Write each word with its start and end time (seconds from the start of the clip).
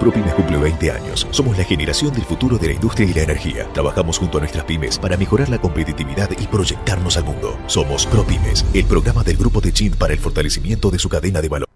ProPymes 0.00 0.34
cumple 0.34 0.56
20 0.58 0.90
años. 0.92 1.26
Somos 1.30 1.58
la 1.58 1.64
generación 1.64 2.12
del 2.12 2.24
futuro 2.24 2.56
de 2.58 2.68
la 2.68 2.72
industria 2.74 3.08
y 3.08 3.14
la 3.14 3.22
energía. 3.22 3.68
Trabajamos 3.72 4.18
junto 4.18 4.38
a 4.38 4.40
nuestras 4.40 4.64
pymes 4.64 4.98
para 4.98 5.16
mejorar 5.16 5.48
la 5.48 5.60
competitividad 5.60 6.30
y 6.38 6.46
proyectarnos 6.46 7.16
al 7.16 7.24
mundo. 7.24 7.58
Somos 7.66 8.06
ProPymes, 8.06 8.64
el 8.74 8.84
programa 8.84 9.24
del 9.24 9.36
Grupo 9.36 9.60
de 9.60 9.72
Chin 9.72 9.92
para 9.92 10.12
el 10.12 10.18
fortalecimiento 10.18 10.90
de 10.90 10.98
su 10.98 11.08
cadena 11.08 11.40
de 11.40 11.48
valor. 11.48 11.68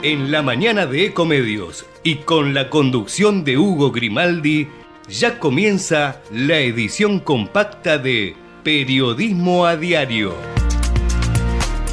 En 0.00 0.30
la 0.30 0.42
mañana 0.42 0.86
de 0.86 1.06
Ecomedios 1.06 1.84
y 2.04 2.16
con 2.16 2.54
la 2.54 2.70
conducción 2.70 3.42
de 3.42 3.58
Hugo 3.58 3.90
Grimaldi, 3.90 4.68
ya 5.08 5.40
comienza 5.40 6.20
la 6.30 6.60
edición 6.60 7.18
compacta 7.18 7.98
de 7.98 8.36
Periodismo 8.62 9.66
a 9.66 9.76
Diario 9.76 10.57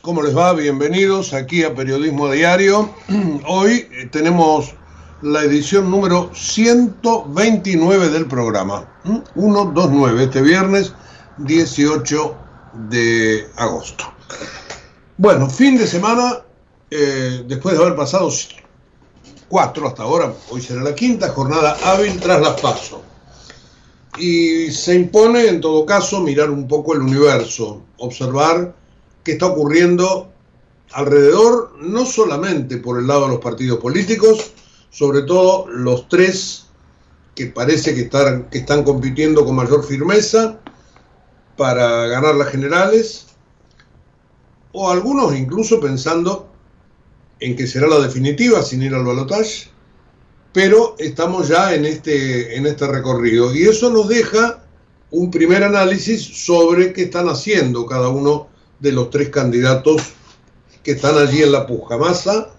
¿Cómo 0.00 0.22
les 0.22 0.36
va? 0.36 0.54
Bienvenidos 0.54 1.32
aquí 1.32 1.62
a 1.62 1.72
Periodismo 1.72 2.28
Diario. 2.28 2.92
Hoy 3.46 3.86
eh, 3.92 4.08
tenemos 4.10 4.74
la 5.20 5.44
edición 5.44 5.88
número 5.88 6.32
129 6.34 8.08
del 8.08 8.26
programa. 8.26 8.92
129, 9.04 10.24
este 10.24 10.42
viernes 10.42 10.92
18 11.38 12.36
de 12.90 13.46
agosto. 13.54 14.12
Bueno, 15.16 15.48
fin 15.48 15.78
de 15.78 15.86
semana, 15.86 16.38
eh, 16.90 17.44
después 17.46 17.76
de 17.76 17.84
haber 17.84 17.94
pasado 17.94 18.30
cuatro 19.48 19.86
hasta 19.86 20.02
ahora, 20.02 20.34
hoy 20.50 20.60
será 20.60 20.82
la 20.82 20.94
quinta 20.96 21.28
jornada 21.28 21.76
hábil 21.84 22.18
tras 22.18 22.40
las 22.40 22.60
pasos. 22.60 22.98
Y 24.18 24.72
se 24.72 24.96
impone, 24.96 25.46
en 25.46 25.60
todo 25.60 25.86
caso, 25.86 26.20
mirar 26.20 26.50
un 26.50 26.66
poco 26.66 26.94
el 26.94 27.02
universo, 27.02 27.80
observar 27.98 28.81
que 29.24 29.32
está 29.32 29.46
ocurriendo 29.46 30.32
alrededor, 30.92 31.74
no 31.80 32.04
solamente 32.04 32.76
por 32.76 32.98
el 32.98 33.06
lado 33.06 33.22
de 33.22 33.28
los 33.28 33.40
partidos 33.40 33.78
políticos, 33.78 34.52
sobre 34.90 35.22
todo 35.22 35.66
los 35.68 36.08
tres 36.08 36.66
que 37.34 37.46
parece 37.46 37.94
que 37.94 38.02
están, 38.02 38.84
compitiendo 38.84 39.44
con 39.44 39.56
mayor 39.56 39.84
firmeza 39.84 40.60
para 41.56 42.06
ganar 42.08 42.34
las 42.34 42.48
generales, 42.48 43.26
o 44.72 44.90
algunos 44.90 45.34
incluso 45.34 45.80
pensando 45.80 46.50
en 47.40 47.56
que 47.56 47.66
será 47.66 47.86
la 47.88 48.00
definitiva 48.00 48.62
sin 48.62 48.82
ir 48.82 48.94
al 48.94 49.04
balotaje, 49.04 49.70
pero 50.52 50.94
estamos 50.98 51.48
ya 51.48 51.74
en 51.74 51.86
este, 51.86 52.56
en 52.56 52.66
este 52.66 52.86
recorrido. 52.86 53.54
Y 53.54 53.64
eso 53.64 53.90
nos 53.90 54.08
deja 54.08 54.64
un 55.10 55.30
primer 55.30 55.64
análisis 55.64 56.22
sobre 56.44 56.92
qué 56.92 57.04
están 57.04 57.28
haciendo 57.28 57.86
cada 57.86 58.08
uno 58.08 58.51
de 58.82 58.90
los 58.90 59.10
tres 59.10 59.28
candidatos 59.28 60.02
que 60.82 60.92
están 60.92 61.16
allí 61.16 61.40
en 61.40 61.52
la 61.52 61.66
puja, 61.66 61.96
Massa, 61.96 62.50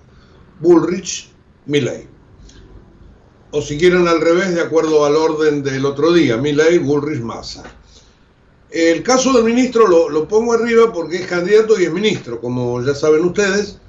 Bullrich, 0.62 1.30
Milley. 1.66 2.08
O 3.52 3.62
si 3.62 3.78
quieren 3.78 4.08
al 4.08 4.22
revés, 4.22 4.56
de 4.56 4.62
acuerdo 4.62 5.06
al 5.06 5.18
orden 5.18 5.62
del 5.62 5.86
otro 5.86 6.14
día, 6.14 6.38
Milley, 6.38 6.78
Bullrich, 6.78 7.20
Massa. 7.20 7.64
El 8.72 9.04
caso 9.04 9.34
del 9.34 9.44
ministro 9.44 9.86
lo, 9.86 10.10
lo, 10.10 10.28
pongo 10.28 10.54
arriba 10.54 10.92
porque 10.94 11.18
es 11.18 11.28
candidato 11.28 11.80
y 11.80 11.84
es 11.84 11.92
ministro, 11.92 12.40
como 12.40 12.82
ya 12.82 12.96
saben 12.96 13.26
ustedes, 13.26 13.80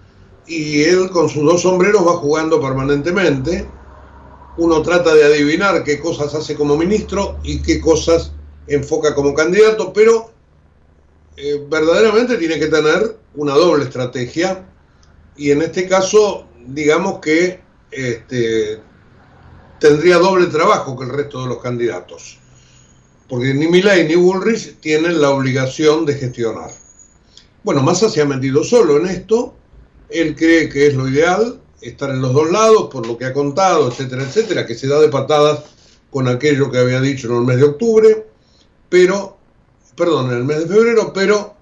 y 0.47 0.83
él 0.83 1.11
con 1.11 1.29
sus 1.29 1.45
dos 1.45 1.63
sombreros 1.63 2.07
va 2.07 2.15
jugando 2.15 2.61
permanentemente. 2.61 3.67
Uno 4.59 4.83
trata 4.83 5.15
de 5.15 5.25
adivinar 5.25 5.85
qué 5.85 6.01
cosas 6.01 6.35
hace 6.35 6.57
como 6.57 6.77
ministro 6.77 7.39
y 7.45 7.63
qué 7.63 7.81
cosas 7.81 8.33
enfoca 8.67 9.15
como 9.15 9.35
candidato, 9.35 9.93
pero 9.93 10.34
eh, 11.37 11.65
verdaderamente 11.69 12.37
tiene 12.37 12.59
que 12.59 12.67
tener 12.67 13.17
una 13.35 13.55
doble 13.55 13.85
estrategia. 13.85 14.67
Y 15.37 15.51
en 15.51 15.63
este 15.63 15.89
caso 15.89 16.47
digamos 16.67 17.21
que 17.21 17.61
este, 17.91 18.81
tendría 19.79 20.19
doble 20.19 20.47
trabajo 20.47 20.97
que 20.97 21.05
el 21.05 21.11
resto 21.11 21.43
de 21.43 21.49
los 21.49 21.59
candidatos, 21.59 22.39
porque 23.29 23.55
ni 23.55 23.67
Milei 23.67 24.07
ni 24.07 24.17
Bullrich 24.17 24.79
tienen 24.81 25.21
la 25.21 25.31
obligación 25.31 26.05
de 26.07 26.15
gestionar. 26.15 26.71
Bueno, 27.63 27.83
Massa 27.83 28.09
se 28.09 28.21
ha 28.21 28.27
metido 28.27 28.63
solo 28.65 28.99
en 28.99 29.07
esto, 29.07 29.55
él 30.09 30.35
cree 30.37 30.69
que 30.69 30.87
es 30.87 30.95
lo 30.95 31.09
ideal, 31.09 31.61
estar 31.81 32.11
en 32.11 32.21
los 32.21 32.33
dos 32.33 32.51
lados, 32.51 32.89
por 32.91 33.07
lo 33.07 33.17
que 33.17 33.27
ha 33.27 33.33
contado, 33.33 33.89
etcétera, 33.89 34.23
etcétera, 34.23 34.67
que 34.67 34.75
se 34.75 34.89
da 34.89 35.01
de 35.01 35.09
patadas 35.09 35.61
con 36.11 36.29
aquello 36.29 36.71
que 36.71 36.79
había 36.79 37.01
dicho 37.01 37.29
en 37.29 37.37
el 37.37 37.43
mes 37.43 37.57
de 37.57 37.65
octubre, 37.65 38.27
pero 38.89 39.39
perdón, 39.97 40.31
en 40.31 40.39
el 40.39 40.45
mes 40.45 40.61
de 40.61 40.75
febrero, 40.75 41.13
pero 41.13 41.55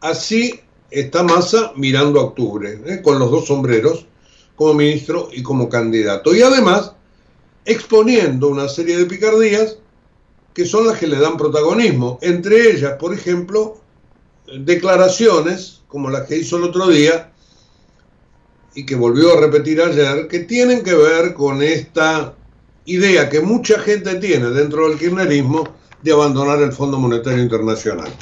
así 0.00 0.60
está 0.90 1.22
Massa 1.22 1.72
mirando 1.76 2.20
a 2.20 2.24
octubre, 2.24 2.80
¿eh? 2.86 3.02
con 3.02 3.18
los 3.18 3.30
dos 3.30 3.46
sombreros, 3.46 4.06
como 4.56 4.74
ministro 4.74 5.28
y 5.32 5.42
como 5.42 5.68
candidato. 5.68 6.34
Y 6.34 6.42
además 6.42 6.92
exponiendo 7.64 8.48
una 8.48 8.68
serie 8.68 8.96
de 8.96 9.04
picardías 9.04 9.76
que 10.54 10.64
son 10.64 10.86
las 10.86 10.98
que 10.98 11.06
le 11.06 11.20
dan 11.20 11.36
protagonismo. 11.36 12.18
Entre 12.22 12.72
ellas, 12.72 12.94
por 12.98 13.14
ejemplo, 13.14 13.78
declaraciones 14.60 15.82
como 15.86 16.10
las 16.10 16.26
que 16.26 16.38
hizo 16.38 16.56
el 16.56 16.64
otro 16.64 16.88
día 16.88 17.30
y 18.74 18.84
que 18.84 18.96
volvió 18.96 19.34
a 19.34 19.40
repetir 19.40 19.80
ayer, 19.80 20.26
que 20.28 20.40
tienen 20.40 20.82
que 20.82 20.94
ver 20.94 21.34
con 21.34 21.62
esta 21.62 22.34
idea 22.86 23.28
que 23.28 23.40
mucha 23.40 23.78
gente 23.78 24.14
tiene 24.16 24.48
dentro 24.50 24.88
del 24.88 24.98
kirchnerismo 24.98 25.64
de 26.02 26.12
abandonar 26.12 26.60
el 26.60 26.72
Fondo 26.72 26.98
Monetario 26.98 27.42
Internacional. 27.42 28.12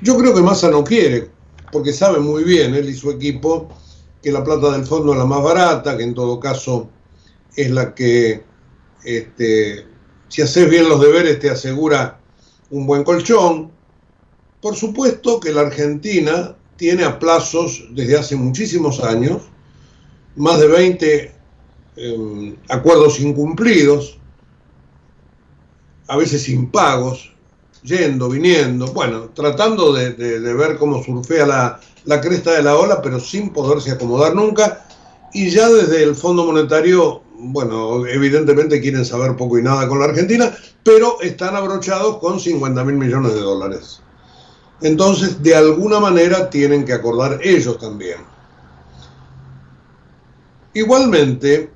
Yo 0.00 0.16
creo 0.16 0.34
que 0.34 0.42
Massa 0.42 0.70
no 0.70 0.84
quiere, 0.84 1.30
porque 1.70 1.92
sabe 1.92 2.18
muy 2.18 2.44
bien 2.44 2.74
él 2.74 2.88
y 2.88 2.94
su 2.94 3.10
equipo 3.10 3.68
que 4.22 4.30
la 4.30 4.44
plata 4.44 4.70
del 4.70 4.84
fondo 4.84 5.12
es 5.12 5.18
la 5.18 5.24
más 5.24 5.42
barata, 5.42 5.96
que 5.96 6.04
en 6.04 6.14
todo 6.14 6.38
caso 6.38 6.88
es 7.56 7.70
la 7.70 7.94
que, 7.94 8.42
este, 9.04 9.86
si 10.28 10.42
haces 10.42 10.70
bien 10.70 10.88
los 10.88 11.00
deberes, 11.00 11.38
te 11.40 11.50
asegura 11.50 12.20
un 12.70 12.86
buen 12.86 13.04
colchón. 13.04 13.70
Por 14.60 14.76
supuesto 14.76 15.40
que 15.40 15.52
la 15.52 15.62
Argentina 15.62 16.56
tiene 16.76 17.04
a 17.04 17.18
plazos 17.18 17.84
desde 17.90 18.16
hace 18.16 18.36
muchísimos 18.36 19.02
años, 19.02 19.42
más 20.36 20.58
de 20.60 20.66
20 20.68 21.32
em, 21.96 22.56
acuerdos 22.68 23.20
incumplidos, 23.20 24.18
a 26.12 26.16
veces 26.16 26.46
impagos, 26.50 27.32
yendo, 27.82 28.28
viniendo, 28.28 28.86
bueno, 28.88 29.30
tratando 29.34 29.94
de, 29.94 30.10
ver 30.12 30.76
cómo 30.76 31.02
surfea 31.02 31.46
la, 31.46 31.80
la, 32.04 32.20
cresta 32.20 32.52
de 32.52 32.62
la 32.62 32.76
ola, 32.76 33.00
pero 33.00 33.18
sin 33.18 33.50
poderse 33.50 33.92
acomodar 33.92 34.34
nunca. 34.34 34.84
Y 35.32 35.48
ya 35.48 35.70
desde 35.70 36.02
el 36.02 36.14
Fondo 36.14 36.44
Monetario 36.44 37.22
bueno, 37.44 38.06
evidentemente 38.06 38.80
quieren 38.80 39.06
saber 39.06 39.36
poco 39.36 39.58
y 39.58 39.62
nada 39.62 39.88
con 39.88 39.98
la 39.98 40.04
Argentina, 40.04 40.54
pero 40.84 41.18
están 41.22 41.56
abrochados 41.56 42.18
con 42.18 42.38
50 42.38 42.84
mil 42.84 42.96
millones 42.96 43.32
de 43.32 43.40
dólares. 43.40 44.02
Entonces, 44.82 45.42
de 45.42 45.56
alguna 45.56 45.98
manera 45.98 46.50
tienen 46.50 46.84
que 46.84 46.92
acordar 46.92 47.40
ellos 47.42 47.78
también. 47.78 48.18
Igualmente, 50.74 51.70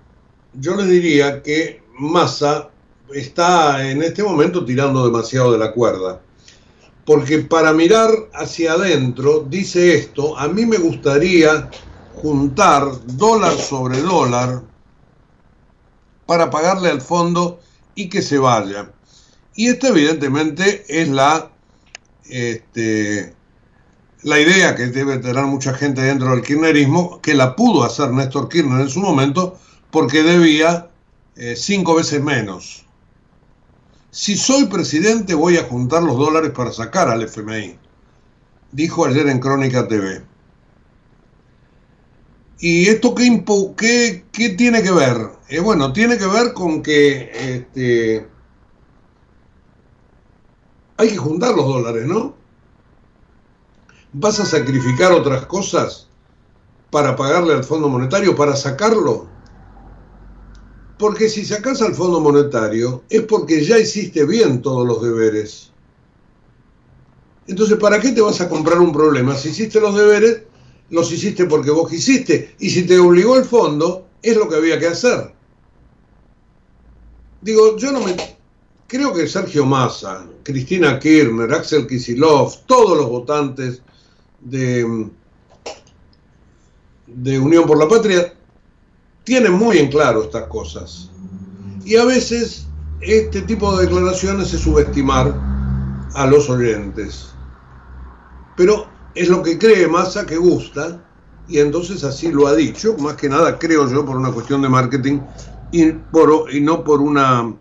yo 0.53 0.77
les 0.77 0.89
diría 0.89 1.43
que 1.43 1.83
Massa 1.99 2.69
está 3.15 3.89
en 3.89 4.03
este 4.03 4.23
momento 4.23 4.65
tirando 4.65 5.05
demasiado 5.05 5.53
de 5.53 5.59
la 5.59 5.73
cuerda. 5.73 6.21
Porque 7.05 7.39
para 7.39 7.73
mirar 7.73 8.11
hacia 8.35 8.73
adentro, 8.73 9.47
dice 9.49 9.95
esto, 9.95 10.37
a 10.37 10.49
mí 10.49 10.67
me 10.67 10.79
gustaría 10.79 11.71
juntar 12.15 12.85
dólar 13.07 13.57
sobre 13.57 14.01
dólar 14.01 14.63
para 16.27 16.51
pagarle 16.51 16.91
al 16.91 17.01
fondo 17.01 17.61
y 17.95 18.09
que 18.09 18.23
se 18.23 18.39
vaya. 18.39 18.91
Y 19.55 19.69
esta 19.69 19.89
evidentemente 19.89 20.85
es 20.89 21.09
la, 21.09 21.51
este, 22.29 23.35
la 24.23 24.41
idea 24.41 24.75
que 24.75 24.87
debe 24.87 25.19
tener 25.19 25.45
mucha 25.45 25.73
gente 25.75 26.03
dentro 26.03 26.31
del 26.31 26.43
kirchnerismo, 26.43 27.21
que 27.23 27.35
la 27.35 27.55
pudo 27.55 27.85
hacer 27.85 28.11
Néstor 28.11 28.49
Kirchner 28.49 28.81
en 28.81 28.89
su 28.89 29.01
momento 29.01 29.59
porque 29.91 30.23
debía 30.23 30.91
eh, 31.37 31.55
cinco 31.57 31.95
veces 31.95 32.23
menos. 32.23 32.86
Si 34.17 34.35
soy 34.35 34.65
presidente 34.65 35.35
voy 35.35 35.59
a 35.59 35.65
juntar 35.65 36.03
los 36.03 36.17
dólares 36.17 36.51
para 36.53 36.73
sacar 36.73 37.11
al 37.11 37.23
FMI, 37.23 37.79
dijo 38.73 39.05
ayer 39.05 39.29
en 39.29 39.39
Crónica 39.39 39.87
TV. 39.87 40.25
¿Y 42.59 42.89
esto 42.89 43.15
qué, 43.15 43.45
qué, 43.77 44.25
qué 44.33 44.49
tiene 44.49 44.83
que 44.83 44.91
ver? 44.91 45.19
Eh, 45.51 45.61
bueno, 45.61 45.93
tiene 45.93 46.17
que 46.17 46.27
ver 46.27 46.55
con 46.55 46.83
que 46.83 47.31
este, 47.35 48.27
hay 50.97 51.11
que 51.11 51.19
juntar 51.19 51.55
los 51.55 51.67
dólares, 51.67 52.07
¿no? 52.07 52.35
¿Vas 54.15 54.41
a 54.41 54.47
sacrificar 54.47 55.13
otras 55.13 55.45
cosas 55.45 56.09
para 56.91 57.17
pagarle 57.17 57.53
al 57.53 57.65
Fondo 57.65 57.91
Monetario, 57.91 58.35
para 58.35 58.57
sacarlo? 58.57 59.36
Porque 60.99 61.29
si 61.29 61.45
sacas 61.45 61.83
al 61.83 61.95
Fondo 61.95 62.21
Monetario 62.21 63.05
es 63.11 63.23
porque 63.23 63.63
ya 63.65 63.79
hiciste 63.79 64.25
bien 64.25 64.63
todos 64.63 64.87
los 64.87 65.03
deberes. 65.03 65.71
Entonces, 67.47 67.79
¿para 67.79 68.01
qué 68.01 68.13
te 68.13 68.23
vas 68.23 68.41
a 68.41 68.49
comprar 68.49 68.79
un 68.79 68.93
problema? 68.93 69.37
Si 69.37 69.51
hiciste 69.51 69.79
los 69.79 69.95
deberes, 69.95 70.43
los 70.91 71.13
hiciste 71.13 71.45
porque 71.45 71.71
vos 71.71 71.91
quisiste. 71.91 72.55
Y 72.59 72.71
si 72.71 72.85
te 72.85 72.99
obligó 72.99 73.37
el 73.37 73.45
fondo, 73.45 74.07
es 74.23 74.37
lo 74.37 74.49
que 74.49 74.57
había 74.57 74.79
que 74.79 74.89
hacer. 74.89 75.33
Digo, 77.43 77.77
yo 77.77 77.93
no 77.93 78.01
me... 78.01 78.17
Creo 78.89 79.13
que 79.13 79.27
Sergio 79.27 79.67
Massa, 79.67 80.27
Cristina 80.43 80.99
Kirchner, 80.99 81.53
Axel 81.53 81.87
Kisilov, 81.87 82.65
todos 82.67 82.97
los 82.97 83.09
votantes 83.09 83.83
de, 84.41 85.09
de 87.07 87.39
Unión 87.39 87.67
por 87.67 87.79
la 87.79 87.89
Patria 87.89 88.36
tienen 89.27 89.53
muy 89.53 89.79
en 89.79 89.91
claro 89.91 90.23
estas 90.23 90.45
cosas. 90.45 91.11
Y 91.85 91.97
a 91.97 92.05
veces 92.05 92.67
este 93.01 93.43
tipo 93.43 93.77
de 93.77 93.85
declaraciones 93.85 94.55
es 94.55 94.61
subestimar 94.61 95.35
a 96.15 96.27
los 96.27 96.49
oyentes. 96.49 97.31
Pero 98.57 98.89
es 99.15 99.29
lo 99.29 99.43
que 99.43 99.59
cree 99.59 99.89
Massa 99.89 100.25
que 100.25 100.37
gusta, 100.37 101.03
y 101.49 101.59
entonces 101.59 102.05
así 102.05 102.31
lo 102.31 102.47
ha 102.47 102.55
dicho, 102.55 102.97
más 102.99 103.17
que 103.17 103.29
nada 103.29 103.59
creo 103.59 103.91
yo 103.91 104.07
por 104.07 104.17
una 104.17 104.31
cuestión 104.31 104.63
de 104.63 104.69
marketing 104.69 105.21
y, 105.73 105.89
y 105.89 106.61
no 106.61 106.85
por 106.85 107.01
una 107.01 107.53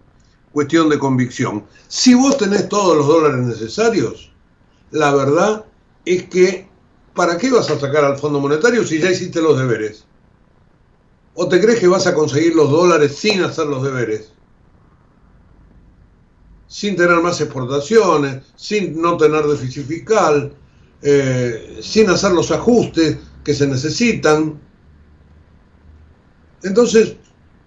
cuestión 0.52 0.88
de 0.88 1.00
convicción. 1.00 1.66
Si 1.88 2.14
vos 2.14 2.38
tenés 2.38 2.70
todos 2.70 2.96
los 2.96 3.08
dólares 3.08 3.44
necesarios, 3.44 4.32
la 4.92 5.14
verdad 5.16 5.66
es 6.06 6.24
que 6.30 6.70
¿para 7.16 7.38
qué 7.38 7.50
vas 7.50 7.72
a 7.72 7.80
sacar 7.80 8.06
al 8.06 8.18
Fondo 8.18 8.40
Monetario 8.40 8.86
si 8.86 9.00
ya 9.00 9.10
hiciste 9.10 9.42
los 9.42 9.58
deberes? 9.58 10.06
¿O 11.36 11.50
te 11.50 11.60
crees 11.60 11.80
que 11.80 11.88
vas 11.88 12.08
a 12.08 12.14
conseguir 12.14 12.56
los 12.56 12.72
dólares 12.72 13.18
sin 13.18 13.44
hacer 13.44 13.68
los 13.68 13.84
deberes? 13.84 14.32
Sin 16.68 16.96
tener 16.96 17.18
más 17.22 17.40
exportaciones, 17.42 18.44
sin 18.56 19.02
no 19.02 19.18
tener 19.18 19.44
déficit 19.44 19.86
fiscal, 19.86 20.54
eh, 21.02 21.80
sin 21.82 22.10
hacer 22.10 22.32
los 22.32 22.52
ajustes 22.52 23.18
que 23.44 23.54
se 23.54 23.68
necesitan. 23.68 24.60
Entonces, 26.64 27.18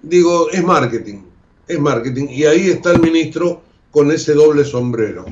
digo, 0.03 0.51
es 0.51 0.65
marketing, 0.65 1.25
es 1.69 1.79
marketing. 1.79 2.27
Y 2.31 2.45
ahí 2.47 2.71
está 2.71 2.93
el 2.93 3.01
ministro 3.01 3.63
con 3.91 4.11
ese 4.11 4.33
doble 4.33 4.65
sombrero. 4.65 5.27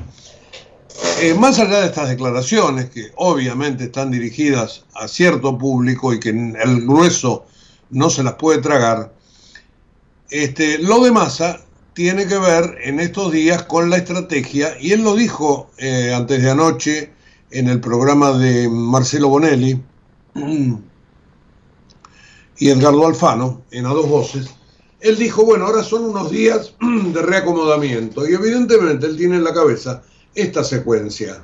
Eh, 1.21 1.33
más 1.33 1.57
allá 1.57 1.81
de 1.81 1.87
estas 1.87 2.09
declaraciones, 2.09 2.91
que 2.91 3.11
obviamente 3.15 3.85
están 3.85 4.11
dirigidas 4.11 4.85
a 4.93 5.07
cierto 5.07 5.57
público 5.57 6.13
y 6.13 6.19
que 6.19 6.29
el 6.29 6.85
grueso 6.85 7.47
no 7.89 8.09
se 8.09 8.23
las 8.23 8.35
puede 8.35 8.61
tragar, 8.61 9.13
este, 10.29 10.79
lo 10.79 11.03
de 11.03 11.11
Massa 11.11 11.61
tiene 11.93 12.27
que 12.27 12.37
ver 12.37 12.77
en 12.83 12.99
estos 12.99 13.31
días 13.31 13.63
con 13.63 13.89
la 13.89 13.97
estrategia, 13.97 14.77
y 14.79 14.91
él 14.91 15.03
lo 15.03 15.15
dijo 15.15 15.71
eh, 15.77 16.13
antes 16.13 16.43
de 16.43 16.51
anoche 16.51 17.11
en 17.51 17.69
el 17.69 17.79
programa 17.79 18.37
de 18.37 18.69
Marcelo 18.69 19.29
Bonelli 19.29 19.81
y 22.57 22.69
Edgardo 22.69 23.07
Alfano, 23.07 23.63
en 23.71 23.85
A 23.85 23.89
Dos 23.89 24.09
Voces, 24.09 24.49
él 24.99 25.17
dijo, 25.17 25.45
bueno, 25.45 25.65
ahora 25.65 25.83
son 25.83 26.05
unos 26.05 26.29
días 26.31 26.73
de 26.81 27.21
reacomodamiento 27.21 28.27
y 28.27 28.33
evidentemente 28.33 29.05
él 29.05 29.17
tiene 29.17 29.37
en 29.37 29.43
la 29.43 29.53
cabeza 29.53 30.03
esta 30.35 30.63
secuencia. 30.63 31.43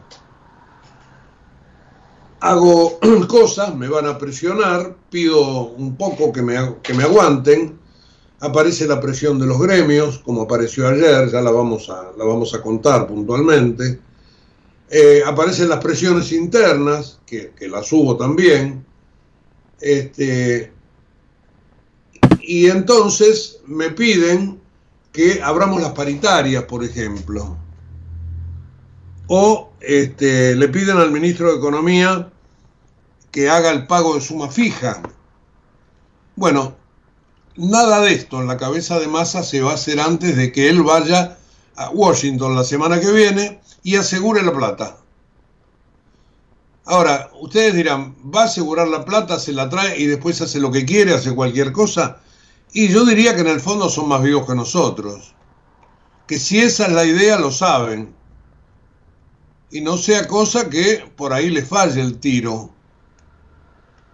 Hago 2.44 3.00
cosas, 3.30 3.74
me 3.74 3.88
van 3.88 4.06
a 4.06 4.18
presionar, 4.18 4.98
pido 5.10 5.68
un 5.68 5.96
poco 5.96 6.34
que 6.34 6.42
me, 6.42 6.76
que 6.84 6.94
me 6.94 7.04
aguanten, 7.04 7.80
aparece 8.42 8.86
la 8.86 9.00
presión 9.00 9.40
de 9.40 9.46
los 9.46 9.58
gremios, 9.62 10.20
como 10.20 10.42
apareció 10.42 10.90
ayer, 10.90 11.32
ya 11.32 11.40
la 11.40 11.52
vamos 11.52 11.90
a, 11.90 12.12
la 12.18 12.26
vamos 12.26 12.54
a 12.54 12.62
contar 12.62 13.08
puntualmente, 13.08 13.98
eh, 14.90 15.22
aparecen 15.26 15.70
las 15.70 15.80
presiones 15.80 16.34
internas, 16.34 17.22
que, 17.26 17.54
las 17.62 17.90
hubo 17.94 18.18
también, 18.18 18.86
este, 19.80 20.74
y 22.42 22.66
entonces 22.66 23.62
me 23.68 23.92
piden 23.92 24.60
que 25.14 25.42
abramos 25.42 25.82
las 25.82 25.94
paritarias, 25.94 26.64
por 26.64 26.84
ejemplo, 26.84 27.56
o 29.28 29.72
este, 29.80 30.58
le 30.58 30.68
piden 30.68 30.98
al 30.98 31.10
ministro 31.10 31.50
de 31.50 31.58
Economía 31.58 32.33
que 33.34 33.50
haga 33.50 33.72
el 33.72 33.88
pago 33.88 34.14
de 34.14 34.22
suma 34.22 34.48
fija. 34.48 35.02
Bueno, 36.36 36.76
nada 37.56 38.00
de 38.02 38.14
esto 38.14 38.40
en 38.40 38.48
la 38.48 38.58
cabeza 38.58 39.00
de 39.00 39.08
Massa 39.08 39.42
se 39.42 39.62
va 39.62 39.72
a 39.72 39.74
hacer 39.74 40.00
antes 40.00 40.38
de 40.38 40.52
que 40.52 40.70
él 40.70 40.84
vaya 40.84 41.40
a 41.76 41.90
Washington 41.90 42.56
la 42.56 42.64
semana 42.64 43.00
que 43.00 43.12
viene 43.12 43.60
y 43.82 43.96
asegure 43.96 44.44
la 44.44 44.54
plata. 44.54 44.98
Ahora, 46.86 47.32
ustedes 47.42 47.74
dirán, 47.74 48.16
¿va 48.24 48.44
a 48.44 48.46
asegurar 48.46 48.88
la 48.88 49.04
plata, 49.04 49.40
se 49.40 49.52
la 49.52 49.68
trae 49.68 50.00
y 50.00 50.06
después 50.06 50.40
hace 50.42 50.60
lo 50.60 50.72
que 50.72 50.86
quiere, 50.86 51.16
hace 51.16 51.34
cualquier 51.34 51.72
cosa? 51.72 52.20
Y 52.72 52.90
yo 52.90 53.04
diría 53.04 53.34
que 53.34 53.42
en 53.42 53.48
el 53.48 53.62
fondo 53.62 53.90
son 53.90 54.10
más 54.10 54.22
vivos 54.22 54.46
que 54.46 54.54
nosotros. 54.54 55.34
Que 56.28 56.38
si 56.38 56.60
esa 56.60 56.86
es 56.86 56.92
la 56.92 57.04
idea, 57.04 57.40
lo 57.40 57.50
saben. 57.50 58.14
Y 59.72 59.82
no 59.82 59.98
sea 59.98 60.28
cosa 60.28 60.70
que 60.70 61.04
por 61.16 61.34
ahí 61.34 61.50
le 61.50 61.64
falle 61.64 62.00
el 62.00 62.20
tiro. 62.20 62.73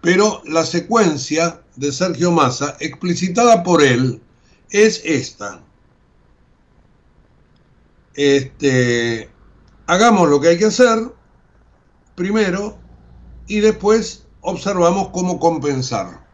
Pero 0.00 0.42
la 0.46 0.64
secuencia 0.64 1.60
de 1.76 1.92
Sergio 1.92 2.30
Massa, 2.32 2.76
explicitada 2.80 3.62
por 3.62 3.82
él, 3.82 4.20
es 4.70 5.02
esta. 5.04 5.60
Este, 8.14 9.28
hagamos 9.86 10.28
lo 10.28 10.40
que 10.40 10.48
hay 10.48 10.58
que 10.58 10.66
hacer 10.66 10.98
primero 12.14 12.78
y 13.46 13.60
después 13.60 14.24
observamos 14.40 15.08
cómo 15.08 15.38
compensar. 15.38 16.24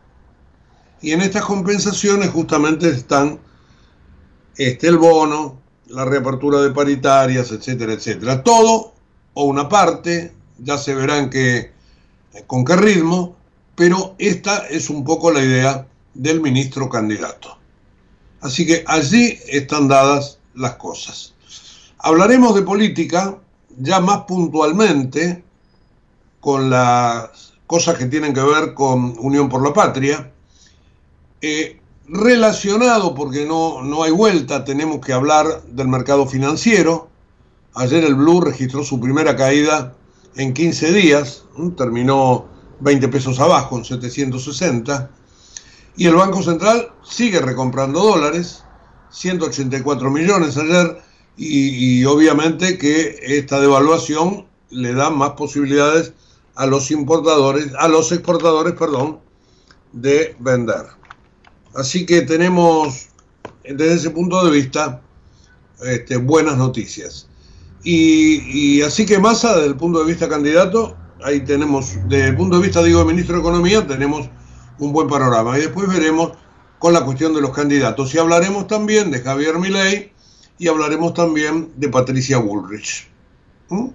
Y 1.01 1.13
en 1.13 1.21
estas 1.21 1.45
compensaciones 1.45 2.31
justamente 2.31 2.89
están 2.89 3.39
este, 4.57 4.89
el 4.89 4.99
bono, 4.99 5.61
la 5.89 6.05
reapertura 6.05 6.61
de 6.61 6.71
paritarias, 6.71 7.51
etcétera, 7.51 7.93
etcétera. 7.93 8.43
Todo 8.43 8.95
o 9.35 9.45
una 9.45 9.69
parte, 9.69 10.33
ya 10.59 10.79
se 10.79 10.95
verán 10.95 11.31
que, 11.31 11.73
con 12.47 12.65
qué 12.65 12.77
ritmo, 12.77 13.36
pero 13.77 14.15
esta 14.19 14.67
es 14.69 14.91
un 14.91 15.05
poco 15.05 15.31
la 15.31 15.43
idea 15.43 15.87
del 16.15 16.41
ministro 16.41 16.89
candidato. 16.89 17.57
Así 18.41 18.67
que 18.67 18.83
allí 18.87 19.39
están 19.49 19.87
dadas 19.89 20.39
las 20.55 20.77
cosas. 20.77 21.35
Hablaremos 21.99 22.55
de 22.55 22.63
política 22.63 23.39
ya 23.79 24.01
más 24.01 24.23
puntualmente 24.23 25.45
con 26.41 26.71
las 26.71 27.55
cosas 27.67 27.99
que 27.99 28.07
tienen 28.07 28.33
que 28.33 28.43
ver 28.43 28.75
con 28.75 29.15
Unión 29.19 29.49
por 29.49 29.63
la 29.63 29.73
Patria. 29.73 30.33
Eh, 31.41 31.81
Relacionado, 32.09 33.17
porque 33.17 33.45
no, 33.47 33.83
no 33.83 34.05
hay 34.05 34.13
vuelta, 34.13 34.65
tenemos 34.65 35.05
que 35.05 35.13
hablar 35.13 35.65
del 35.65 35.89
mercado 35.89 36.25
financiero. 36.27 37.09
Ayer 37.75 38.05
el 38.05 38.15
Blue 38.15 38.41
registró 38.41 38.85
su 38.85 39.01
primera 39.01 39.35
caída 39.35 39.93
en 40.37 40.55
15 40.55 40.93
días, 40.93 41.43
terminó 41.77 42.47
20 42.81 43.09
pesos 43.09 43.39
abajo, 43.41 43.79
en 43.79 43.85
760. 43.85 45.11
Y 45.97 46.07
el 46.07 46.15
Banco 46.15 46.43
Central 46.43 46.93
sigue 47.03 47.41
recomprando 47.41 48.01
dólares, 48.01 48.63
184 49.11 50.11
millones 50.11 50.57
ayer, 50.57 50.99
y, 51.37 52.01
y 52.01 52.05
obviamente 52.05 52.79
que 52.79 53.19
esta 53.23 53.61
devaluación 53.61 54.47
le 54.71 54.95
da 54.95 55.11
más 55.11 55.31
posibilidades 55.33 56.13
a 56.55 56.67
los 56.67 56.91
importadores, 56.91 57.73
a 57.79 57.89
los 57.89 58.11
exportadores, 58.13 58.75
perdón, 58.75 59.21
de 59.93 60.35
vender. 60.41 60.87
Así 61.75 62.07
que 62.07 62.23
tenemos, 62.23 63.09
desde 63.65 63.95
ese 63.95 64.11
punto 64.11 64.45
de 64.45 64.51
vista, 64.51 65.03
este, 65.85 66.17
buenas 66.17 66.57
noticias. 66.57 67.29
Y, 67.85 68.83
así 68.83 69.07
que 69.07 69.19
Massa, 69.19 69.55
desde 69.55 69.69
el 69.69 69.77
punto 69.77 70.01
de 70.01 70.07
vista 70.07 70.29
candidato, 70.29 70.97
ahí 71.25 71.41
tenemos, 71.41 71.95
desde 72.09 72.29
el 72.29 72.37
punto 72.37 72.57
de 72.57 72.63
vista, 72.63 72.83
digo, 72.83 73.01
de 73.01 73.07
ministro 73.07 73.37
de 73.37 73.41
Economía, 73.41 73.87
tenemos 73.87 74.29
un 74.79 74.93
buen 74.93 75.09
panorama. 75.09 75.57
Y 75.59 75.63
después 75.63 75.89
veremos 75.89 76.33
con 76.79 76.93
la 76.93 77.05
cuestión 77.05 77.35
de 77.35 77.41
los 77.41 77.51
candidatos. 77.51 78.15
Y 78.15 78.19
hablaremos 78.19 78.67
también 78.67 79.11
de 79.11 79.21
Javier 79.21 79.59
Milei 79.59 80.13
y 80.59 80.69
hablaremos 80.69 81.15
también 81.15 81.73
de 81.77 81.89
Patricia 81.89 82.39
Bullrich. 82.39 83.09
¿Mm? 83.69 83.89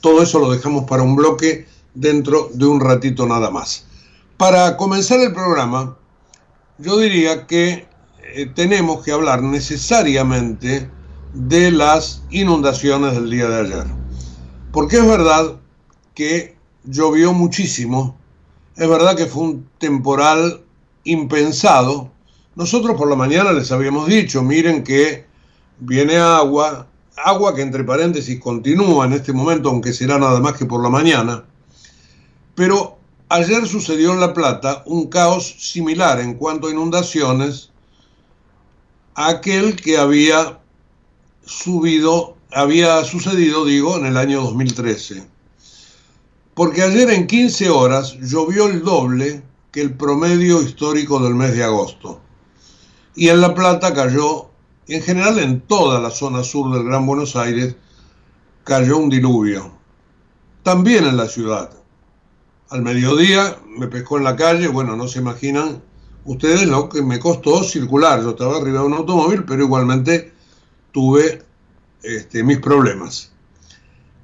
Todo 0.00 0.22
eso 0.22 0.38
lo 0.38 0.50
dejamos 0.50 0.84
para 0.84 1.02
un 1.02 1.16
bloque 1.16 1.66
dentro 1.94 2.50
de 2.52 2.66
un 2.66 2.80
ratito 2.80 3.26
nada 3.26 3.50
más. 3.50 3.86
Para 4.36 4.76
comenzar 4.76 5.18
el 5.20 5.32
programa, 5.32 5.96
yo 6.78 6.98
diría 6.98 7.46
que 7.46 7.88
eh, 8.34 8.46
tenemos 8.54 9.02
que 9.02 9.12
hablar 9.12 9.42
necesariamente 9.42 10.90
de 11.32 11.70
las 11.70 12.22
inundaciones 12.30 13.14
del 13.14 13.30
día 13.30 13.48
de 13.48 13.60
ayer. 13.60 13.86
Porque 14.72 14.98
es 14.98 15.06
verdad 15.06 15.56
que 16.16 16.56
llovió 16.82 17.32
muchísimo, 17.32 18.16
es 18.74 18.88
verdad 18.88 19.16
que 19.16 19.26
fue 19.26 19.44
un 19.44 19.68
temporal 19.78 20.62
impensado. 21.04 22.10
Nosotros 22.56 22.96
por 22.96 23.08
la 23.08 23.14
mañana 23.14 23.52
les 23.52 23.70
habíamos 23.70 24.08
dicho, 24.08 24.42
miren 24.42 24.82
que 24.82 25.26
viene 25.78 26.16
agua, 26.16 26.88
agua 27.16 27.54
que 27.54 27.62
entre 27.62 27.84
paréntesis 27.84 28.40
continúa 28.40 29.06
en 29.06 29.12
este 29.12 29.32
momento, 29.32 29.68
aunque 29.68 29.92
será 29.92 30.18
nada 30.18 30.40
más 30.40 30.54
que 30.54 30.66
por 30.66 30.82
la 30.82 30.90
mañana. 30.90 31.44
Pero 32.56 32.96
Ayer 33.28 33.66
sucedió 33.66 34.12
en 34.12 34.20
La 34.20 34.32
Plata 34.32 34.84
un 34.86 35.08
caos 35.08 35.56
similar 35.58 36.20
en 36.20 36.34
cuanto 36.34 36.68
a 36.68 36.70
inundaciones 36.70 37.70
a 39.16 39.28
aquel 39.28 39.74
que 39.74 39.98
había 39.98 40.60
subido, 41.44 42.36
había 42.52 43.02
sucedido, 43.04 43.64
digo, 43.64 43.98
en 43.98 44.06
el 44.06 44.16
año 44.16 44.42
2013. 44.42 45.26
Porque 46.56 46.80
ayer 46.80 47.10
en 47.10 47.26
15 47.26 47.68
horas 47.68 48.16
llovió 48.18 48.66
el 48.68 48.82
doble 48.82 49.42
que 49.70 49.82
el 49.82 49.92
promedio 49.92 50.62
histórico 50.62 51.18
del 51.18 51.34
mes 51.34 51.54
de 51.54 51.62
agosto. 51.62 52.22
Y 53.14 53.28
en 53.28 53.42
La 53.42 53.54
Plata 53.54 53.92
cayó, 53.92 54.48
en 54.88 55.02
general 55.02 55.38
en 55.38 55.60
toda 55.60 56.00
la 56.00 56.10
zona 56.10 56.42
sur 56.42 56.72
del 56.72 56.84
Gran 56.84 57.04
Buenos 57.04 57.36
Aires, 57.36 57.76
cayó 58.64 58.96
un 58.96 59.10
diluvio. 59.10 59.70
También 60.62 61.04
en 61.04 61.18
la 61.18 61.28
ciudad 61.28 61.70
al 62.70 62.80
mediodía 62.80 63.58
me 63.76 63.88
pescó 63.88 64.16
en 64.16 64.24
la 64.24 64.34
calle, 64.34 64.68
bueno, 64.68 64.96
no 64.96 65.08
se 65.08 65.18
imaginan 65.18 65.82
ustedes 66.24 66.66
lo 66.66 66.88
que 66.88 67.02
me 67.02 67.18
costó 67.18 67.62
circular. 67.64 68.22
Yo 68.22 68.30
estaba 68.30 68.56
arriba 68.56 68.80
de 68.80 68.86
un 68.86 68.94
automóvil, 68.94 69.44
pero 69.44 69.62
igualmente 69.62 70.32
tuve 70.90 71.42
este, 72.02 72.42
mis 72.42 72.60
problemas. 72.60 73.30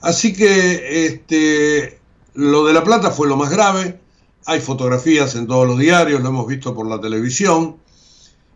Así 0.01 0.33
que 0.33 1.05
este, 1.05 2.01
lo 2.35 2.65
de 2.65 2.73
La 2.73 2.85
Plata 2.85 3.11
fue 3.11 3.29
lo 3.29 3.37
más 3.37 3.51
grave. 3.51 4.01
Hay 4.47 4.61
fotografías 4.61 5.35
en 5.35 5.47
todos 5.47 5.67
los 5.67 5.79
diarios, 5.79 6.21
lo 6.23 6.29
hemos 6.29 6.47
visto 6.47 6.75
por 6.75 6.87
la 6.87 7.01
televisión. 7.01 7.77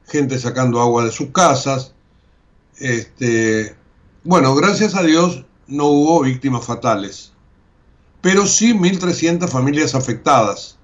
Gente 0.07 0.39
sacando 0.39 0.81
agua 0.81 1.05
de 1.05 1.13
sus 1.13 1.31
casas. 1.31 1.93
Este, 2.79 3.75
bueno, 4.25 4.55
gracias 4.55 4.95
a 4.95 5.03
Dios 5.03 5.45
no 5.67 5.87
hubo 5.87 6.23
víctimas 6.23 6.65
fatales 6.65 7.33
pero 8.27 8.45
sí 8.45 8.73
1.300 8.73 9.49
familias 9.49 9.95
afectadas. 9.95 10.79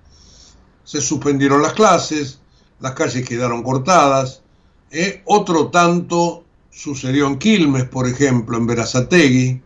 Se 0.85 1.01
suspendieron 1.01 1.61
las 1.61 1.73
clases, 1.73 2.39
las 2.79 2.93
calles 2.93 3.29
quedaron 3.29 3.65
cortadas. 3.65 4.43
¿eh? 4.93 5.23
Otro 5.25 5.67
tanto 5.67 6.45
sucedió 6.71 7.27
en 7.27 7.41
Quilmes, 7.41 7.83
por 7.83 8.07
ejemplo, 8.07 8.57
en 8.57 8.69
Verazategui. 8.69 9.61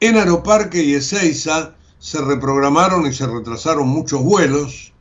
En 0.00 0.16
Aeroparque 0.16 0.82
y 0.82 0.94
Ezeiza 0.94 1.74
se 2.04 2.20
reprogramaron 2.20 3.06
y 3.06 3.14
se 3.14 3.26
retrasaron 3.26 3.88
muchos 3.88 4.22
vuelos. 4.22 4.92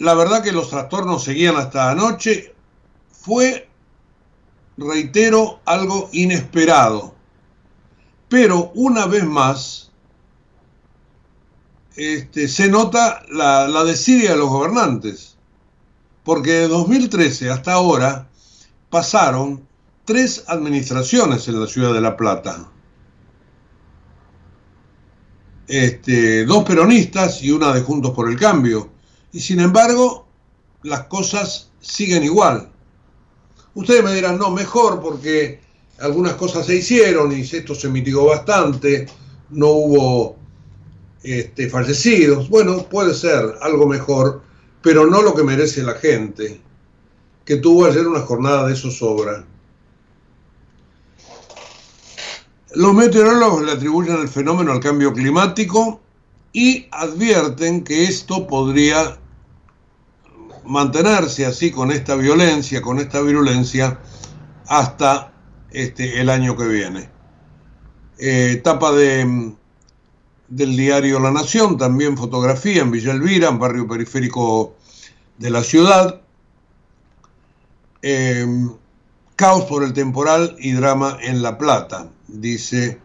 La 0.00 0.14
verdad 0.14 0.42
que 0.42 0.50
los 0.50 0.70
trastornos 0.70 1.22
seguían 1.22 1.54
hasta 1.54 1.88
anoche. 1.88 2.52
Fue, 3.12 3.68
reitero, 4.76 5.60
algo 5.64 6.08
inesperado. 6.10 7.14
Pero 8.28 8.72
una 8.74 9.06
vez 9.06 9.24
más, 9.24 9.92
este, 11.94 12.48
se 12.48 12.68
nota 12.68 13.22
la, 13.30 13.68
la 13.68 13.84
desidia 13.84 14.32
de 14.32 14.38
los 14.38 14.48
gobernantes, 14.48 15.36
porque 16.24 16.50
de 16.54 16.66
2013 16.66 17.50
hasta 17.50 17.74
ahora 17.74 18.28
pasaron 18.90 19.64
tres 20.06 20.42
administraciones 20.48 21.46
en 21.46 21.60
la 21.60 21.68
ciudad 21.68 21.94
de 21.94 22.00
La 22.00 22.16
Plata. 22.16 22.68
Este, 25.68 26.44
dos 26.44 26.64
peronistas 26.64 27.42
y 27.42 27.50
una 27.50 27.72
de 27.72 27.80
Juntos 27.82 28.12
por 28.12 28.30
el 28.30 28.38
Cambio. 28.38 28.90
Y 29.32 29.40
sin 29.40 29.60
embargo, 29.60 30.26
las 30.82 31.04
cosas 31.04 31.70
siguen 31.80 32.24
igual. 32.24 32.70
Ustedes 33.74 34.04
me 34.04 34.14
dirán, 34.14 34.38
no, 34.38 34.50
mejor 34.50 35.00
porque 35.00 35.60
algunas 36.00 36.34
cosas 36.34 36.66
se 36.66 36.76
hicieron 36.76 37.32
y 37.32 37.40
esto 37.40 37.74
se 37.74 37.88
mitigó 37.88 38.26
bastante, 38.26 39.06
no 39.50 39.68
hubo 39.68 40.36
este, 41.22 41.70
fallecidos. 41.70 42.48
Bueno, 42.48 42.86
puede 42.88 43.14
ser 43.14 43.56
algo 43.60 43.86
mejor, 43.86 44.42
pero 44.82 45.06
no 45.06 45.22
lo 45.22 45.34
que 45.34 45.44
merece 45.44 45.82
la 45.82 45.94
gente, 45.94 46.60
que 47.44 47.56
tuvo 47.56 47.86
ayer 47.86 48.06
una 48.06 48.20
jornada 48.20 48.68
de 48.68 48.76
zozobra. 48.76 49.46
Los 52.74 52.94
meteorólogos 52.94 53.64
le 53.64 53.72
atribuyen 53.72 54.16
el 54.16 54.28
fenómeno 54.28 54.72
al 54.72 54.80
cambio 54.80 55.12
climático 55.12 56.00
y 56.52 56.86
advierten 56.90 57.84
que 57.84 58.04
esto 58.04 58.46
podría 58.46 59.18
mantenerse 60.64 61.44
así 61.44 61.70
con 61.70 61.90
esta 61.90 62.14
violencia, 62.14 62.80
con 62.80 62.98
esta 62.98 63.20
virulencia, 63.20 63.98
hasta 64.68 65.32
este, 65.70 66.20
el 66.20 66.30
año 66.30 66.56
que 66.56 66.66
viene. 66.66 67.10
Eh, 68.18 68.52
etapa 68.52 68.92
de 68.92 69.52
del 70.52 70.76
diario 70.76 71.18
La 71.18 71.30
Nación, 71.30 71.78
también 71.78 72.18
fotografía 72.18 72.82
en 72.82 72.90
Villa 72.90 73.12
Elvira, 73.12 73.48
en 73.48 73.58
barrio 73.58 73.88
periférico 73.88 74.76
de 75.38 75.48
la 75.48 75.62
ciudad. 75.62 76.20
Eh, 78.02 78.46
caos 79.42 79.64
por 79.64 79.82
el 79.82 79.92
temporal 79.92 80.54
y 80.60 80.70
drama 80.70 81.18
en 81.20 81.42
La 81.42 81.58
Plata, 81.58 82.08
dice 82.28 83.00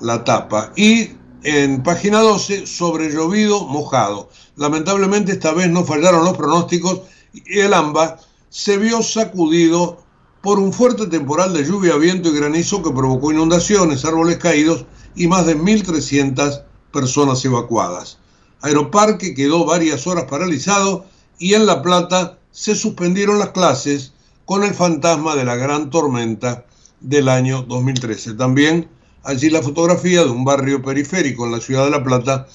la 0.00 0.24
tapa. 0.24 0.72
Y 0.74 1.10
en 1.42 1.82
página 1.82 2.20
12, 2.20 2.66
sobre 2.66 3.10
llovido 3.10 3.66
mojado. 3.66 4.30
Lamentablemente 4.56 5.32
esta 5.32 5.52
vez 5.52 5.68
no 5.68 5.84
fallaron 5.84 6.24
los 6.24 6.34
pronósticos 6.34 7.02
y 7.34 7.58
el 7.58 7.74
AMBA 7.74 8.18
se 8.48 8.78
vio 8.78 9.02
sacudido 9.02 10.02
por 10.40 10.58
un 10.58 10.72
fuerte 10.72 11.08
temporal 11.08 11.52
de 11.52 11.66
lluvia, 11.66 11.96
viento 11.96 12.30
y 12.30 12.38
granizo 12.38 12.82
que 12.82 12.90
provocó 12.90 13.30
inundaciones, 13.30 14.06
árboles 14.06 14.38
caídos 14.38 14.86
y 15.14 15.26
más 15.26 15.44
de 15.44 15.58
1.300 15.58 16.62
personas 16.90 17.44
evacuadas. 17.44 18.16
Aeroparque 18.62 19.34
quedó 19.34 19.66
varias 19.66 20.06
horas 20.06 20.24
paralizado 20.24 21.04
y 21.38 21.52
en 21.52 21.66
La 21.66 21.82
Plata 21.82 22.38
se 22.50 22.74
suspendieron 22.74 23.38
las 23.38 23.50
clases 23.50 24.14
con 24.46 24.62
el 24.64 24.72
fantasma 24.72 25.34
de 25.34 25.44
la 25.44 25.56
gran 25.56 25.90
tormenta 25.90 26.64
del 27.00 27.28
año 27.28 27.62
2013. 27.62 28.34
También 28.34 28.88
allí 29.24 29.50
la 29.50 29.60
fotografía 29.60 30.24
de 30.24 30.30
un 30.30 30.44
barrio 30.44 30.80
periférico 30.80 31.44
en 31.44 31.52
la 31.52 31.60
ciudad 31.60 31.84
de 31.84 31.90
La 31.90 32.02
Plata 32.02 32.46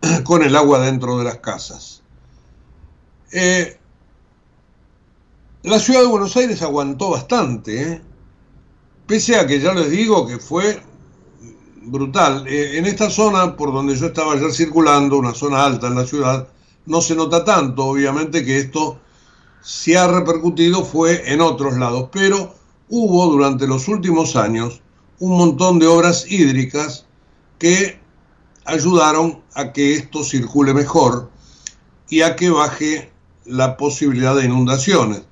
con 0.24 0.42
el 0.42 0.54
agua 0.54 0.80
dentro 0.80 1.18
de 1.18 1.24
las 1.24 1.38
casas. 1.38 2.02
Eh, 3.32 3.78
la 5.62 5.78
ciudad 5.78 6.00
de 6.00 6.06
Buenos 6.06 6.36
Aires 6.36 6.62
aguantó 6.62 7.10
bastante, 7.10 7.82
¿eh? 7.82 8.02
pese 9.06 9.36
a 9.36 9.46
que 9.46 9.60
ya 9.60 9.72
les 9.72 9.90
digo 9.90 10.26
que 10.26 10.38
fue 10.38 10.82
brutal. 11.82 12.46
Eh, 12.48 12.78
en 12.78 12.84
esta 12.84 13.08
zona 13.08 13.56
por 13.56 13.72
donde 13.72 13.96
yo 13.96 14.06
estaba 14.06 14.34
ayer 14.34 14.52
circulando, 14.52 15.16
una 15.16 15.34
zona 15.34 15.64
alta 15.64 15.86
en 15.86 15.94
la 15.94 16.06
ciudad, 16.06 16.48
no 16.84 17.00
se 17.00 17.14
nota 17.14 17.44
tanto, 17.44 17.86
obviamente 17.86 18.44
que 18.44 18.58
esto 18.58 19.00
se 19.62 19.98
ha 19.98 20.06
repercutido 20.06 20.84
fue 20.84 21.32
en 21.32 21.40
otros 21.40 21.76
lados, 21.76 22.08
pero 22.12 22.54
hubo 22.88 23.26
durante 23.26 23.66
los 23.66 23.88
últimos 23.88 24.36
años 24.36 24.80
un 25.18 25.36
montón 25.36 25.78
de 25.78 25.86
obras 25.86 26.30
hídricas 26.30 27.06
que 27.58 28.00
ayudaron 28.64 29.42
a 29.54 29.72
que 29.72 29.94
esto 29.94 30.24
circule 30.24 30.72
mejor 30.72 31.30
y 32.08 32.22
a 32.22 32.36
que 32.36 32.50
baje 32.50 33.12
la 33.44 33.76
posibilidad 33.76 34.34
de 34.34 34.46
inundaciones. 34.46 35.22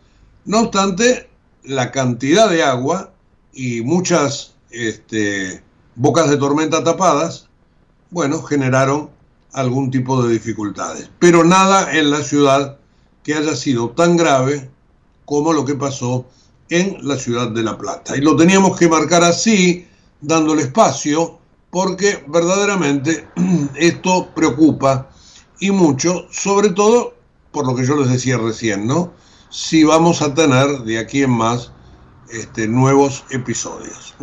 No 0.44 0.60
obstante, 0.60 1.28
la 1.62 1.90
cantidad 1.90 2.48
de 2.48 2.62
agua 2.62 3.12
y 3.52 3.82
muchas 3.82 4.54
este, 4.70 5.62
bocas 5.94 6.28
de 6.28 6.36
tormenta 6.36 6.84
tapadas, 6.84 7.48
bueno, 8.10 8.42
generaron 8.42 9.10
algún 9.52 9.90
tipo 9.90 10.22
de 10.22 10.32
dificultades. 10.32 11.10
Pero 11.18 11.44
nada 11.44 11.96
en 11.96 12.10
la 12.10 12.22
ciudad 12.22 12.78
que 13.28 13.34
haya 13.34 13.54
sido 13.54 13.90
tan 13.90 14.16
grave 14.16 14.70
como 15.26 15.52
lo 15.52 15.62
que 15.62 15.74
pasó 15.74 16.24
en 16.70 16.96
la 17.06 17.18
ciudad 17.18 17.50
de 17.50 17.62
La 17.62 17.76
Plata. 17.76 18.16
Y 18.16 18.22
lo 18.22 18.34
teníamos 18.34 18.78
que 18.78 18.88
marcar 18.88 19.22
así, 19.22 19.86
dándole 20.22 20.62
espacio, 20.62 21.38
porque 21.68 22.24
verdaderamente 22.26 23.28
esto 23.74 24.30
preocupa 24.34 25.10
y 25.60 25.70
mucho, 25.70 26.26
sobre 26.30 26.70
todo 26.70 27.16
por 27.52 27.66
lo 27.66 27.76
que 27.76 27.84
yo 27.84 27.96
les 27.96 28.08
decía 28.08 28.38
recién, 28.38 28.86
¿no? 28.86 29.12
Si 29.50 29.84
vamos 29.84 30.22
a 30.22 30.32
tener 30.32 30.84
de 30.84 30.98
aquí 30.98 31.22
en 31.22 31.32
más 31.32 31.70
este, 32.30 32.66
nuevos 32.66 33.24
episodios. 33.28 34.14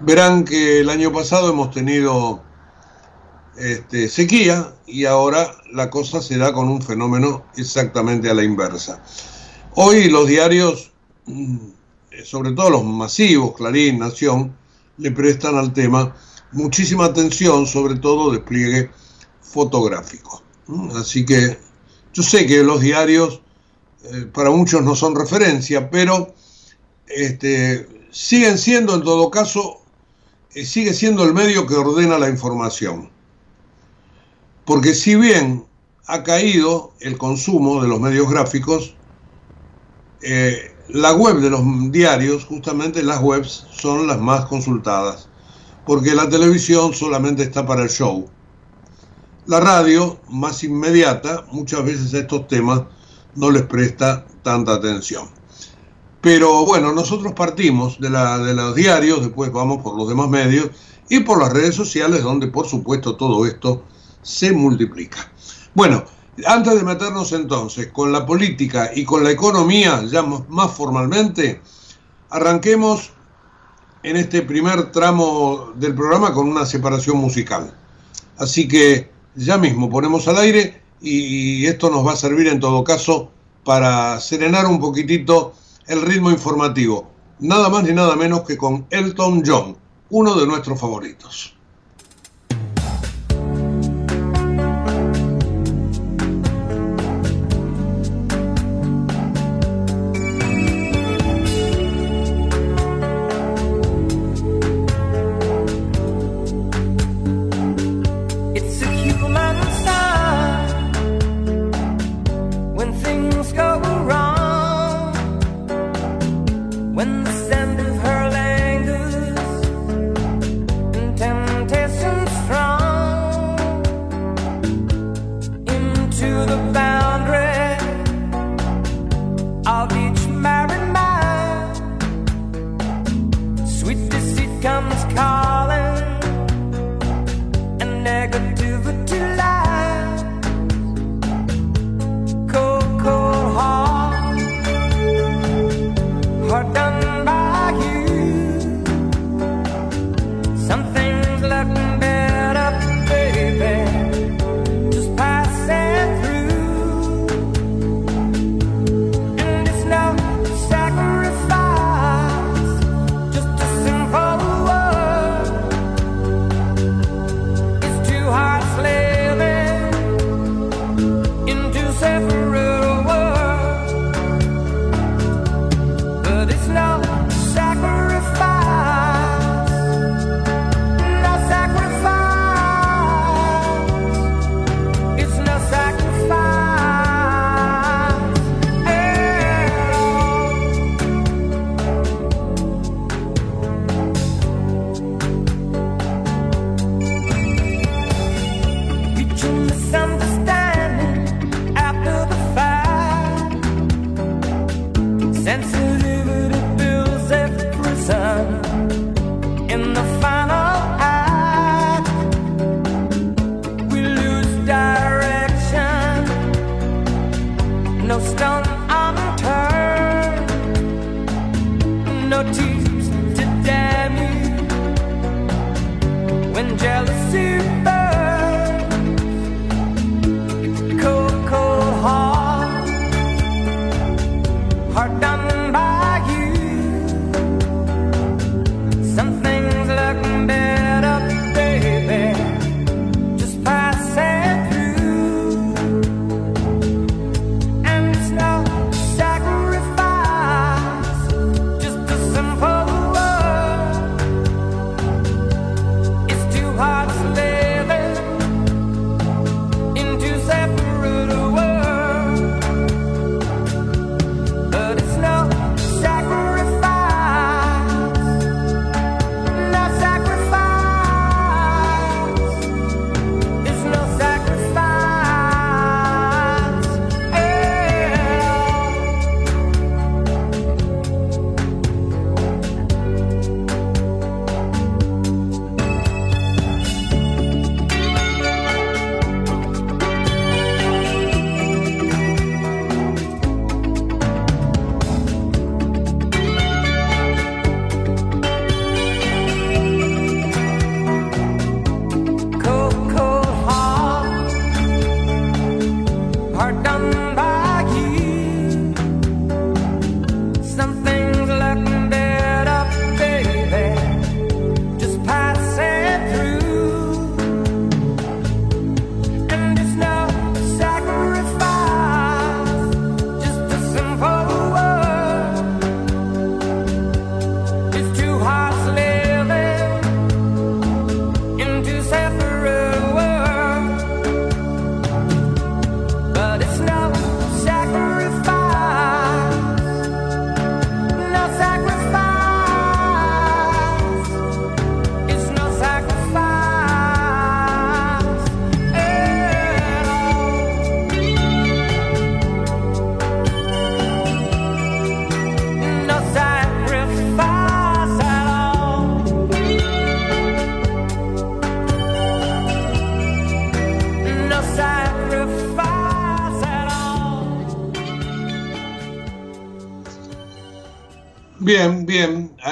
Verán 0.00 0.46
que 0.46 0.80
el 0.80 0.88
año 0.88 1.12
pasado 1.12 1.50
hemos 1.50 1.70
tenido 1.70 2.42
este, 3.56 4.08
sequía 4.08 4.74
y 4.86 5.04
ahora 5.04 5.54
la 5.72 5.90
cosa 5.90 6.22
se 6.22 6.38
da 6.38 6.52
con 6.52 6.68
un 6.68 6.80
fenómeno 6.82 7.44
exactamente 7.56 8.30
a 8.30 8.34
la 8.34 8.44
inversa. 8.44 9.02
Hoy 9.74 10.08
los 10.08 10.26
diarios, 10.26 10.92
mm, 11.26 11.58
sobre 12.24 12.52
todo 12.52 12.70
los 12.70 12.84
masivos, 12.84 13.54
Clarín, 13.56 13.98
Nación, 13.98 14.54
le 14.98 15.10
prestan 15.10 15.56
al 15.56 15.72
tema 15.72 16.14
muchísima 16.52 17.06
atención, 17.06 17.66
sobre 17.66 17.96
todo 17.96 18.32
despliegue 18.32 18.90
fotográfico. 19.40 20.42
Así 20.94 21.24
que 21.24 21.58
yo 22.12 22.22
sé 22.22 22.46
que 22.46 22.62
los 22.62 22.80
diarios 22.80 23.40
eh, 24.04 24.26
para 24.32 24.50
muchos 24.50 24.82
no 24.82 24.94
son 24.94 25.14
referencia, 25.14 25.90
pero 25.90 26.34
este, 27.06 27.86
siguen 28.10 28.58
siendo 28.58 28.94
en 28.94 29.02
todo 29.02 29.30
caso, 29.30 29.80
eh, 30.54 30.64
sigue 30.64 30.92
siendo 30.92 31.24
el 31.24 31.34
medio 31.34 31.66
que 31.66 31.74
ordena 31.74 32.18
la 32.18 32.28
información. 32.28 33.10
Porque 34.64 34.94
si 34.94 35.16
bien 35.16 35.64
ha 36.06 36.22
caído 36.22 36.92
el 37.00 37.18
consumo 37.18 37.82
de 37.82 37.88
los 37.88 38.00
medios 38.00 38.28
gráficos, 38.30 38.94
eh, 40.22 40.72
la 40.88 41.12
web 41.12 41.38
de 41.38 41.50
los 41.50 41.62
diarios, 41.90 42.44
justamente 42.44 43.02
las 43.02 43.20
webs, 43.20 43.66
son 43.72 44.06
las 44.06 44.20
más 44.20 44.46
consultadas, 44.46 45.28
porque 45.86 46.14
la 46.14 46.28
televisión 46.28 46.92
solamente 46.92 47.42
está 47.42 47.66
para 47.66 47.82
el 47.82 47.88
show. 47.88 48.28
La 49.46 49.58
radio, 49.58 50.20
más 50.28 50.62
inmediata, 50.62 51.44
muchas 51.50 51.84
veces 51.84 52.14
estos 52.14 52.46
temas 52.46 52.82
no 53.34 53.50
les 53.50 53.62
presta 53.62 54.26
tanta 54.42 54.74
atención. 54.74 55.28
Pero 56.20 56.64
bueno, 56.64 56.92
nosotros 56.92 57.32
partimos 57.32 57.98
de, 57.98 58.10
la, 58.10 58.38
de 58.38 58.54
los 58.54 58.76
diarios, 58.76 59.22
después 59.22 59.50
vamos 59.50 59.82
por 59.82 59.96
los 59.96 60.08
demás 60.08 60.28
medios 60.28 60.70
y 61.08 61.20
por 61.20 61.40
las 61.40 61.52
redes 61.52 61.74
sociales, 61.74 62.22
donde 62.22 62.46
por 62.46 62.68
supuesto 62.68 63.16
todo 63.16 63.44
esto 63.44 63.82
se 64.22 64.52
multiplica. 64.52 65.30
Bueno, 65.74 66.04
antes 66.46 66.74
de 66.74 66.82
meternos 66.82 67.32
entonces 67.32 67.88
con 67.88 68.12
la 68.12 68.24
política 68.24 68.90
y 68.94 69.04
con 69.04 69.24
la 69.24 69.30
economía, 69.30 70.02
ya 70.04 70.22
más 70.22 70.72
formalmente, 70.72 71.60
arranquemos 72.30 73.12
en 74.02 74.16
este 74.16 74.42
primer 74.42 74.90
tramo 74.90 75.72
del 75.76 75.94
programa 75.94 76.32
con 76.32 76.48
una 76.48 76.66
separación 76.66 77.18
musical. 77.18 77.72
Así 78.38 78.66
que 78.66 79.10
ya 79.34 79.58
mismo 79.58 79.88
ponemos 79.90 80.26
al 80.28 80.38
aire 80.38 80.82
y 81.00 81.66
esto 81.66 81.90
nos 81.90 82.06
va 82.06 82.12
a 82.12 82.16
servir 82.16 82.46
en 82.46 82.60
todo 82.60 82.82
caso 82.84 83.30
para 83.64 84.18
serenar 84.20 84.66
un 84.66 84.80
poquitito 84.80 85.54
el 85.86 86.02
ritmo 86.02 86.30
informativo, 86.30 87.10
nada 87.40 87.68
más 87.68 87.84
ni 87.84 87.92
nada 87.92 88.16
menos 88.16 88.42
que 88.42 88.56
con 88.56 88.86
Elton 88.90 89.42
John, 89.44 89.76
uno 90.10 90.34
de 90.34 90.46
nuestros 90.46 90.80
favoritos. 90.80 91.56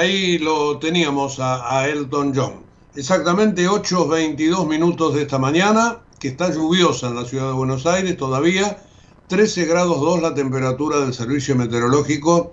Ahí 0.01 0.39
lo 0.39 0.79
teníamos 0.79 1.39
a, 1.41 1.87
Elton 1.87 2.33
John. 2.35 2.63
Exactamente 2.97 3.69
8.22 3.69 4.67
minutos 4.67 5.15
de 5.15 5.23
esta 5.23 5.39
mañana, 5.39 5.99
que 6.19 6.29
está 6.29 6.51
lluviosa 6.51 7.09
en 7.09 7.17
la 7.17 7.27
ciudad 7.27 7.49
de 7.49 7.53
Buenos 7.53 7.85
Aires 7.85 8.17
todavía, 8.17 8.83
13 9.29 9.67
grados 9.67 10.01
2 10.01 10.23
la 10.23 10.35
temperatura 10.35 11.01
del 11.01 11.13
servicio 11.13 11.55
meteorológico, 11.55 12.53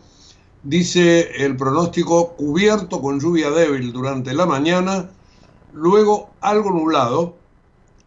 dice 0.63 1.45
el 1.45 1.55
pronóstico 1.55 2.33
cubierto 2.35 3.01
con 3.01 3.21
lluvia 3.21 3.49
débil 3.49 3.93
durante 3.93 4.33
la 4.33 4.45
mañana, 4.45 5.09
luego 5.73 6.31
algo 6.41 6.71
nublado, 6.71 7.37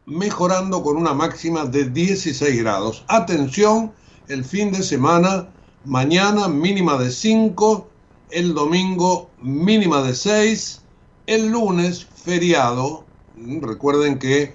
mejorando 0.04 0.82
con 0.82 0.98
una 0.98 1.14
máxima 1.14 1.64
de 1.64 1.88
16 1.88 2.62
grados. 2.62 3.04
Atención, 3.08 3.92
el 4.28 4.44
fin 4.44 4.70
de 4.70 4.82
semana, 4.82 5.48
mañana 5.86 6.46
mínima 6.46 6.98
de 6.98 7.10
5, 7.10 7.89
el 8.30 8.54
domingo 8.54 9.30
mínima 9.40 10.02
de 10.02 10.14
6, 10.14 10.82
el 11.26 11.48
lunes 11.48 12.04
feriado. 12.04 13.04
Recuerden 13.36 14.18
que 14.18 14.54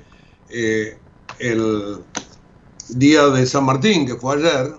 eh, 0.50 0.98
el 1.40 2.04
día 2.90 3.28
de 3.28 3.46
San 3.46 3.66
Martín, 3.66 4.06
que 4.06 4.16
fue 4.16 4.36
ayer, 4.36 4.76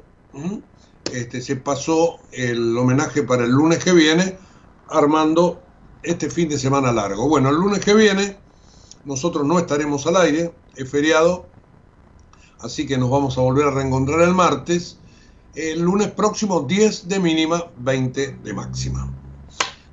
este, 1.12 1.40
se 1.40 1.56
pasó 1.56 2.18
el 2.32 2.76
homenaje 2.76 3.22
para 3.22 3.44
el 3.44 3.50
lunes 3.50 3.82
que 3.82 3.92
viene, 3.92 4.36
armando 4.88 5.62
este 6.02 6.30
fin 6.30 6.48
de 6.48 6.58
semana 6.58 6.92
largo. 6.92 7.28
Bueno, 7.28 7.48
el 7.50 7.56
lunes 7.56 7.84
que 7.84 7.94
viene 7.94 8.36
nosotros 9.06 9.46
no 9.46 9.58
estaremos 9.58 10.04
al 10.08 10.16
aire, 10.16 10.52
es 10.74 10.90
feriado, 10.90 11.46
así 12.58 12.86
que 12.88 12.98
nos 12.98 13.08
vamos 13.08 13.38
a 13.38 13.40
volver 13.40 13.68
a 13.68 13.70
reencontrar 13.70 14.20
el 14.22 14.34
martes. 14.34 14.98
El 15.56 15.80
lunes 15.80 16.10
próximo 16.10 16.60
10 16.60 17.08
de 17.08 17.18
mínima, 17.18 17.64
20 17.78 18.40
de 18.44 18.52
máxima. 18.52 19.10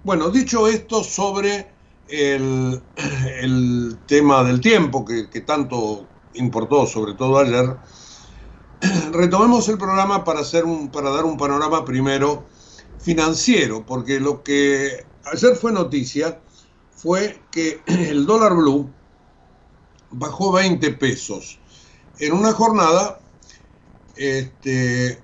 Bueno, 0.04 0.30
dicho 0.30 0.68
esto 0.68 1.02
sobre 1.06 1.72
el, 2.10 2.82
tema 4.06 4.44
del 4.44 4.60
tiempo 4.60 5.06
que, 5.06 5.40
tanto 5.40 6.06
importó, 6.34 6.86
sobre 6.86 7.14
todo 7.14 7.40
ayer, 7.40 7.78
retomemos 9.14 9.70
el 9.70 9.78
programa 9.78 10.26
para, 10.26 10.42
hacer 10.42 10.66
un, 10.66 10.90
para 10.90 11.10
dar 11.12 11.24
un 11.24 11.38
panorama 11.38 11.86
primero 11.86 12.44
financiero, 13.00 13.86
porque 13.86 14.20
lo 14.20 14.44
que 14.44 15.06
ayer 15.32 15.56
fue 15.56 15.72
noticia 15.72 16.42
fue 16.92 17.40
que 17.52 17.80
el 17.86 18.26
dólar 18.26 18.54
blue 18.54 18.90
bajó 20.12 20.52
20 20.52 20.92
pesos 20.92 21.58
en 22.20 22.34
una 22.34 22.52
jornada, 22.52 23.22
este, 24.18 25.24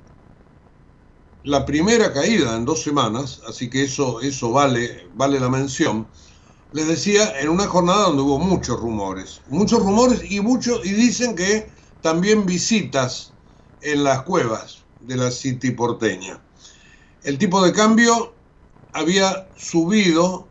la 1.44 1.66
primera 1.66 2.12
caída 2.14 2.56
en 2.56 2.66
dos 2.66 2.84
semanas, 2.84 3.42
así 3.48 3.70
que 3.70 3.84
eso, 3.84 4.22
eso 4.22 4.52
vale, 4.52 5.08
vale 5.16 5.40
la 5.40 5.50
mención. 5.50 6.08
Les 6.74 6.88
decía, 6.88 7.40
en 7.40 7.50
una 7.50 7.68
jornada 7.68 8.04
donde 8.04 8.22
hubo 8.22 8.40
muchos 8.40 8.80
rumores, 8.80 9.42
muchos 9.48 9.80
rumores 9.82 10.22
y, 10.30 10.40
muchos, 10.40 10.86
y 10.86 10.94
dicen 10.94 11.36
que 11.36 11.70
también 12.02 12.46
visitas 12.46 13.34
en 13.82 14.04
las 14.04 14.24
cuevas 14.24 14.84
de 15.02 15.16
la 15.18 15.32
City 15.32 15.72
porteña. 15.72 16.40
El 17.24 17.38
tipo 17.38 17.64
de 17.64 17.74
cambio 17.74 18.34
había 18.94 19.50
subido 19.56 20.50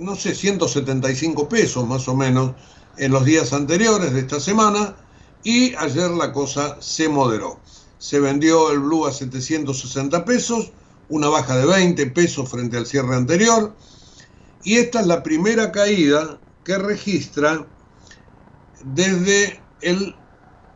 no 0.00 0.16
sé, 0.16 0.34
175 0.34 1.48
pesos 1.48 1.86
más 1.86 2.08
o 2.08 2.16
menos 2.16 2.52
en 2.96 3.12
los 3.12 3.24
días 3.24 3.52
anteriores 3.52 4.12
de 4.12 4.20
esta 4.20 4.40
semana 4.40 4.96
y 5.44 5.74
ayer 5.74 6.10
la 6.10 6.32
cosa 6.32 6.78
se 6.80 7.08
moderó. 7.08 7.60
Se 8.00 8.18
vendió 8.18 8.72
el 8.72 8.80
blue 8.80 9.06
a 9.06 9.12
760 9.12 10.24
pesos, 10.24 10.72
una 11.08 11.28
baja 11.28 11.56
de 11.56 11.66
20 11.66 12.06
pesos 12.06 12.48
frente 12.48 12.76
al 12.76 12.86
cierre 12.86 13.14
anterior 13.14 13.76
y 14.62 14.76
esta 14.76 15.00
es 15.00 15.06
la 15.06 15.22
primera 15.22 15.72
caída 15.72 16.38
que 16.64 16.76
registra 16.76 17.66
desde 18.84 19.60
el 19.80 20.14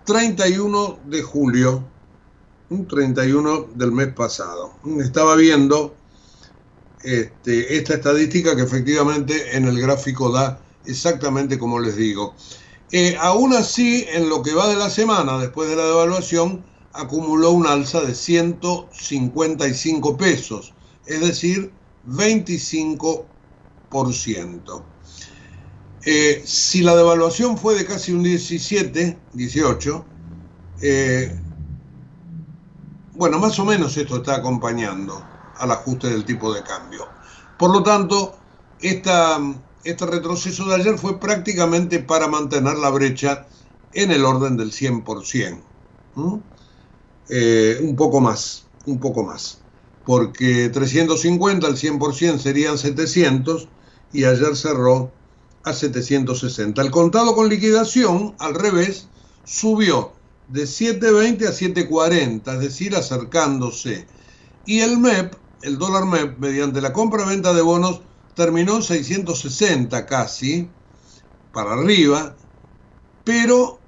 31 0.06 1.00
de 1.06 1.22
julio, 1.22 1.84
un 2.70 2.86
31 2.86 3.68
del 3.74 3.92
mes 3.92 4.08
pasado. 4.14 4.74
Estaba 5.00 5.36
viendo 5.36 5.94
este, 7.02 7.76
esta 7.76 7.94
estadística 7.94 8.56
que 8.56 8.62
efectivamente 8.62 9.56
en 9.56 9.66
el 9.66 9.78
gráfico 9.80 10.30
da 10.30 10.60
exactamente 10.86 11.58
como 11.58 11.78
les 11.78 11.96
digo. 11.96 12.34
Eh, 12.90 13.16
aún 13.20 13.52
así, 13.54 14.06
en 14.12 14.28
lo 14.28 14.42
que 14.42 14.54
va 14.54 14.68
de 14.68 14.76
la 14.76 14.88
semana, 14.88 15.38
después 15.38 15.68
de 15.68 15.76
la 15.76 15.84
devaluación, 15.84 16.64
acumuló 16.94 17.50
un 17.50 17.66
alza 17.66 18.00
de 18.00 18.14
155 18.14 20.16
pesos, 20.16 20.72
es 21.06 21.20
decir, 21.20 21.74
25%. 22.06 24.82
Eh, 26.06 26.42
si 26.44 26.82
la 26.82 26.94
devaluación 26.94 27.56
fue 27.58 27.74
de 27.74 27.86
casi 27.86 28.12
un 28.12 28.22
17, 28.22 29.18
18, 29.32 30.04
eh, 30.82 31.34
bueno, 33.14 33.38
más 33.38 33.58
o 33.58 33.64
menos 33.64 33.96
esto 33.96 34.16
está 34.16 34.34
acompañando 34.36 35.24
al 35.56 35.70
ajuste 35.70 36.10
del 36.10 36.24
tipo 36.24 36.52
de 36.52 36.62
cambio. 36.62 37.06
Por 37.58 37.72
lo 37.72 37.82
tanto, 37.82 38.36
esta, 38.80 39.40
este 39.82 40.06
retroceso 40.06 40.66
de 40.66 40.74
ayer 40.74 40.98
fue 40.98 41.18
prácticamente 41.18 42.00
para 42.00 42.28
mantener 42.28 42.76
la 42.76 42.90
brecha 42.90 43.46
en 43.92 44.10
el 44.10 44.24
orden 44.24 44.56
del 44.56 44.72
100%. 44.72 45.62
Eh, 47.28 47.78
un 47.82 47.96
poco 47.96 48.20
más, 48.20 48.66
un 48.86 48.98
poco 48.98 49.22
más. 49.22 49.60
Porque 50.04 50.68
350 50.68 51.66
al 51.66 51.76
100% 51.76 52.38
serían 52.38 52.78
700 52.78 53.68
y 54.12 54.24
ayer 54.24 54.54
cerró 54.56 55.10
a 55.62 55.72
760. 55.72 56.82
El 56.82 56.90
contado 56.90 57.34
con 57.34 57.48
liquidación, 57.48 58.34
al 58.38 58.54
revés, 58.54 59.08
subió 59.44 60.12
de 60.48 60.66
720 60.66 61.48
a 61.48 61.52
740, 61.52 62.52
es 62.54 62.60
decir, 62.60 62.94
acercándose. 62.94 64.06
Y 64.66 64.80
el 64.80 64.98
MEP 64.98 65.34
el 65.64 65.78
dólar 65.78 66.04
MEP, 66.04 66.38
mediante 66.38 66.82
la 66.82 66.92
compra-venta 66.92 67.54
de 67.54 67.62
bonos, 67.62 68.02
terminó 68.34 68.76
en 68.76 68.82
660 68.82 70.04
casi, 70.04 70.68
para 71.54 71.72
arriba, 71.72 72.36
pero 73.24 73.78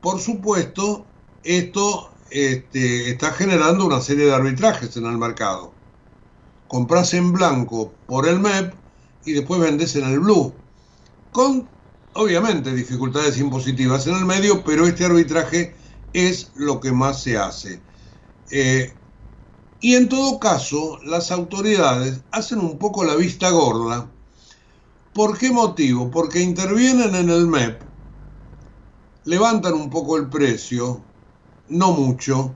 por 0.00 0.20
supuesto 0.20 1.04
esto 1.42 2.10
este, 2.30 3.10
está 3.10 3.32
generando 3.32 3.86
una 3.86 4.00
serie 4.00 4.26
de 4.26 4.34
arbitrajes 4.34 4.96
en 4.96 5.06
el 5.06 5.18
mercado. 5.18 5.72
Compras 6.68 7.14
en 7.14 7.32
blanco 7.32 7.92
por 8.06 8.28
el 8.28 8.40
MEP 8.40 8.74
y 9.24 9.32
después 9.32 9.60
vendes 9.60 9.94
en 9.96 10.04
el 10.04 10.20
blue, 10.20 10.52
con 11.32 11.68
obviamente 12.14 12.74
dificultades 12.74 13.38
impositivas 13.38 14.06
en 14.06 14.16
el 14.16 14.24
medio, 14.24 14.64
pero 14.64 14.86
este 14.86 15.04
arbitraje 15.04 15.74
es 16.12 16.50
lo 16.54 16.80
que 16.80 16.92
más 16.92 17.22
se 17.22 17.36
hace. 17.36 17.80
Eh, 18.50 18.92
y 19.80 19.94
en 19.94 20.08
todo 20.08 20.40
caso, 20.40 20.98
las 21.04 21.30
autoridades 21.30 22.20
hacen 22.30 22.58
un 22.60 22.78
poco 22.78 23.04
la 23.04 23.14
vista 23.14 23.50
gorda. 23.50 24.10
¿Por 25.12 25.38
qué 25.38 25.50
motivo? 25.50 26.10
Porque 26.10 26.40
intervienen 26.40 27.14
en 27.14 27.30
el 27.30 27.46
MEP, 27.46 27.82
levantan 29.24 29.74
un 29.74 29.90
poco 29.90 30.16
el 30.16 30.28
precio, 30.28 31.05
no 31.68 31.92
mucho. 31.92 32.54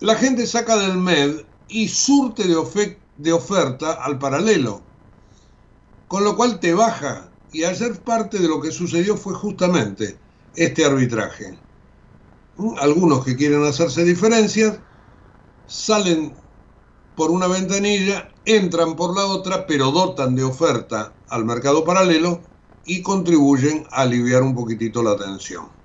La 0.00 0.16
gente 0.16 0.46
saca 0.46 0.76
del 0.76 0.98
MED 0.98 1.44
y 1.68 1.88
surte 1.88 2.44
de, 2.46 3.32
oferta 3.32 3.92
al 3.92 4.18
paralelo, 4.18 4.82
con 6.08 6.24
lo 6.24 6.36
cual 6.36 6.60
te 6.60 6.74
baja. 6.74 7.28
Y 7.52 7.64
ayer 7.64 8.00
parte 8.02 8.38
de 8.38 8.48
lo 8.48 8.60
que 8.60 8.72
sucedió 8.72 9.16
fue 9.16 9.34
justamente 9.34 10.18
este 10.56 10.84
arbitraje. 10.84 11.58
Algunos 12.78 13.24
que 13.24 13.36
quieren 13.36 13.64
hacerse 13.64 14.04
diferencias 14.04 14.78
salen 15.66 16.34
por 17.14 17.30
una 17.30 17.46
ventanilla, 17.46 18.32
entran 18.44 18.96
por 18.96 19.14
la 19.14 19.26
otra, 19.26 19.66
pero 19.66 19.90
dotan 19.90 20.34
de 20.34 20.44
oferta 20.44 21.12
al 21.28 21.44
mercado 21.44 21.84
paralelo 21.84 22.40
y 22.84 23.02
contribuyen 23.02 23.86
a 23.90 24.02
aliviar 24.02 24.42
un 24.42 24.54
poquitito 24.54 25.02
la 25.02 25.16
tensión. 25.16 25.81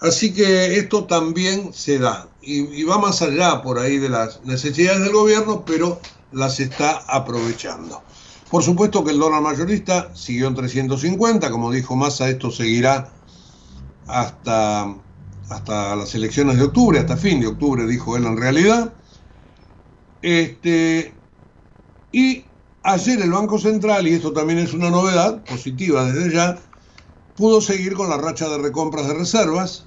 Así 0.00 0.32
que 0.32 0.78
esto 0.78 1.04
también 1.04 1.72
se 1.74 1.98
da 1.98 2.28
y, 2.40 2.82
va 2.84 2.98
más 2.98 3.20
allá 3.20 3.62
por 3.62 3.78
ahí 3.78 3.98
de 3.98 4.08
las 4.08 4.42
necesidades 4.44 5.02
del 5.02 5.12
gobierno, 5.12 5.64
pero 5.64 6.00
las 6.32 6.58
está 6.58 7.02
aprovechando. 7.06 8.02
Por 8.50 8.62
supuesto 8.62 9.04
que 9.04 9.10
el 9.10 9.18
dólar 9.18 9.42
mayorista 9.42 10.14
siguió 10.14 10.48
en 10.48 10.54
350, 10.54 11.50
como 11.50 11.70
dijo 11.70 11.96
Massa, 11.96 12.28
esto 12.28 12.50
seguirá 12.50 13.12
hasta 14.06 14.96
hasta 15.50 15.96
las 15.96 16.14
elecciones 16.14 16.56
de 16.56 16.64
octubre, 16.64 16.98
hasta 17.00 17.16
fin 17.16 17.40
de 17.40 17.48
octubre, 17.48 17.86
dijo 17.86 18.16
él 18.16 18.24
en 18.24 18.36
realidad. 18.36 18.92
Este, 20.22 21.12
y 22.12 22.44
ayer 22.82 23.20
el 23.20 23.32
Banco 23.32 23.58
Central, 23.58 24.06
y 24.06 24.14
esto 24.14 24.32
también 24.32 24.60
es 24.60 24.72
una 24.72 24.90
novedad 24.90 25.42
positiva 25.44 26.04
desde 26.04 26.32
ya, 26.32 26.58
pudo 27.36 27.60
seguir 27.60 27.94
con 27.94 28.08
la 28.08 28.16
racha 28.16 28.48
de 28.48 28.58
recompras 28.58 29.08
de 29.08 29.14
reservas, 29.14 29.86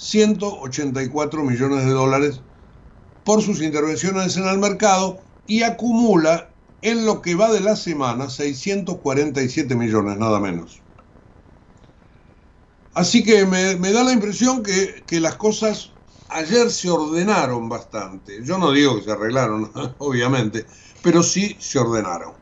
184 0.00 1.44
millones 1.44 1.84
de 1.84 1.90
dólares 1.90 2.40
por 3.22 3.42
sus 3.42 3.60
intervenciones 3.60 4.34
en 4.38 4.46
el 4.46 4.58
mercado 4.58 5.20
y 5.46 5.62
acumula 5.62 6.48
en 6.80 7.04
lo 7.04 7.20
que 7.20 7.34
va 7.34 7.52
de 7.52 7.60
la 7.60 7.76
semana 7.76 8.30
647 8.30 9.74
millones, 9.76 10.16
nada 10.16 10.40
menos. 10.40 10.80
Así 12.94 13.22
que 13.22 13.44
me, 13.44 13.92
da 13.92 14.02
la 14.02 14.12
impresión 14.12 14.62
que, 14.62 15.04
que, 15.06 15.20
las 15.20 15.36
cosas 15.36 15.90
ayer 16.30 16.70
se 16.70 16.88
ordenaron 16.88 17.68
bastante. 17.68 18.42
Yo 18.42 18.56
no 18.56 18.72
digo 18.72 18.96
que 18.96 19.04
se 19.04 19.12
arreglaron, 19.12 19.70
obviamente, 19.98 20.64
pero 21.02 21.22
sí 21.22 21.56
se 21.58 21.78
ordenaron. 21.78 22.32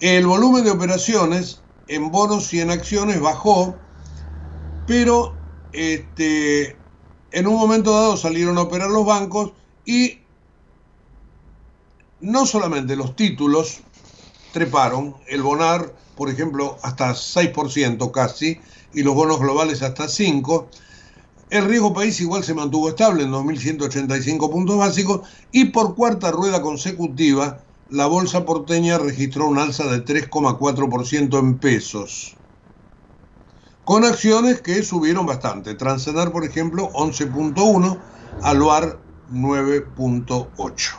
El 0.00 0.26
volumen 0.26 0.64
de 0.64 0.70
operaciones 0.70 1.60
en 1.86 2.10
bonos 2.10 2.52
y 2.54 2.60
en 2.60 2.70
acciones 2.70 3.20
bajó, 3.20 3.76
pero 4.86 5.34
este, 5.72 6.77
en 7.32 7.46
un 7.46 7.54
momento 7.54 7.92
dado 7.92 8.16
salieron 8.16 8.58
a 8.58 8.62
operar 8.62 8.90
los 8.90 9.04
bancos 9.04 9.52
y 9.84 10.18
no 12.20 12.46
solamente 12.46 12.96
los 12.96 13.14
títulos 13.16 13.80
treparon, 14.52 15.14
el 15.28 15.42
bonar, 15.42 15.94
por 16.16 16.30
ejemplo, 16.30 16.78
hasta 16.82 17.10
6% 17.12 18.10
casi, 18.10 18.58
y 18.92 19.02
los 19.02 19.14
bonos 19.14 19.38
globales 19.38 19.82
hasta 19.82 20.04
5%. 20.04 20.66
El 21.50 21.64
riesgo 21.64 21.94
país 21.94 22.20
igual 22.20 22.44
se 22.44 22.52
mantuvo 22.52 22.90
estable 22.90 23.22
en 23.22 23.30
2.185 23.30 24.50
puntos 24.50 24.76
básicos 24.76 25.26
y 25.50 25.66
por 25.66 25.94
cuarta 25.94 26.30
rueda 26.30 26.60
consecutiva 26.60 27.60
la 27.88 28.06
bolsa 28.06 28.44
porteña 28.44 28.98
registró 28.98 29.48
un 29.48 29.58
alza 29.58 29.86
de 29.86 30.04
3,4% 30.04 31.38
en 31.38 31.58
pesos, 31.58 32.36
con 33.88 34.04
acciones 34.04 34.60
que 34.60 34.82
subieron 34.82 35.24
bastante. 35.24 35.74
Transcenar, 35.74 36.30
por 36.30 36.44
ejemplo, 36.44 36.90
11.1, 36.92 37.98
Aluar 38.42 38.98
9.8. 39.32 40.90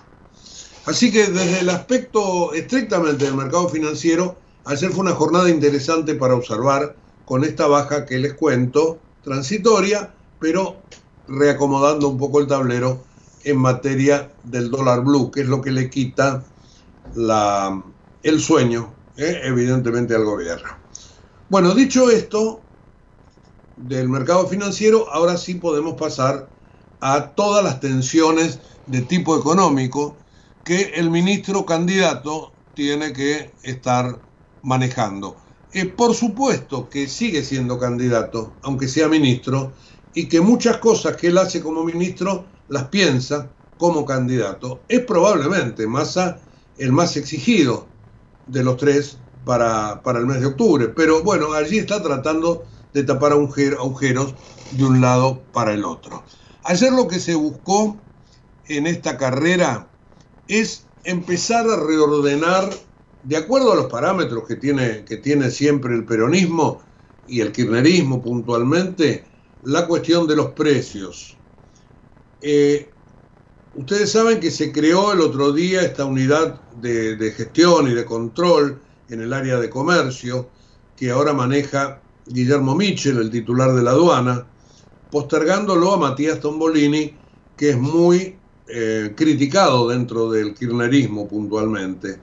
Así 0.87 1.11
que 1.11 1.27
desde 1.27 1.59
el 1.59 1.69
aspecto 1.69 2.51
estrictamente 2.51 3.25
del 3.25 3.35
mercado 3.35 3.69
financiero, 3.69 4.37
ayer 4.65 4.89
fue 4.89 5.01
una 5.01 5.13
jornada 5.13 5.51
interesante 5.51 6.15
para 6.15 6.33
observar 6.33 6.95
con 7.25 7.43
esta 7.43 7.67
baja 7.67 8.07
que 8.07 8.17
les 8.17 8.33
cuento, 8.33 8.97
transitoria, 9.23 10.11
pero 10.39 10.77
reacomodando 11.27 12.07
un 12.07 12.17
poco 12.17 12.39
el 12.39 12.47
tablero 12.47 13.03
en 13.43 13.57
materia 13.59 14.31
del 14.45 14.71
dólar 14.71 15.03
blue, 15.03 15.29
que 15.29 15.41
es 15.41 15.47
lo 15.47 15.61
que 15.61 15.69
le 15.69 15.91
quita 15.91 16.43
el 18.23 18.39
sueño, 18.39 18.91
¿eh? 19.15 19.41
evidentemente, 19.43 20.15
al 20.15 20.25
gobierno. 20.25 20.69
Bueno, 21.49 21.75
dicho 21.75 22.09
esto 22.09 22.61
del 23.87 24.09
mercado 24.09 24.47
financiero, 24.47 25.11
ahora 25.11 25.37
sí 25.37 25.55
podemos 25.55 25.95
pasar 25.95 26.49
a 27.01 27.29
todas 27.29 27.63
las 27.63 27.79
tensiones 27.79 28.59
de 28.87 29.01
tipo 29.01 29.37
económico 29.37 30.15
que 30.63 30.91
el 30.95 31.09
ministro 31.09 31.65
candidato 31.65 32.51
tiene 32.73 33.13
que 33.13 33.51
estar 33.63 34.19
manejando. 34.63 35.37
Eh, 35.71 35.85
por 35.85 36.13
supuesto 36.15 36.89
que 36.89 37.07
sigue 37.07 37.43
siendo 37.43 37.79
candidato, 37.79 38.53
aunque 38.63 38.87
sea 38.87 39.07
ministro, 39.07 39.71
y 40.13 40.27
que 40.27 40.41
muchas 40.41 40.77
cosas 40.77 41.15
que 41.15 41.27
él 41.27 41.37
hace 41.37 41.61
como 41.61 41.83
ministro 41.83 42.45
las 42.67 42.85
piensa 42.85 43.49
como 43.77 44.03
candidato. 44.05 44.81
Es 44.89 45.01
probablemente 45.01 45.87
Massa 45.87 46.39
el 46.77 46.91
más 46.91 47.15
exigido 47.17 47.87
de 48.47 48.63
los 48.63 48.77
tres 48.77 49.17
para, 49.45 50.01
el 50.05 50.25
mes 50.25 50.41
de 50.41 50.47
octubre, 50.47 50.87
pero 50.89 51.23
bueno, 51.23 51.53
allí 51.53 51.77
está 51.77 52.01
tratando 52.01 52.65
de 52.93 53.03
tapar 53.03 53.31
agujeros 53.31 54.35
de 54.71 54.83
un 54.83 55.01
lado 55.01 55.41
para 55.53 55.73
el 55.73 55.85
otro. 55.85 56.23
Ayer 56.63 56.91
lo 56.91 57.07
que 57.07 57.19
se 57.19 57.35
buscó 57.35 57.97
en 58.67 58.87
esta 58.87 59.17
carrera 59.17 59.87
es 60.47 60.85
empezar 61.03 61.67
a 61.69 61.77
reordenar, 61.77 62.69
de 63.23 63.37
acuerdo 63.37 63.71
a 63.71 63.75
los 63.75 63.87
parámetros 63.87 64.47
que 64.47 64.55
tiene, 64.55 65.03
que 65.05 65.17
tiene 65.17 65.51
siempre 65.51 65.95
el 65.95 66.05
peronismo 66.05 66.81
y 67.27 67.41
el 67.41 67.51
kirchnerismo 67.51 68.21
puntualmente, 68.21 69.25
la 69.63 69.87
cuestión 69.87 70.27
de 70.27 70.35
los 70.35 70.51
precios. 70.51 71.37
Eh, 72.41 72.89
ustedes 73.75 74.11
saben 74.11 74.39
que 74.39 74.51
se 74.51 74.71
creó 74.71 75.13
el 75.13 75.21
otro 75.21 75.51
día 75.51 75.81
esta 75.81 76.05
unidad 76.05 76.61
de, 76.81 77.15
de, 77.15 77.31
gestión 77.31 77.87
y 77.89 77.93
de 77.93 78.05
control 78.05 78.81
en 79.09 79.21
el 79.21 79.33
área 79.33 79.59
de 79.59 79.69
comercio 79.69 80.49
que 80.95 81.11
ahora 81.11 81.33
maneja 81.33 82.01
Guillermo 82.29 82.75
Michel, 82.75 83.17
el 83.17 83.31
titular 83.31 83.73
de 83.73 83.83
la 83.83 83.91
aduana, 83.91 84.45
postergándolo 85.11 85.93
a 85.93 85.97
Matías 85.97 86.39
Tombolini, 86.39 87.13
que 87.57 87.71
es 87.71 87.77
muy 87.77 88.37
eh, 88.67 89.13
criticado 89.15 89.87
dentro 89.87 90.29
del 90.29 90.53
kirchnerismo 90.53 91.27
puntualmente, 91.27 92.19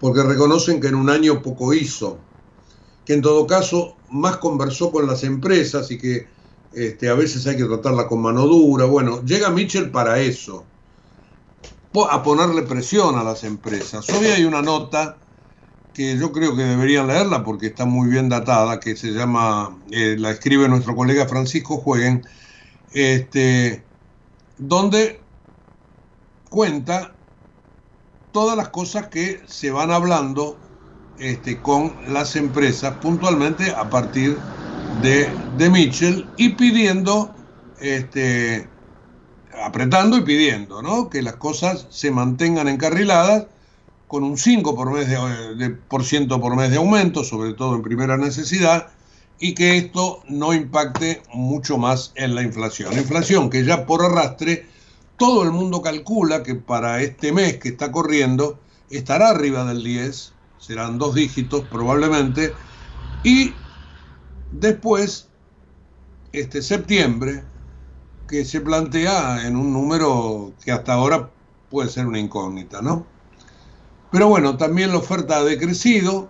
porque 0.00 0.22
reconocen 0.22 0.80
que 0.80 0.88
en 0.88 0.96
un 0.96 1.08
año 1.08 1.40
poco 1.40 1.72
hizo, 1.72 2.18
que 3.04 3.14
en 3.14 3.22
todo 3.22 3.46
caso 3.46 3.96
más 4.10 4.38
conversó 4.38 4.90
con 4.90 5.06
las 5.06 5.22
empresas 5.22 5.90
y 5.90 5.98
que 5.98 6.26
este, 6.72 7.08
a 7.08 7.14
veces 7.14 7.46
hay 7.46 7.56
que 7.56 7.64
tratarla 7.64 8.08
con 8.08 8.20
mano 8.20 8.46
dura. 8.46 8.86
Bueno, 8.86 9.22
llega 9.24 9.50
Mitchell 9.50 9.90
para 9.90 10.18
eso, 10.18 10.64
a 12.10 12.22
ponerle 12.24 12.62
presión 12.62 13.16
a 13.16 13.22
las 13.22 13.44
empresas. 13.44 14.08
Hoy 14.10 14.26
hay 14.26 14.44
una 14.44 14.62
nota 14.62 15.16
que 15.94 16.18
yo 16.18 16.32
creo 16.32 16.54
que 16.56 16.64
deberían 16.64 17.06
leerla 17.06 17.44
porque 17.44 17.68
está 17.68 17.86
muy 17.86 18.10
bien 18.10 18.28
datada, 18.28 18.80
que 18.80 18.96
se 18.96 19.12
llama, 19.12 19.78
eh, 19.90 20.16
la 20.18 20.30
escribe 20.30 20.68
nuestro 20.68 20.94
colega 20.94 21.26
Francisco 21.26 21.78
Jueguen, 21.78 22.26
este, 22.92 23.82
donde 24.58 25.20
cuenta 26.50 27.14
todas 28.32 28.56
las 28.56 28.68
cosas 28.68 29.06
que 29.08 29.40
se 29.46 29.70
van 29.70 29.92
hablando 29.92 30.58
este, 31.18 31.60
con 31.60 31.94
las 32.08 32.34
empresas 32.34 32.96
puntualmente 32.96 33.70
a 33.70 33.88
partir 33.88 34.36
de, 35.00 35.28
de 35.56 35.70
Mitchell 35.70 36.26
y 36.36 36.50
pidiendo, 36.50 37.32
este, 37.80 38.68
apretando 39.62 40.16
y 40.16 40.22
pidiendo, 40.22 40.82
¿no? 40.82 41.08
Que 41.08 41.22
las 41.22 41.36
cosas 41.36 41.86
se 41.90 42.10
mantengan 42.10 42.66
encarriladas 42.66 43.46
con 44.14 44.22
un 44.22 44.38
5 44.38 44.76
por, 44.76 44.92
mes 44.92 45.08
de, 45.08 45.70
por 45.88 46.04
ciento 46.04 46.40
por 46.40 46.54
mes 46.54 46.70
de 46.70 46.76
aumento, 46.76 47.24
sobre 47.24 47.52
todo 47.52 47.74
en 47.74 47.82
primera 47.82 48.16
necesidad, 48.16 48.92
y 49.40 49.54
que 49.54 49.76
esto 49.76 50.22
no 50.28 50.54
impacte 50.54 51.20
mucho 51.32 51.78
más 51.78 52.12
en 52.14 52.36
la 52.36 52.42
inflación. 52.42 52.92
inflación 52.92 53.50
que 53.50 53.64
ya 53.64 53.86
por 53.86 54.04
arrastre 54.04 54.68
todo 55.16 55.42
el 55.42 55.50
mundo 55.50 55.82
calcula 55.82 56.44
que 56.44 56.54
para 56.54 57.02
este 57.02 57.32
mes 57.32 57.56
que 57.56 57.70
está 57.70 57.90
corriendo 57.90 58.60
estará 58.88 59.30
arriba 59.30 59.64
del 59.64 59.82
10, 59.82 60.32
serán 60.60 60.96
dos 60.96 61.16
dígitos 61.16 61.64
probablemente, 61.68 62.52
y 63.24 63.52
después, 64.52 65.26
este 66.30 66.62
septiembre, 66.62 67.42
que 68.28 68.44
se 68.44 68.60
plantea 68.60 69.44
en 69.44 69.56
un 69.56 69.72
número 69.72 70.52
que 70.64 70.70
hasta 70.70 70.92
ahora 70.92 71.30
puede 71.68 71.88
ser 71.88 72.06
una 72.06 72.20
incógnita, 72.20 72.80
¿no? 72.80 73.12
Pero 74.14 74.28
bueno, 74.28 74.56
también 74.56 74.92
la 74.92 74.98
oferta 74.98 75.38
ha 75.38 75.42
decrecido, 75.42 76.28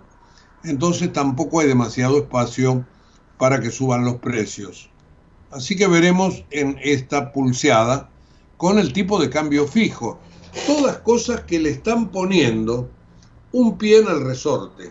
entonces 0.65 1.13
tampoco 1.13 1.61
hay 1.61 1.69
demasiado 1.69 2.17
espacio 2.17 2.87
para 3.37 3.61
que 3.61 3.71
suban 3.71 4.07
los 4.07 4.15
precios. 4.15 4.89
Así 5.51 5.77
que 5.77 5.87
veremos 5.87 6.47
en 6.51 6.79
esta 6.83 7.31
pulseada 7.31 8.09
con 8.57 8.79
el 8.79 8.95
tipo 8.95 9.21
de 9.21 9.29
cambio 9.29 9.69
fijo. 9.69 10.19
Todas 10.67 10.97
cosas 11.01 11.43
que 11.43 11.59
le 11.59 11.69
están 11.69 12.11
poniendo 12.11 12.89
un 13.53 13.77
pie 13.77 13.99
en 13.99 14.09
el 14.09 14.25
resorte. 14.25 14.91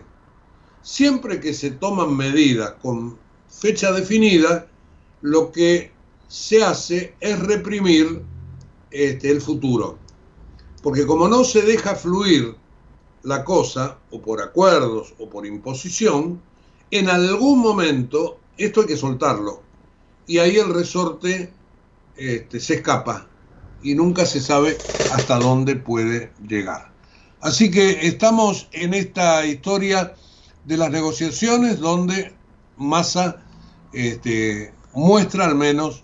Siempre 0.80 1.40
que 1.40 1.52
se 1.52 1.72
toman 1.72 2.16
medidas 2.16 2.74
con 2.80 3.18
fecha 3.48 3.90
definida, 3.90 4.68
lo 5.20 5.50
que 5.50 5.90
se 6.28 6.62
hace 6.62 7.16
es 7.18 7.40
reprimir 7.40 8.22
este, 8.92 9.32
el 9.32 9.40
futuro. 9.40 9.98
Porque 10.80 11.04
como 11.04 11.26
no 11.26 11.42
se 11.42 11.62
deja 11.62 11.96
fluir 11.96 12.62
la 13.24 13.44
cosa, 13.44 13.98
o 14.10 14.20
por 14.20 14.40
acuerdos 14.40 15.14
o 15.18 15.28
por 15.28 15.46
imposición, 15.46 16.40
en 16.90 17.08
algún 17.08 17.58
momento 17.58 18.38
esto 18.56 18.82
hay 18.82 18.86
que 18.86 18.96
soltarlo. 18.96 19.62
Y 20.26 20.38
ahí 20.38 20.56
el 20.56 20.72
resorte 20.72 21.52
este, 22.16 22.60
se 22.60 22.74
escapa 22.74 23.26
y 23.82 23.94
nunca 23.94 24.24
se 24.24 24.40
sabe 24.40 24.76
hasta 25.12 25.38
dónde 25.38 25.76
puede 25.76 26.32
llegar. 26.46 26.92
Así 27.40 27.70
que 27.70 28.06
estamos 28.06 28.68
en 28.72 28.94
esta 28.94 29.44
historia 29.44 30.14
de 30.64 30.76
las 30.76 30.90
negociaciones 30.90 31.78
donde 31.78 32.34
Massa 32.76 33.42
este, 33.92 34.72
muestra 34.94 35.44
al 35.44 35.54
menos 35.54 36.02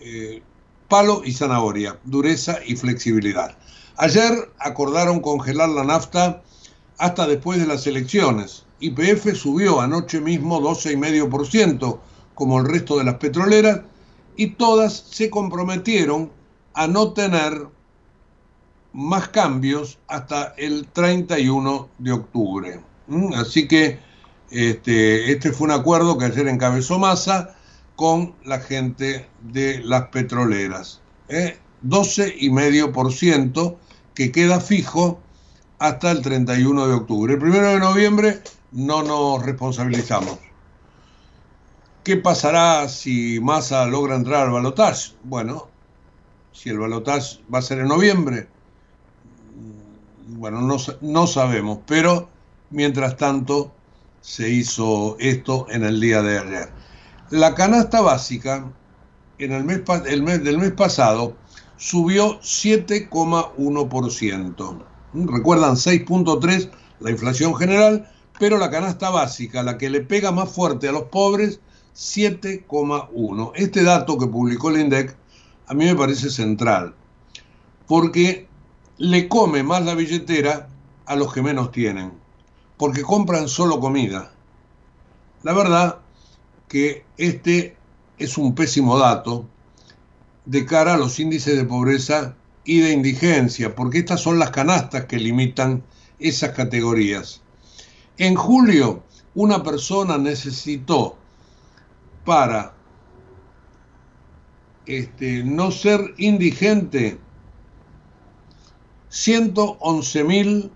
eh, 0.00 0.42
palo 0.88 1.22
y 1.24 1.32
zanahoria, 1.32 1.98
dureza 2.04 2.58
y 2.66 2.76
flexibilidad. 2.76 3.56
Ayer 3.96 4.50
acordaron 4.58 5.20
congelar 5.20 5.68
la 5.68 5.84
nafta 5.84 6.42
hasta 6.98 7.26
después 7.26 7.58
de 7.58 7.66
las 7.66 7.86
elecciones. 7.86 8.64
YPF 8.80 9.34
subió 9.34 9.80
anoche 9.80 10.20
mismo 10.20 10.60
12,5%, 10.60 11.98
como 12.34 12.58
el 12.58 12.66
resto 12.66 12.98
de 12.98 13.04
las 13.04 13.16
petroleras, 13.16 13.82
y 14.36 14.48
todas 14.48 14.94
se 14.94 15.30
comprometieron 15.30 16.30
a 16.74 16.86
no 16.86 17.12
tener 17.12 17.68
más 18.92 19.28
cambios 19.28 19.98
hasta 20.08 20.54
el 20.56 20.86
31 20.88 21.88
de 21.98 22.12
octubre. 22.12 22.80
¿Mm? 23.06 23.34
Así 23.34 23.68
que 23.68 23.98
este, 24.50 25.32
este 25.32 25.52
fue 25.52 25.66
un 25.66 25.72
acuerdo 25.72 26.18
que 26.18 26.26
ayer 26.26 26.48
encabezó 26.48 26.98
Massa 26.98 27.54
con 27.96 28.34
la 28.44 28.60
gente 28.60 29.28
de 29.40 29.80
las 29.84 30.08
petroleras. 30.08 31.00
¿eh? 31.28 31.58
12,5% 31.84 33.76
que 34.14 34.32
queda 34.32 34.60
fijo 34.60 35.20
hasta 35.78 36.10
el 36.10 36.22
31 36.22 36.86
de 36.86 36.94
octubre. 36.94 37.34
El 37.34 37.42
1 37.42 37.60
de 37.60 37.80
noviembre 37.80 38.42
no 38.72 39.02
nos 39.02 39.44
responsabilizamos. 39.44 40.38
¿Qué 42.04 42.16
pasará 42.16 42.88
si 42.88 43.40
Massa 43.40 43.86
logra 43.86 44.16
entrar 44.16 44.46
al 44.46 44.52
balotaje? 44.52 45.12
Bueno, 45.24 45.68
si 46.52 46.68
el 46.68 46.78
balotaje 46.78 47.40
va 47.52 47.58
a 47.58 47.62
ser 47.62 47.78
en 47.78 47.88
noviembre, 47.88 48.48
bueno, 50.26 50.60
no, 50.60 50.76
no 51.00 51.26
sabemos, 51.26 51.78
pero 51.86 52.28
mientras 52.70 53.16
tanto 53.16 53.72
se 54.20 54.48
hizo 54.48 55.16
esto 55.18 55.66
en 55.70 55.84
el 55.84 56.00
día 56.00 56.22
de 56.22 56.38
ayer. 56.38 56.70
La 57.30 57.54
canasta 57.54 58.00
básica 58.00 58.70
en 59.38 59.52
el 59.52 59.84
el 60.06 60.22
mes 60.22 60.44
del 60.44 60.58
mes 60.58 60.72
pasado 60.72 61.36
subió 61.82 62.40
7,1%. 62.40 64.84
Recuerdan 65.14 65.74
6.3 65.74 66.70
la 67.00 67.10
inflación 67.10 67.56
general, 67.56 68.08
pero 68.38 68.56
la 68.56 68.70
canasta 68.70 69.10
básica, 69.10 69.64
la 69.64 69.76
que 69.78 69.90
le 69.90 70.00
pega 70.00 70.30
más 70.30 70.52
fuerte 70.52 70.88
a 70.88 70.92
los 70.92 71.06
pobres, 71.06 71.58
7,1. 71.96 73.50
Este 73.56 73.82
dato 73.82 74.16
que 74.16 74.28
publicó 74.28 74.70
el 74.70 74.82
INDEC 74.82 75.16
a 75.66 75.74
mí 75.74 75.86
me 75.86 75.96
parece 75.96 76.30
central, 76.30 76.94
porque 77.88 78.46
le 78.98 79.26
come 79.26 79.64
más 79.64 79.84
la 79.84 79.96
billetera 79.96 80.68
a 81.06 81.16
los 81.16 81.34
que 81.34 81.42
menos 81.42 81.72
tienen, 81.72 82.12
porque 82.76 83.02
compran 83.02 83.48
solo 83.48 83.80
comida. 83.80 84.32
La 85.42 85.52
verdad 85.52 85.98
que 86.68 87.04
este 87.16 87.76
es 88.18 88.38
un 88.38 88.54
pésimo 88.54 88.96
dato 88.98 89.48
de 90.44 90.66
cara 90.66 90.94
a 90.94 90.96
los 90.98 91.18
índices 91.20 91.56
de 91.56 91.64
pobreza 91.64 92.34
y 92.64 92.80
de 92.80 92.92
indigencia, 92.92 93.74
porque 93.74 93.98
estas 93.98 94.20
son 94.20 94.38
las 94.38 94.50
canastas 94.50 95.06
que 95.06 95.18
limitan 95.18 95.82
esas 96.18 96.50
categorías. 96.50 97.42
En 98.18 98.34
julio, 98.34 99.02
una 99.34 99.62
persona 99.62 100.18
necesitó 100.18 101.16
para 102.24 102.74
este, 104.86 105.42
no 105.44 105.70
ser 105.70 106.14
indigente 106.18 107.18
111 109.08 110.24
mil, 110.24 110.70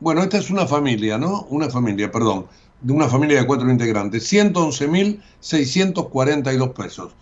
bueno, 0.00 0.22
esta 0.22 0.38
es 0.38 0.50
una 0.50 0.66
familia, 0.66 1.18
¿no? 1.18 1.42
Una 1.50 1.68
familia, 1.68 2.10
perdón, 2.10 2.46
de 2.80 2.92
una 2.92 3.08
familia 3.08 3.40
de 3.40 3.46
cuatro 3.46 3.70
integrantes, 3.70 4.26
111 4.26 4.88
mil 4.88 5.22
642 5.40 6.70
pesos 6.70 7.14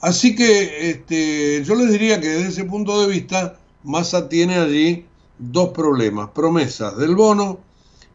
Así 0.00 0.34
que 0.34 0.90
este, 0.90 1.62
yo 1.62 1.76
les 1.76 1.92
diría 1.92 2.20
que 2.20 2.30
desde 2.30 2.48
ese 2.48 2.64
punto 2.64 3.00
de 3.00 3.12
vista, 3.12 3.60
Massa 3.84 4.28
tiene 4.28 4.56
allí 4.56 5.06
dos 5.38 5.68
problemas, 5.68 6.30
promesas 6.30 6.96
del 6.96 7.14
bono 7.14 7.60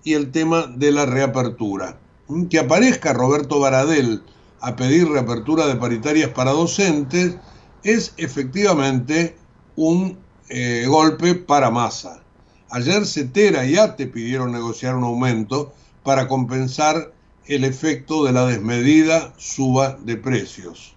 y 0.04 0.14
el 0.14 0.32
tema 0.32 0.68
de 0.68 0.92
la 0.92 1.06
reapertura. 1.06 2.01
Que 2.50 2.60
aparezca 2.60 3.14
Roberto 3.14 3.60
Baradel 3.60 4.22
a 4.62 4.76
pedir 4.76 5.10
reapertura 5.10 5.68
de 5.68 5.76
paritarias 5.76 6.30
para 6.30 6.52
docentes 6.52 7.36
es 7.84 8.14
efectivamente 8.18 9.36
un 9.76 10.18
eh, 10.50 10.86
golpe 10.88 11.36
para 11.36 11.72
masa. 11.72 12.22
Ayer 12.70 13.06
Cetera 13.06 13.66
y 13.66 13.76
ATE 13.76 14.08
pidieron 14.08 14.52
negociar 14.52 14.96
un 14.96 15.04
aumento 15.04 15.74
para 16.04 16.28
compensar 16.28 17.12
el 17.48 17.64
efecto 17.64 18.24
de 18.24 18.32
la 18.32 18.46
desmedida 18.46 19.34
suba 19.38 19.98
de 20.02 20.16
precios. 20.16 20.96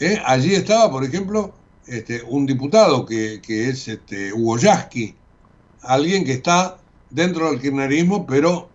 ¿Eh? 0.00 0.20
Allí 0.24 0.54
estaba, 0.54 0.90
por 0.90 1.04
ejemplo, 1.04 1.54
este, 1.86 2.22
un 2.22 2.46
diputado 2.46 3.06
que, 3.06 3.40
es 3.46 3.88
este, 3.88 4.32
Hugo 4.32 4.58
Yasky, 4.58 5.14
alguien 5.82 6.24
que 6.24 6.32
está 6.32 6.78
dentro 7.10 7.50
del 7.50 7.60
kirchnerismo, 7.60 8.26
pero 8.26 8.68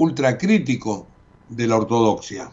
ultracrítico 0.00 1.06
de 1.50 1.66
la 1.66 1.76
ortodoxia, 1.76 2.50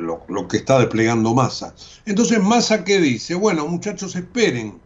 lo, 0.00 0.22
lo, 0.28 0.48
que 0.48 0.58
está 0.58 0.78
desplegando 0.78 1.32
Massa. 1.32 1.74
Entonces, 2.04 2.42
Massa, 2.42 2.84
¿qué 2.84 3.00
dice? 3.00 3.34
Bueno, 3.34 3.66
muchachos, 3.66 4.14
esperen. 4.16 4.78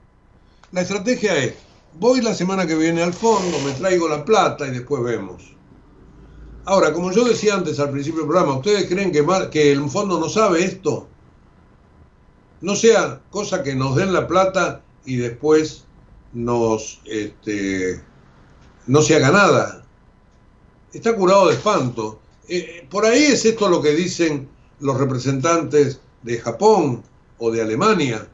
La 0.71 0.83
estrategia 0.83 1.37
es, 1.37 1.55
voy 1.99 2.21
la 2.21 2.35
semana 2.35 2.69
que 2.69 2.77
viene 2.77 3.03
al 3.03 3.13
fondo, 3.13 3.59
me 3.65 3.73
traigo 3.73 4.09
la 4.09 4.25
plata 4.25 4.69
y 4.69 4.71
después 4.71 5.03
vemos. 5.03 5.57
Ahora, 6.67 6.93
como 6.93 7.11
yo 7.11 7.25
decía 7.25 7.55
antes 7.55 7.81
al 7.81 7.91
principio 7.91 8.21
del 8.21 8.29
programa, 8.29 8.59
¿ustedes 8.59 8.87
creen 8.87 9.11
que, 9.11 9.27
que 9.51 9.73
el 9.73 9.91
fondo 9.91 10.21
no 10.21 10.29
sabe 10.29 10.65
esto? 10.65 11.09
No 12.61 12.77
sea 12.77 13.21
cosa 13.31 13.65
que 13.65 13.75
nos 13.75 13.97
den 13.97 14.13
la 14.13 14.29
plata 14.29 14.83
y 15.05 15.17
después 15.17 15.85
nos 16.33 17.01
este, 17.07 18.01
no 18.87 19.03
se 19.03 19.17
haga 19.17 19.31
nada 19.33 19.84
está 20.95 21.15
curado 21.15 21.49
de 21.49 21.55
espanto. 21.55 22.21
Eh, 22.49 22.87
por 22.91 23.05
ahí 23.05 23.25
es 23.25 23.45
esto 23.45 23.69
lo 23.69 23.83
que 23.83 23.91
dicen 23.91 24.49
los 24.81 24.99
representantes 24.99 26.01
de 26.23 26.39
Japón 26.39 27.03
o 27.39 27.51
de 27.51 27.61
Alemania. 27.61 28.27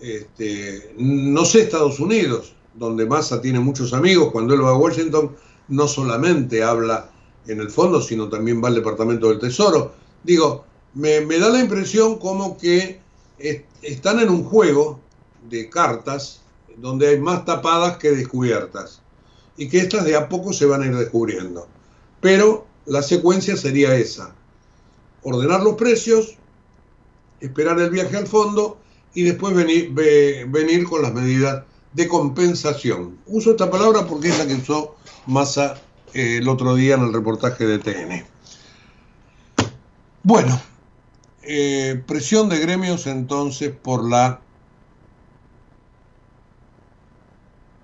Este, 0.00 0.94
no 0.96 1.44
sé 1.44 1.62
Estados 1.62 1.98
Unidos, 1.98 2.54
donde 2.74 3.06
Massa 3.06 3.40
tiene 3.40 3.58
muchos 3.58 3.92
amigos, 3.92 4.30
cuando 4.30 4.54
él 4.54 4.64
va 4.64 4.70
a 4.70 4.76
Washington 4.76 5.34
no 5.68 5.88
solamente 5.88 6.62
habla 6.62 7.10
en 7.46 7.60
el 7.60 7.70
fondo, 7.70 8.00
sino 8.00 8.28
también 8.28 8.62
va 8.62 8.68
al 8.68 8.76
Departamento 8.76 9.28
del 9.28 9.38
Tesoro. 9.38 9.92
Digo, 10.22 10.64
me, 10.94 11.20
me 11.22 11.38
da 11.38 11.48
la 11.48 11.60
impresión 11.60 12.18
como 12.18 12.56
que 12.58 13.00
están 13.82 14.20
en 14.20 14.28
un 14.28 14.44
juego 14.44 15.00
de 15.48 15.68
cartas 15.68 16.42
donde 16.76 17.08
hay 17.08 17.20
más 17.20 17.44
tapadas 17.44 17.96
que 17.96 18.10
descubiertas 18.10 19.02
y 19.58 19.68
que 19.68 19.80
estas 19.80 20.04
de 20.04 20.16
a 20.16 20.28
poco 20.28 20.52
se 20.52 20.64
van 20.64 20.82
a 20.82 20.86
ir 20.86 20.96
descubriendo. 20.96 21.68
Pero 22.20 22.66
la 22.86 23.02
secuencia 23.02 23.56
sería 23.56 23.94
esa. 23.96 24.34
Ordenar 25.22 25.62
los 25.62 25.74
precios, 25.74 26.36
esperar 27.40 27.78
el 27.80 27.90
viaje 27.90 28.16
al 28.16 28.26
fondo 28.26 28.78
y 29.12 29.24
después 29.24 29.54
venir, 29.54 29.92
venir 29.92 30.84
con 30.84 31.02
las 31.02 31.12
medidas 31.12 31.64
de 31.92 32.06
compensación. 32.06 33.18
Uso 33.26 33.50
esta 33.50 33.70
palabra 33.70 34.06
porque 34.06 34.28
es 34.28 34.38
la 34.38 34.46
que 34.46 34.54
usó 34.54 34.94
Massa 35.26 35.74
eh, 36.14 36.38
el 36.38 36.48
otro 36.48 36.74
día 36.76 36.94
en 36.94 37.02
el 37.02 37.12
reportaje 37.12 37.66
de 37.66 37.78
TN. 37.78 38.24
Bueno, 40.22 40.60
eh, 41.42 42.00
presión 42.06 42.48
de 42.48 42.58
gremios 42.58 43.06
entonces 43.06 43.70
por 43.70 44.08
la 44.08 44.40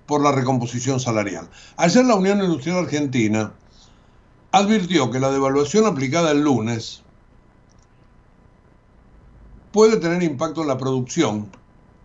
por 0.05 0.21
la 0.21 0.31
recomposición 0.31 0.99
salarial. 0.99 1.49
Ayer 1.77 2.05
la 2.05 2.15
Unión 2.15 2.41
Industrial 2.41 2.79
Argentina 2.79 3.53
advirtió 4.51 5.11
que 5.11 5.19
la 5.19 5.31
devaluación 5.31 5.85
aplicada 5.85 6.31
el 6.31 6.41
lunes 6.41 7.03
puede 9.71 9.97
tener 9.97 10.23
impacto 10.23 10.61
en 10.61 10.69
la 10.69 10.77
producción 10.77 11.49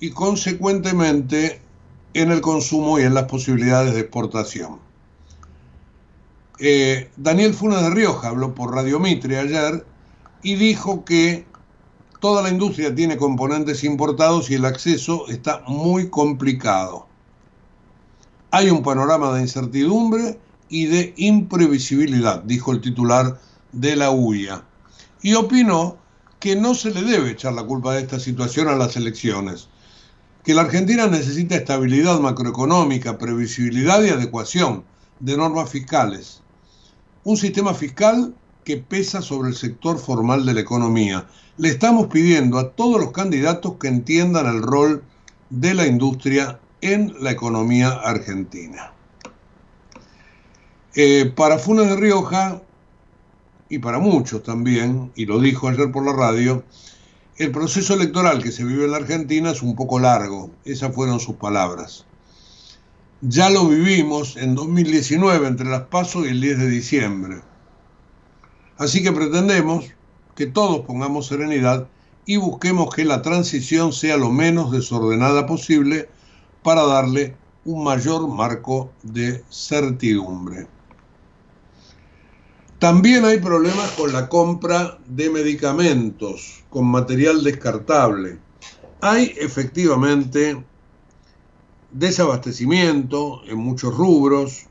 y 0.01 0.11
consecuentemente 0.11 1.61
en 2.15 2.33
el 2.33 2.41
consumo 2.41 2.99
y 2.99 3.03
en 3.03 3.15
las 3.15 3.25
posibilidades 3.25 3.95
de 3.95 4.01
exportación. 4.01 4.81
Eh, 6.59 7.11
Daniel 7.17 7.55
Funes 7.55 7.81
de 7.81 7.91
Rioja 7.91 8.29
habló 8.29 8.55
por 8.55 8.75
Radio 8.75 8.99
Mitre 8.99 9.39
ayer 9.39 9.87
y 10.43 10.57
dijo 10.57 11.05
que 11.05 11.47
toda 12.21 12.43
la 12.43 12.51
industria 12.51 12.95
tiene 12.95 13.17
componentes 13.17 13.85
importados 13.85 14.51
y 14.51 14.55
el 14.55 14.65
acceso 14.65 15.29
está 15.29 15.63
muy 15.67 16.11
complicado. 16.11 17.10
Hay 18.53 18.69
un 18.69 18.83
panorama 18.83 19.33
de 19.33 19.43
incertidumbre 19.43 20.41
y 20.69 20.87
de 20.87 21.15
imprevisibilidad, 21.17 22.43
dijo 22.43 22.73
el 22.73 22.81
titular 22.81 23.41
de 23.71 23.95
la 23.95 24.11
UIA. 24.11 24.65
Y 25.23 25.35
opinó 25.35 25.99
que 26.41 26.57
no 26.57 26.75
se 26.75 26.91
le 26.91 27.03
debe 27.03 27.31
echar 27.31 27.53
la 27.53 27.63
culpa 27.63 27.95
de 27.95 28.01
esta 28.01 28.19
situación 28.19 28.67
a 28.67 28.75
las 28.75 28.97
elecciones, 28.97 29.69
que 30.43 30.55
la 30.55 30.63
Argentina 30.63 31.07
necesita 31.07 31.55
estabilidad 31.55 32.19
macroeconómica, 32.19 33.19
previsibilidad 33.19 34.03
y 34.03 34.09
adecuación 34.09 34.85
de 35.21 35.37
normas 35.37 35.71
fiscales. 35.71 36.41
Un 37.23 37.37
sistema 37.37 37.73
fiscal 37.75 38.35
que 38.65 38.79
pesa 38.79 39.23
sobre 39.23 39.51
el 39.51 39.57
sector 39.57 39.99
formal 39.99 40.45
de 40.45 40.55
la 40.55 40.61
economía. 40.61 41.29
Le 41.57 41.69
estamos 41.69 42.09
pidiendo 42.09 42.59
a 42.59 42.71
todos 42.71 43.01
los 43.01 43.13
candidatos 43.13 43.75
que 43.79 43.89
entiendan 43.89 44.47
el 44.47 44.63
rol 44.63 45.05
de 45.51 45.75
la 45.75 45.87
industria 45.87 46.59
en 46.81 47.15
la 47.21 47.31
economía 47.31 47.91
argentina. 47.91 48.93
Eh, 50.95 51.33
para 51.37 51.59
Funes 51.59 51.89
de 51.89 51.97
Rioja, 51.97 52.63
y 53.69 53.79
para 53.79 53.99
muchos 53.99 54.43
también, 54.43 55.13
y 55.15 55.27
lo 55.27 55.41
dijo 55.41 55.69
ayer 55.69 55.93
por 55.93 56.05
la 56.05 56.13
radio, 56.13 56.65
el 57.37 57.53
proceso 57.53 57.95
electoral 57.95 58.43
que 58.43 58.51
se 58.51 58.65
vive 58.65 58.85
en 58.85 58.91
la 58.91 58.99
Argentina 58.99 59.53
es 59.53 59.63
un 59.63 59.77
poco 59.77 59.99
largo, 59.99 60.51
esas 60.65 60.95
fueron 60.95 61.21
sus 61.21 61.37
palabras. 61.37 62.05
Ya 63.23 63.51
lo 63.51 63.69
vivimos 63.69 64.37
en 64.37 64.55
2019 64.55 65.47
entre 65.47 65.69
las 65.69 65.83
PASO 65.83 66.25
y 66.25 66.29
el 66.29 66.41
10 66.41 66.59
de 66.59 66.69
diciembre. 66.69 67.41
Así 68.77 69.03
que 69.03 69.13
pretendemos 69.13 69.87
que 70.35 70.47
todos 70.47 70.87
pongamos 70.87 71.27
serenidad 71.27 71.87
y 72.27 72.39
busquemos 72.39 72.95
que 72.95 73.05
la 73.05 73.23
transición 73.23 73.93
sea 73.93 74.17
lo 74.17 74.31
menos 74.31 74.73
desordenada 74.73 75.47
posible 75.47 76.09
para 76.63 76.85
darle 76.85 77.37
un 77.65 77.85
mayor 77.85 78.27
marco 78.29 78.93
de 79.03 79.45
certidumbre. 79.51 80.67
También 82.79 83.27
hay 83.27 83.39
problemas 83.39 83.91
con 83.91 84.11
la 84.13 84.29
compra 84.29 84.99
de 85.07 85.29
medicamentos, 85.29 86.65
con 86.71 86.87
material 86.87 87.45
descartable. 87.45 88.39
Hay 89.03 89.35
efectivamente 89.39 90.65
desabastecimiento 91.91 93.43
en 93.47 93.59
muchos 93.59 93.95
rubros. 93.95 94.67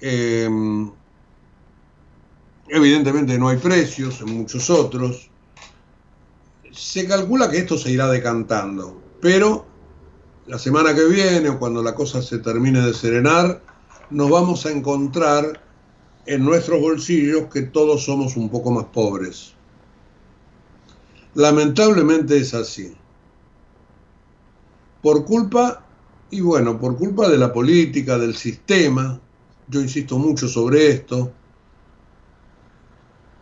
Em, 0.00 0.90
evidentemente 2.68 3.38
no 3.38 3.48
hay 3.48 3.58
precios 3.58 4.20
en 4.20 4.36
muchos 4.36 4.68
otros. 4.68 5.30
Se 6.72 7.06
calcula 7.06 7.48
que 7.48 7.58
esto 7.58 7.78
se 7.78 7.92
irá 7.92 8.08
decantando, 8.08 9.00
pero 9.20 9.73
la 10.46 10.58
semana 10.58 10.94
que 10.94 11.04
viene 11.04 11.48
o 11.48 11.58
cuando 11.58 11.82
la 11.82 11.94
cosa 11.94 12.20
se 12.22 12.38
termine 12.38 12.80
de 12.80 12.94
serenar, 12.94 13.62
nos 14.10 14.30
vamos 14.30 14.66
a 14.66 14.70
encontrar 14.70 15.60
en 16.26 16.44
nuestros 16.44 16.80
bolsillos 16.80 17.46
que 17.52 17.62
todos 17.62 18.04
somos 18.04 18.36
un 18.36 18.48
poco 18.48 18.70
más 18.70 18.86
pobres. 18.86 19.54
Lamentablemente 21.34 22.36
es 22.36 22.54
así. 22.54 22.94
Por 25.02 25.24
culpa, 25.24 25.84
y 26.30 26.40
bueno, 26.40 26.78
por 26.78 26.96
culpa 26.96 27.28
de 27.28 27.38
la 27.38 27.52
política, 27.52 28.18
del 28.18 28.34
sistema, 28.34 29.20
yo 29.68 29.80
insisto 29.80 30.18
mucho 30.18 30.48
sobre 30.48 30.88
esto, 30.88 31.32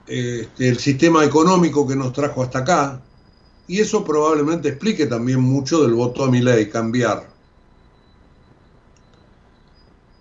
este, 0.06 0.68
el 0.68 0.78
sistema 0.78 1.24
económico 1.24 1.86
que 1.86 1.96
nos 1.96 2.12
trajo 2.12 2.42
hasta 2.42 2.60
acá, 2.60 3.02
y 3.66 3.80
eso 3.80 4.04
probablemente 4.04 4.68
explique 4.68 5.06
también 5.06 5.40
mucho 5.40 5.82
del 5.82 5.94
voto 5.94 6.24
a 6.24 6.30
mi 6.30 6.40
ley, 6.40 6.68
cambiar. 6.68 7.28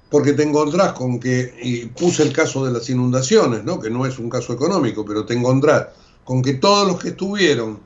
Porque 0.10 0.34
te 0.34 0.44
encontrás 0.44 0.94
con 0.94 1.20
que, 1.20 1.58
y 1.62 1.86
puse 1.86 2.24
el 2.24 2.34
caso 2.34 2.66
de 2.66 2.72
las 2.72 2.90
inundaciones, 2.90 3.64
¿no? 3.64 3.80
que 3.80 3.90
no 3.90 4.06
es 4.06 4.20
un 4.20 4.30
caso 4.30 4.54
económico, 4.54 5.06
pero 5.06 5.26
te 5.26 5.34
encontrás 5.34 5.88
con 6.24 6.42
que 6.42 6.54
todos 6.56 6.88
los 6.88 7.00
que 7.00 7.10
estuvieron, 7.10 7.80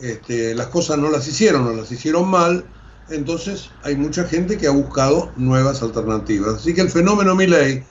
este, 0.00 0.54
las 0.54 0.68
cosas 0.68 0.98
no 0.98 1.10
las 1.10 1.26
hicieron, 1.26 1.64
no 1.64 1.72
las 1.72 1.90
hicieron 1.92 2.28
mal, 2.28 2.64
entonces 3.10 3.70
hay 3.82 3.96
mucha 3.96 4.24
gente 4.24 4.56
que 4.56 4.66
ha 4.66 4.70
buscado 4.70 5.30
nuevas 5.36 5.82
alternativas. 5.82 6.54
Así 6.54 6.72
que 6.72 6.80
el 6.80 6.90
fenómeno 6.90 7.34
ley 7.34 7.84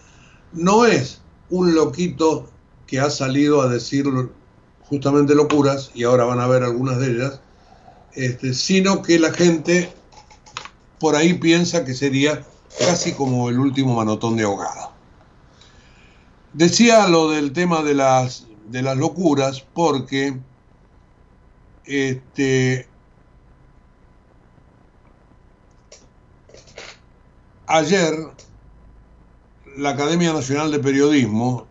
no 0.54 0.86
es 0.86 1.22
un 1.50 1.76
loquito 1.76 2.50
que 2.88 3.00
ha 3.00 3.10
salido 3.10 3.62
a 3.62 3.68
decir 3.68 4.06
justamente 4.90 5.36
locuras, 5.36 5.92
y 5.94 6.04
ahora 6.04 6.26
van 6.26 6.40
a 6.40 6.48
ver 6.48 6.64
algunas 6.64 7.00
de 7.00 7.12
ellas, 7.12 7.42
este, 8.14 8.54
sino 8.54 9.02
que 9.02 9.20
la 9.20 9.32
gente 9.32 9.94
por 11.00 11.16
ahí 11.16 11.36
piensa 11.36 11.86
que 11.86 11.94
sería 11.94 12.46
casi 12.78 13.14
como 13.14 13.50
el 13.50 13.60
último 13.60 13.96
manotón 13.96 14.36
de 14.36 14.44
ahogada. 14.44 14.92
Decía 16.54 17.08
lo 17.08 17.30
del 17.30 17.54
tema 17.54 17.84
de 17.84 17.94
las, 17.94 18.48
de 18.68 18.82
las 18.82 18.98
locuras 18.98 19.66
porque 19.74 20.40
este, 21.86 22.88
ayer 27.68 28.16
la 29.78 29.92
Academia 29.92 30.34
Nacional 30.34 30.72
de 30.72 30.80
Periodismo 30.80 31.69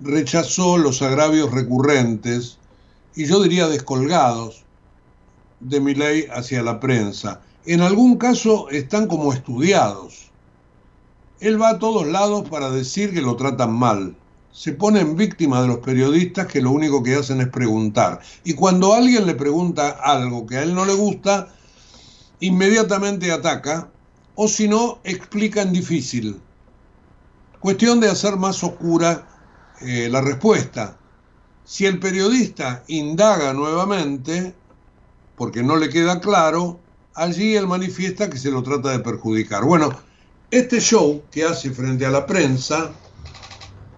rechazó 0.00 0.78
los 0.78 1.02
agravios 1.02 1.50
recurrentes 1.52 2.58
y 3.14 3.26
yo 3.26 3.42
diría 3.42 3.68
descolgados 3.68 4.64
de 5.60 5.80
mi 5.80 5.94
ley 5.94 6.26
hacia 6.30 6.62
la 6.62 6.80
prensa. 6.80 7.40
En 7.64 7.80
algún 7.80 8.16
caso 8.16 8.68
están 8.70 9.06
como 9.06 9.32
estudiados. 9.32 10.30
Él 11.40 11.60
va 11.60 11.70
a 11.70 11.78
todos 11.78 12.06
lados 12.06 12.48
para 12.48 12.70
decir 12.70 13.12
que 13.12 13.22
lo 13.22 13.36
tratan 13.36 13.72
mal. 13.72 14.16
Se 14.52 14.72
pone 14.72 15.00
en 15.00 15.16
víctima 15.16 15.60
de 15.60 15.68
los 15.68 15.78
periodistas 15.78 16.46
que 16.46 16.62
lo 16.62 16.70
único 16.70 17.02
que 17.02 17.14
hacen 17.14 17.40
es 17.40 17.48
preguntar. 17.48 18.20
Y 18.44 18.54
cuando 18.54 18.94
alguien 18.94 19.26
le 19.26 19.34
pregunta 19.34 19.90
algo 19.90 20.46
que 20.46 20.56
a 20.56 20.62
él 20.62 20.74
no 20.74 20.84
le 20.84 20.94
gusta, 20.94 21.48
inmediatamente 22.40 23.32
ataca 23.32 23.90
o 24.34 24.48
si 24.48 24.68
no, 24.68 24.98
explica 25.02 25.62
en 25.62 25.72
difícil. 25.72 26.40
Cuestión 27.58 28.00
de 28.00 28.10
hacer 28.10 28.36
más 28.36 28.62
oscura 28.62 29.26
eh, 29.80 30.08
la 30.10 30.20
respuesta. 30.20 30.96
Si 31.64 31.86
el 31.86 31.98
periodista 31.98 32.84
indaga 32.86 33.52
nuevamente, 33.52 34.54
porque 35.36 35.62
no 35.62 35.76
le 35.76 35.88
queda 35.88 36.20
claro, 36.20 36.78
allí 37.14 37.56
él 37.56 37.66
manifiesta 37.66 38.30
que 38.30 38.38
se 38.38 38.50
lo 38.50 38.62
trata 38.62 38.90
de 38.90 39.00
perjudicar. 39.00 39.64
Bueno, 39.64 39.90
este 40.50 40.80
show 40.80 41.22
que 41.30 41.44
hace 41.44 41.70
frente 41.70 42.06
a 42.06 42.10
la 42.10 42.24
prensa 42.24 42.92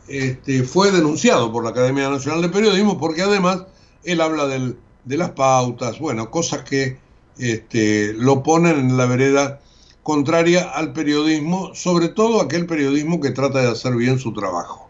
este, 0.09 0.62
fue 0.62 0.91
denunciado 0.91 1.53
por 1.53 1.64
la 1.64 1.70
Academia 1.70 2.09
Nacional 2.09 2.41
de 2.41 2.49
Periodismo 2.49 2.99
porque 2.99 3.22
además 3.22 3.64
él 4.05 4.20
habla 4.20 4.47
de 4.47 5.16
las 5.16 5.31
pautas, 5.33 5.99
bueno, 5.99 6.31
cosas 6.31 6.62
que 6.62 6.99
este, 7.39 8.14
lo 8.14 8.43
ponen 8.43 8.79
en 8.79 8.97
la 8.97 9.07
vereda 9.07 9.61
contraria 10.03 10.70
al 10.70 10.95
periodismo, 10.95 11.74
sobre 11.74 12.09
todo 12.09 12.41
aquel 12.41 12.66
periodismo 12.66 13.20
que 13.20 13.31
trata 13.31 13.61
de 13.61 13.68
hacer 13.68 13.95
bien 13.95 14.18
su 14.18 14.33
trabajo. 14.33 14.88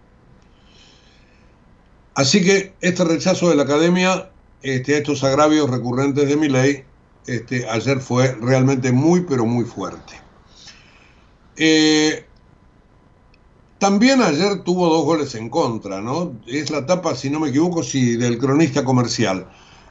Así 2.18 2.42
que 2.42 2.74
este 2.80 3.04
rechazo 3.04 3.48
de 3.48 3.54
la 3.54 3.62
academia 3.62 4.28
este, 4.62 4.96
a 4.96 4.98
estos 4.98 5.22
agravios 5.22 5.70
recurrentes 5.70 6.28
de 6.28 6.36
mi 6.36 6.48
ley 6.48 6.82
este, 7.28 7.64
ayer 7.68 8.00
fue 8.00 8.34
realmente 8.40 8.90
muy, 8.90 9.20
pero 9.20 9.46
muy 9.46 9.64
fuerte. 9.64 10.14
Eh, 11.54 12.26
también 13.78 14.20
ayer 14.20 14.64
tuvo 14.64 14.88
dos 14.88 15.04
goles 15.04 15.36
en 15.36 15.48
contra, 15.48 16.00
¿no? 16.00 16.36
Es 16.48 16.70
la 16.70 16.84
tapa, 16.86 17.14
si 17.14 17.30
no 17.30 17.38
me 17.38 17.50
equivoco, 17.50 17.84
sí, 17.84 18.16
del 18.16 18.38
cronista 18.38 18.82
comercial. 18.82 19.48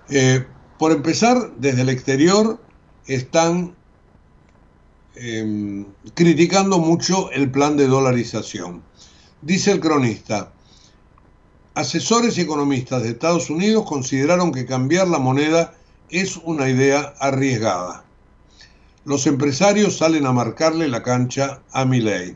Eh, 0.09 0.45
por 0.77 0.91
empezar, 0.91 1.53
desde 1.57 1.83
el 1.83 1.87
exterior 1.87 2.59
están 3.05 3.73
em, 5.15 5.85
criticando 6.13 6.77
mucho 6.77 7.31
el 7.31 7.49
plan 7.49 7.77
de 7.77 7.87
dolarización. 7.87 8.83
Dice 9.41 9.71
el 9.71 9.79
cronista, 9.79 10.51
asesores 11.77 12.35
y 12.37 12.41
economistas 12.41 13.03
de 13.03 13.09
Estados 13.09 13.51
Unidos 13.51 13.85
consideraron 13.85 14.51
que 14.51 14.65
cambiar 14.65 15.07
la 15.07 15.19
moneda 15.19 15.75
es 16.09 16.37
una 16.37 16.67
idea 16.69 17.13
arriesgada. 17.19 18.03
Los 19.05 19.27
empresarios 19.27 19.97
salen 19.97 20.25
a 20.25 20.33
marcarle 20.33 20.87
la 20.87 21.03
cancha 21.03 21.61
a 21.71 21.85
Milley. 21.85 22.35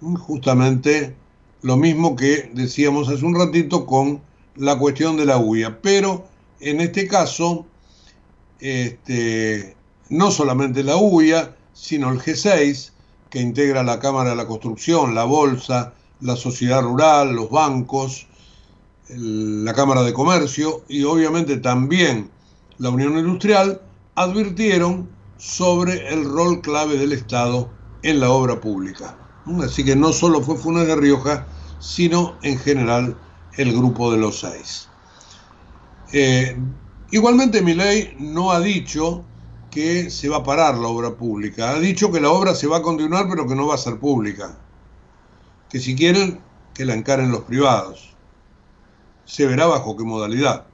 Justamente 0.00 1.14
lo 1.62 1.76
mismo 1.76 2.16
que 2.16 2.50
decíamos 2.52 3.08
hace 3.08 3.24
un 3.24 3.36
ratito 3.36 3.86
con 3.86 4.20
la 4.56 4.76
cuestión 4.76 5.16
de 5.16 5.26
la 5.26 5.38
UIA. 5.38 5.80
Pero 5.80 6.26
en 6.58 6.80
este 6.80 7.06
caso, 7.06 7.66
este, 8.58 9.76
no 10.08 10.32
solamente 10.32 10.82
la 10.82 10.96
UIA, 10.96 11.54
sino 11.72 12.10
el 12.10 12.18
G6, 12.18 12.90
que 13.30 13.40
integra 13.40 13.84
la 13.84 14.00
Cámara 14.00 14.30
de 14.30 14.36
la 14.36 14.48
Construcción, 14.48 15.14
la 15.14 15.22
Bolsa, 15.22 15.94
la 16.22 16.36
Sociedad 16.36 16.82
Rural, 16.82 17.34
los 17.34 17.50
bancos, 17.50 18.26
la 19.08 19.74
Cámara 19.74 20.02
de 20.02 20.12
Comercio 20.12 20.84
y 20.88 21.04
obviamente 21.04 21.58
también 21.58 22.30
la 22.78 22.90
Unión 22.90 23.18
Industrial, 23.18 23.80
advirtieron 24.14 25.08
sobre 25.36 26.08
el 26.08 26.24
rol 26.24 26.60
clave 26.60 26.96
del 26.96 27.12
Estado 27.12 27.70
en 28.02 28.20
la 28.20 28.30
obra 28.30 28.60
pública. 28.60 29.18
Así 29.62 29.84
que 29.84 29.96
no 29.96 30.12
solo 30.12 30.40
fue 30.40 30.56
Funes 30.56 30.86
de 30.86 30.96
Rioja, 30.96 31.46
sino 31.80 32.36
en 32.42 32.58
general 32.58 33.16
el 33.56 33.72
grupo 33.72 34.12
de 34.12 34.18
los 34.18 34.40
seis. 34.40 34.88
Eh, 36.12 36.56
igualmente 37.10 37.60
ley 37.62 38.14
no 38.18 38.52
ha 38.52 38.60
dicho 38.60 39.24
que 39.70 40.10
se 40.10 40.28
va 40.28 40.38
a 40.38 40.42
parar 40.44 40.76
la 40.76 40.88
obra 40.88 41.14
pública, 41.16 41.70
ha 41.70 41.80
dicho 41.80 42.12
que 42.12 42.20
la 42.20 42.30
obra 42.30 42.54
se 42.54 42.66
va 42.66 42.78
a 42.78 42.82
continuar 42.82 43.26
pero 43.28 43.46
que 43.48 43.54
no 43.54 43.66
va 43.66 43.74
a 43.74 43.78
ser 43.78 43.98
pública, 43.98 44.58
que 45.72 45.80
si 45.80 45.96
quieren 45.96 46.38
que 46.74 46.84
la 46.84 46.92
encaren 46.92 47.32
los 47.32 47.44
privados. 47.44 48.14
Se 49.24 49.46
verá 49.46 49.64
bajo 49.66 49.96
qué 49.96 50.04
modalidad. 50.04 50.66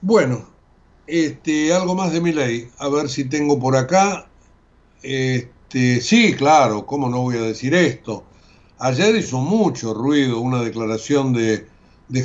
Bueno, 0.00 0.48
este, 1.06 1.74
algo 1.74 1.94
más 1.94 2.12
de 2.12 2.22
mi 2.22 2.32
ley, 2.32 2.70
a 2.78 2.88
ver 2.88 3.10
si 3.10 3.26
tengo 3.26 3.58
por 3.58 3.76
acá. 3.76 4.26
Este, 5.02 6.00
sí, 6.00 6.34
claro, 6.34 6.86
¿cómo 6.86 7.10
no 7.10 7.20
voy 7.20 7.36
a 7.36 7.42
decir 7.42 7.74
esto? 7.74 8.24
Ayer 8.78 9.14
hizo 9.16 9.38
mucho 9.40 9.92
ruido 9.92 10.40
una 10.40 10.62
declaración 10.62 11.34
de, 11.34 11.66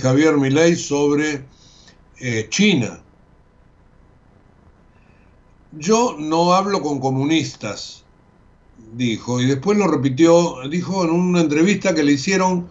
Javier 0.02 0.38
Milei 0.38 0.78
sobre 0.78 1.44
eh, 2.20 2.48
China. 2.50 3.02
Yo 5.74 6.16
no 6.18 6.54
hablo 6.54 6.82
con 6.82 7.02
comunistas, 7.02 7.99
dijo, 8.94 9.40
y 9.40 9.46
después 9.46 9.78
lo 9.78 9.88
repitió, 9.88 10.56
dijo 10.70 11.04
en 11.04 11.12
una 11.12 11.42
entrevista 11.42 11.94
que 11.94 12.04
le 12.04 12.14
hicieron, 12.14 12.70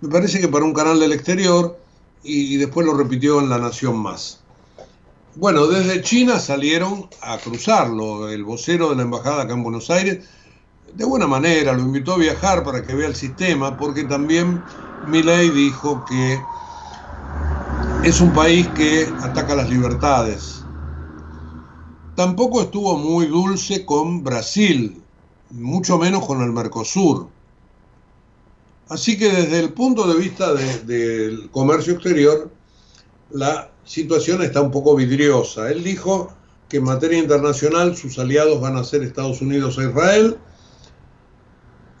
me 0.00 0.08
parece 0.08 0.40
que 0.40 0.48
para 0.48 0.64
un 0.64 0.74
canal 0.74 0.98
del 0.98 1.12
exterior, 1.12 1.78
y, 2.22 2.56
después 2.56 2.86
lo 2.86 2.94
repitió 2.94 3.40
en 3.40 3.48
La 3.48 3.58
Nación 3.58 3.96
Más. 3.96 4.40
Bueno, 5.36 5.66
desde 5.66 6.02
China 6.02 6.38
salieron 6.38 7.08
a 7.22 7.38
cruzarlo, 7.38 8.28
el 8.28 8.44
vocero 8.44 8.90
de 8.90 8.96
la 8.96 9.02
embajada 9.02 9.42
acá 9.42 9.54
en 9.54 9.62
Buenos 9.62 9.90
Aires, 9.90 10.28
de 10.94 11.04
buena 11.04 11.26
manera, 11.26 11.72
lo 11.72 11.82
invitó 11.82 12.14
a 12.14 12.18
viajar 12.18 12.64
para 12.64 12.84
que 12.84 12.94
vea 12.94 13.08
el 13.08 13.14
sistema, 13.14 13.76
porque 13.76 14.04
también 14.04 14.62
Milei 15.06 15.50
dijo 15.50 16.04
que 16.04 16.40
es 18.02 18.20
un 18.20 18.32
país 18.32 18.66
que 18.68 19.08
ataca 19.22 19.54
las 19.54 19.70
libertades. 19.70 20.64
Tampoco 22.16 22.60
estuvo 22.62 22.98
muy 22.98 23.26
dulce 23.26 23.86
con 23.86 24.24
Brasil, 24.24 25.00
mucho 25.50 25.98
menos 25.98 26.26
con 26.26 26.42
el 26.42 26.52
Mercosur. 26.52 27.28
Así 28.88 29.18
que 29.18 29.30
desde 29.30 29.60
el 29.60 29.72
punto 29.72 30.06
de 30.06 30.18
vista 30.18 30.52
del 30.52 31.48
comercio 31.50 31.94
exterior, 31.94 32.50
la 33.30 33.70
situación 33.84 34.42
está 34.42 34.60
un 34.60 34.70
poco 34.70 34.96
vidriosa. 34.96 35.70
Él 35.70 35.84
dijo 35.84 36.32
que 36.68 36.78
en 36.78 36.84
materia 36.84 37.18
internacional 37.18 37.96
sus 37.96 38.18
aliados 38.18 38.60
van 38.60 38.76
a 38.76 38.84
ser 38.84 39.02
Estados 39.02 39.40
Unidos 39.40 39.78
e 39.78 39.88
Israel, 39.88 40.38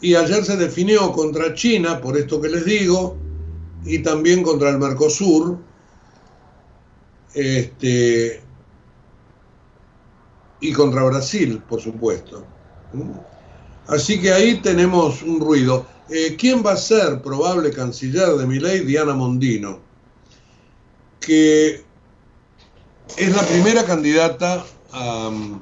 y 0.00 0.14
ayer 0.14 0.44
se 0.44 0.56
definió 0.56 1.12
contra 1.12 1.54
China, 1.54 2.00
por 2.00 2.16
esto 2.16 2.40
que 2.40 2.48
les 2.48 2.64
digo, 2.64 3.16
y 3.84 3.98
también 3.98 4.42
contra 4.42 4.70
el 4.70 4.78
Mercosur, 4.78 5.58
este, 7.34 8.42
y 10.60 10.72
contra 10.72 11.04
Brasil, 11.04 11.62
por 11.68 11.80
supuesto. 11.80 12.44
Así 13.90 14.20
que 14.20 14.32
ahí 14.32 14.60
tenemos 14.62 15.22
un 15.22 15.40
ruido. 15.40 15.86
Eh, 16.08 16.36
¿Quién 16.38 16.62
va 16.64 16.72
a 16.72 16.76
ser 16.76 17.20
probable 17.22 17.70
canciller 17.70 18.30
de 18.30 18.46
mi 18.46 18.58
ley? 18.58 18.80
Diana 18.80 19.14
Mondino, 19.14 19.80
que 21.20 21.82
es 23.16 23.36
la 23.36 23.42
primera 23.42 23.84
candidata 23.84 24.64
a 24.92 25.28
um, 25.28 25.60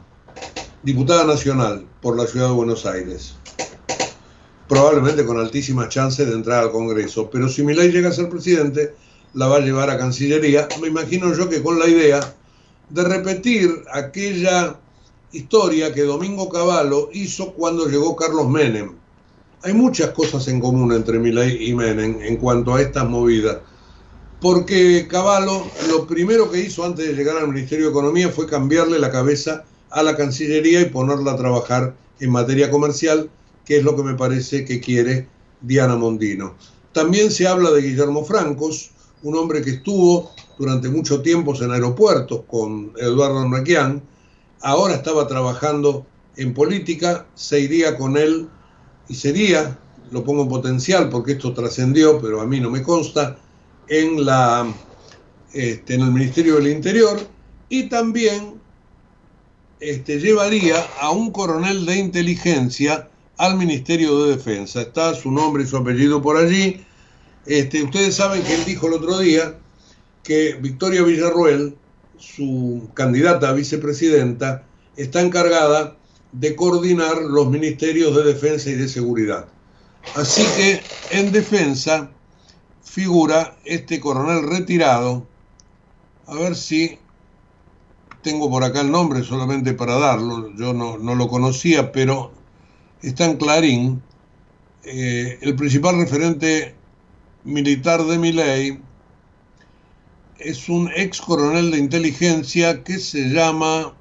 diputada 0.82 1.24
nacional 1.24 1.86
por 2.00 2.16
la 2.16 2.26
ciudad 2.26 2.48
de 2.48 2.54
Buenos 2.54 2.86
Aires 2.86 3.34
probablemente 4.68 5.24
con 5.24 5.38
altísimas 5.40 5.88
chances 5.88 6.28
de 6.28 6.34
entrar 6.34 6.62
al 6.62 6.70
Congreso. 6.70 7.30
Pero 7.30 7.48
si 7.48 7.62
Milei 7.62 7.90
llega 7.90 8.10
a 8.10 8.12
ser 8.12 8.28
presidente, 8.28 8.94
la 9.34 9.46
va 9.48 9.56
a 9.56 9.60
llevar 9.60 9.90
a 9.90 9.98
Cancillería. 9.98 10.68
Me 10.80 10.88
imagino 10.88 11.32
yo 11.34 11.48
que 11.48 11.62
con 11.62 11.78
la 11.78 11.88
idea 11.88 12.20
de 12.90 13.04
repetir 13.04 13.70
aquella 13.92 14.78
historia 15.32 15.92
que 15.92 16.02
Domingo 16.02 16.48
Cavallo 16.48 17.10
hizo 17.12 17.52
cuando 17.52 17.86
llegó 17.86 18.16
Carlos 18.16 18.48
Menem. 18.48 18.92
Hay 19.62 19.74
muchas 19.74 20.10
cosas 20.10 20.46
en 20.48 20.60
común 20.60 20.92
entre 20.92 21.18
Milei 21.18 21.68
y 21.68 21.74
Menem 21.74 22.20
en 22.20 22.36
cuanto 22.36 22.74
a 22.74 22.80
estas 22.80 23.08
movidas. 23.08 23.58
Porque 24.40 25.06
Cavallo 25.08 25.64
lo 25.88 26.06
primero 26.06 26.50
que 26.50 26.60
hizo 26.60 26.84
antes 26.84 27.08
de 27.08 27.14
llegar 27.14 27.36
al 27.36 27.48
Ministerio 27.48 27.86
de 27.86 27.90
Economía 27.90 28.28
fue 28.28 28.46
cambiarle 28.46 28.98
la 28.98 29.10
cabeza 29.10 29.64
a 29.90 30.02
la 30.02 30.16
Cancillería 30.16 30.80
y 30.80 30.86
ponerla 30.86 31.32
a 31.32 31.36
trabajar 31.36 31.94
en 32.20 32.30
materia 32.30 32.70
comercial 32.70 33.30
que 33.64 33.76
es 33.76 33.84
lo 33.84 33.94
que 33.96 34.02
me 34.02 34.14
parece 34.14 34.64
que 34.64 34.80
quiere 34.80 35.28
Diana 35.60 35.96
Mondino. 35.96 36.54
También 36.92 37.30
se 37.30 37.46
habla 37.46 37.70
de 37.70 37.82
Guillermo 37.82 38.24
Francos, 38.24 38.92
un 39.22 39.36
hombre 39.36 39.60
que 39.60 39.72
estuvo 39.72 40.30
durante 40.58 40.88
mucho 40.88 41.20
tiempo 41.20 41.54
en 41.62 41.72
aeropuertos 41.72 42.44
con 42.48 42.92
Eduardo 42.96 43.46
Naquian, 43.46 44.02
ahora 44.62 44.94
estaba 44.94 45.26
trabajando 45.26 46.06
en 46.36 46.54
política, 46.54 47.26
se 47.34 47.60
iría 47.60 47.96
con 47.96 48.16
él 48.16 48.48
y 49.08 49.14
sería, 49.14 49.78
lo 50.10 50.24
pongo 50.24 50.42
en 50.42 50.48
potencial 50.48 51.08
porque 51.08 51.32
esto 51.32 51.52
trascendió, 51.52 52.20
pero 52.20 52.40
a 52.40 52.46
mí 52.46 52.60
no 52.60 52.70
me 52.70 52.82
consta, 52.82 53.38
en, 53.88 54.24
la, 54.24 54.66
este, 55.52 55.94
en 55.94 56.02
el 56.02 56.10
Ministerio 56.10 56.56
del 56.56 56.68
Interior 56.68 57.18
y 57.68 57.88
también 57.88 58.60
este, 59.80 60.18
llevaría 60.18 60.76
a 61.00 61.10
un 61.10 61.30
coronel 61.30 61.86
de 61.86 61.96
inteligencia 61.96 63.08
al 63.36 63.56
Ministerio 63.56 64.24
de 64.24 64.36
Defensa. 64.36 64.82
Está 64.82 65.14
su 65.14 65.30
nombre 65.30 65.62
y 65.62 65.66
su 65.66 65.76
apellido 65.76 66.20
por 66.20 66.36
allí. 66.36 66.84
Este, 67.46 67.82
ustedes 67.82 68.16
saben 68.16 68.42
que 68.42 68.54
él 68.54 68.64
dijo 68.64 68.88
el 68.88 68.94
otro 68.94 69.18
día 69.18 69.58
que 70.22 70.54
Victoria 70.60 71.02
Villarruel, 71.02 71.76
su 72.18 72.88
candidata 72.94 73.48
a 73.48 73.52
vicepresidenta, 73.52 74.64
está 74.96 75.20
encargada 75.20 75.96
de 76.32 76.54
coordinar 76.54 77.22
los 77.22 77.48
ministerios 77.48 78.14
de 78.14 78.24
defensa 78.24 78.70
y 78.70 78.74
de 78.74 78.88
seguridad. 78.88 79.46
Así 80.14 80.42
que 80.56 80.82
en 81.10 81.32
defensa 81.32 82.10
figura 82.82 83.56
este 83.64 84.00
coronel 84.00 84.48
retirado, 84.48 85.26
a 86.26 86.34
ver 86.34 86.56
si 86.56 86.98
tengo 88.22 88.50
por 88.50 88.64
acá 88.64 88.80
el 88.80 88.90
nombre 88.90 89.22
solamente 89.22 89.72
para 89.74 89.98
darlo, 89.98 90.54
yo 90.56 90.72
no, 90.72 90.98
no 90.98 91.14
lo 91.14 91.28
conocía, 91.28 91.92
pero 91.92 92.32
está 93.02 93.24
en 93.24 93.36
Clarín, 93.36 94.02
eh, 94.84 95.38
el 95.42 95.54
principal 95.54 95.98
referente 95.98 96.74
militar 97.44 98.04
de 98.04 98.18
Miley 98.18 98.80
es 100.38 100.68
un 100.68 100.90
ex 100.94 101.20
coronel 101.20 101.70
de 101.70 101.78
inteligencia 101.78 102.82
que 102.84 102.98
se 102.98 103.28
llama 103.30 103.94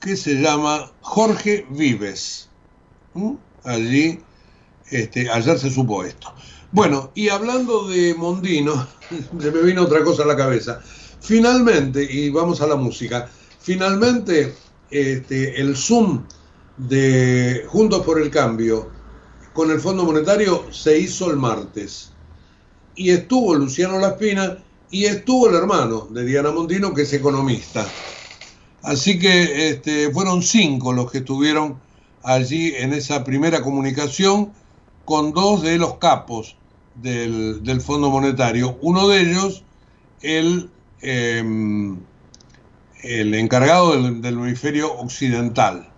que 0.00 0.16
se 0.16 0.34
llama 0.34 0.92
Jorge 1.00 1.66
Vives. 1.70 2.48
¿Mm? 3.14 3.32
Allí, 3.64 4.20
este, 4.90 5.28
ayer 5.28 5.58
se 5.58 5.70
supo 5.70 6.04
esto. 6.04 6.32
Bueno, 6.70 7.10
y 7.14 7.28
hablando 7.28 7.88
de 7.88 8.14
Mondino, 8.14 8.86
se 9.40 9.50
me 9.50 9.62
vino 9.62 9.82
otra 9.82 10.04
cosa 10.04 10.22
a 10.22 10.26
la 10.26 10.36
cabeza. 10.36 10.80
Finalmente, 11.20 12.04
y 12.04 12.30
vamos 12.30 12.60
a 12.60 12.66
la 12.66 12.76
música, 12.76 13.28
finalmente 13.60 14.54
este, 14.90 15.60
el 15.60 15.76
Zoom 15.76 16.24
de 16.76 17.64
Juntos 17.66 18.04
por 18.04 18.20
el 18.20 18.30
Cambio 18.30 18.90
con 19.52 19.70
el 19.70 19.80
Fondo 19.80 20.04
Monetario 20.04 20.66
se 20.70 20.98
hizo 20.98 21.30
el 21.30 21.38
martes. 21.38 22.12
Y 22.96 23.10
estuvo 23.10 23.54
Luciano 23.54 23.98
Laspina 23.98 24.58
y 24.90 25.04
estuvo 25.04 25.48
el 25.48 25.54
hermano 25.54 26.08
de 26.10 26.24
Diana 26.24 26.50
Montino, 26.50 26.94
que 26.94 27.02
es 27.02 27.12
economista. 27.12 27.86
Así 28.82 29.18
que 29.18 29.68
este, 29.68 30.10
fueron 30.10 30.42
cinco 30.42 30.92
los 30.92 31.10
que 31.10 31.18
estuvieron 31.18 31.78
allí 32.22 32.72
en 32.76 32.92
esa 32.92 33.22
primera 33.22 33.62
comunicación 33.62 34.52
con 35.04 35.32
dos 35.32 35.62
de 35.62 35.78
los 35.78 35.98
capos 35.98 36.56
del, 36.94 37.80
Fondo 37.80 38.10
Monetario. 38.10 38.78
Uno 38.80 39.08
de 39.08 39.20
ellos, 39.20 39.62
el, 40.22 40.70
em, 41.02 41.98
el 43.02 43.34
encargado 43.34 43.92
del, 43.92 44.34
hemisferio 44.34 44.92
occidental. 44.94 45.88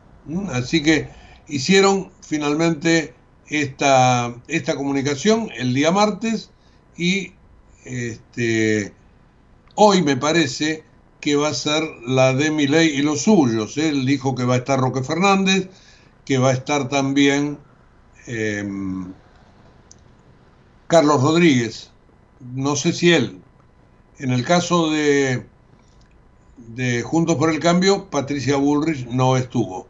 Así 0.53 0.83
que 0.83 1.09
hicieron 1.47 2.11
finalmente 2.21 3.15
esta, 3.49 4.35
esta 4.49 4.77
comunicación 4.77 5.51
el 5.57 5.73
día 5.73 5.91
martes 5.91 6.51
y 6.99 7.33
este, 7.85 8.93
hoy 9.77 10.03
me 10.03 10.17
parece 10.17 10.85
que 11.21 11.37
va 11.37 11.49
a 11.49 11.55
ser 11.55 11.83
la 12.07 12.35
de 12.35 12.51
Miley 12.51 12.89
y 12.89 13.03
los 13.03 13.23
suyos. 13.23 13.79
Él 13.79 14.05
dijo 14.05 14.35
que 14.35 14.45
va 14.45 14.55
a 14.55 14.59
estar 14.59 14.79
Roque 14.79 15.03
Fernández, 15.03 15.69
que 16.25 16.39
va 16.39 16.51
a 16.51 16.53
estar 16.53 16.89
también 16.89 17.59
em, 18.27 19.13
Carlos 20.89 21.23
Rodríguez. 21.23 21.91
No 22.55 22.77
sé 22.77 22.93
si 22.93 23.13
él. 23.13 23.41
En 24.19 24.33
el 24.33 24.45
caso 24.45 24.91
de, 24.91 25.47
de 26.57 27.03
Juntos 27.03 27.37
por 27.37 27.51
el 27.51 27.61
Cambio, 27.61 28.11
Patricia 28.11 28.57
Bullrich 28.57 29.07
no 29.07 29.37
estuvo, 29.37 29.87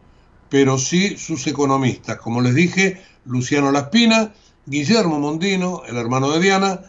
pero 0.50 0.76
sí 0.78 1.16
sus 1.16 1.46
economistas. 1.46 2.18
Como 2.18 2.42
les 2.42 2.54
dije, 2.54 3.02
Luciano 3.24 3.72
Laspina, 3.72 4.34
Guillermo 4.66 5.18
Mondino, 5.18 5.82
el 5.86 5.96
hermano 5.96 6.30
de 6.30 6.40
Diana, 6.40 6.82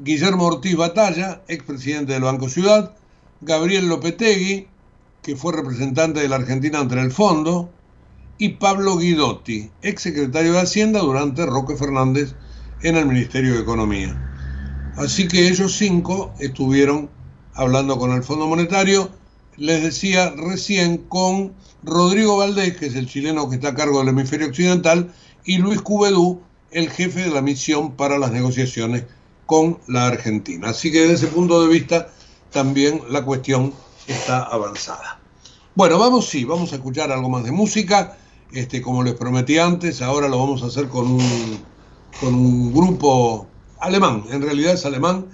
Guillermo 0.00 0.46
Ortiz 0.46 0.76
Batalla, 0.76 1.42
expresidente 1.48 2.12
del 2.12 2.22
Banco 2.22 2.48
Ciudad, 2.48 2.94
Gabriel 3.40 3.88
Lopetegui, 3.88 4.68
que 5.22 5.34
fue 5.34 5.52
representante 5.52 6.20
de 6.20 6.28
la 6.28 6.36
Argentina 6.36 6.78
ante 6.78 7.00
el 7.00 7.10
Fondo, 7.10 7.68
y 8.38 8.50
Pablo 8.50 8.96
Guidotti, 8.96 9.70
exsecretario 9.82 10.52
de 10.52 10.60
Hacienda 10.60 11.00
durante 11.00 11.44
Roque 11.46 11.74
Fernández 11.74 12.36
en 12.82 12.96
el 12.96 13.06
Ministerio 13.06 13.54
de 13.54 13.62
Economía. 13.62 14.94
Así 14.96 15.26
que 15.26 15.48
ellos 15.48 15.76
cinco 15.76 16.32
estuvieron 16.38 17.10
hablando 17.54 17.98
con 17.98 18.12
el 18.12 18.22
Fondo 18.22 18.46
Monetario, 18.46 19.10
les 19.56 19.82
decía 19.82 20.30
recién 20.36 20.98
con 20.98 21.54
Rodrigo 21.82 22.36
Valdés, 22.36 22.76
que 22.76 22.86
es 22.86 22.94
el 22.94 23.08
chileno 23.08 23.50
que 23.50 23.56
está 23.56 23.70
a 23.70 23.74
cargo 23.74 23.98
del 23.98 24.10
hemisferio 24.10 24.46
occidental, 24.46 25.12
y 25.44 25.58
Luis 25.58 25.82
Cubedú, 25.82 26.40
el 26.70 26.88
jefe 26.88 27.22
de 27.22 27.30
la 27.30 27.42
misión 27.42 27.96
para 27.96 28.16
las 28.18 28.30
negociaciones 28.30 29.04
con 29.48 29.78
la 29.86 30.08
Argentina. 30.08 30.68
Así 30.68 30.92
que 30.92 31.00
desde 31.00 31.14
ese 31.14 31.26
punto 31.28 31.62
de 31.62 31.68
vista 31.68 32.10
también 32.52 33.00
la 33.08 33.24
cuestión 33.24 33.72
está 34.06 34.42
avanzada. 34.42 35.20
Bueno, 35.74 35.98
vamos 35.98 36.28
sí, 36.28 36.44
vamos 36.44 36.70
a 36.72 36.74
escuchar 36.74 37.10
algo 37.10 37.30
más 37.30 37.44
de 37.44 37.50
música. 37.50 38.18
Este, 38.52 38.82
como 38.82 39.02
les 39.02 39.14
prometí 39.14 39.56
antes, 39.56 40.02
ahora 40.02 40.28
lo 40.28 40.38
vamos 40.38 40.62
a 40.62 40.66
hacer 40.66 40.88
con 40.88 41.10
un, 41.10 41.60
con 42.20 42.34
un 42.34 42.74
grupo 42.74 43.46
alemán, 43.80 44.24
en 44.30 44.42
realidad 44.42 44.74
es 44.74 44.84
alemán, 44.84 45.24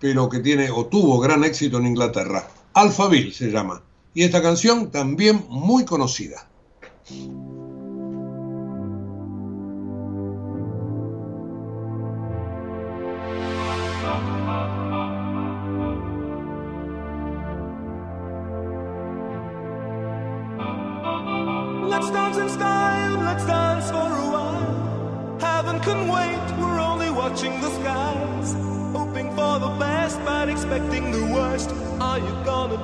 pero 0.00 0.30
que 0.30 0.38
tiene 0.38 0.70
o 0.70 0.86
tuvo 0.86 1.20
gran 1.20 1.44
éxito 1.44 1.76
en 1.76 1.88
Inglaterra. 1.88 2.48
Alphaville 2.72 3.30
se 3.30 3.50
llama. 3.50 3.82
Y 4.14 4.22
esta 4.22 4.40
canción 4.40 4.90
también 4.90 5.44
muy 5.50 5.84
conocida. 5.84 6.48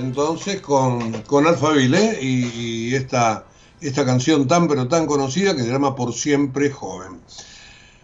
entonces 0.00 0.60
con, 0.60 1.12
con 1.22 1.46
Alphaville 1.46 2.18
y, 2.20 2.94
esta, 2.94 3.46
esta 3.80 4.04
canción 4.04 4.48
tan 4.48 4.66
pero 4.66 4.88
tan 4.88 5.06
conocida 5.06 5.54
que 5.54 5.62
se 5.62 5.70
llama 5.70 5.94
Por 5.94 6.12
siempre 6.12 6.70
joven. 6.70 7.20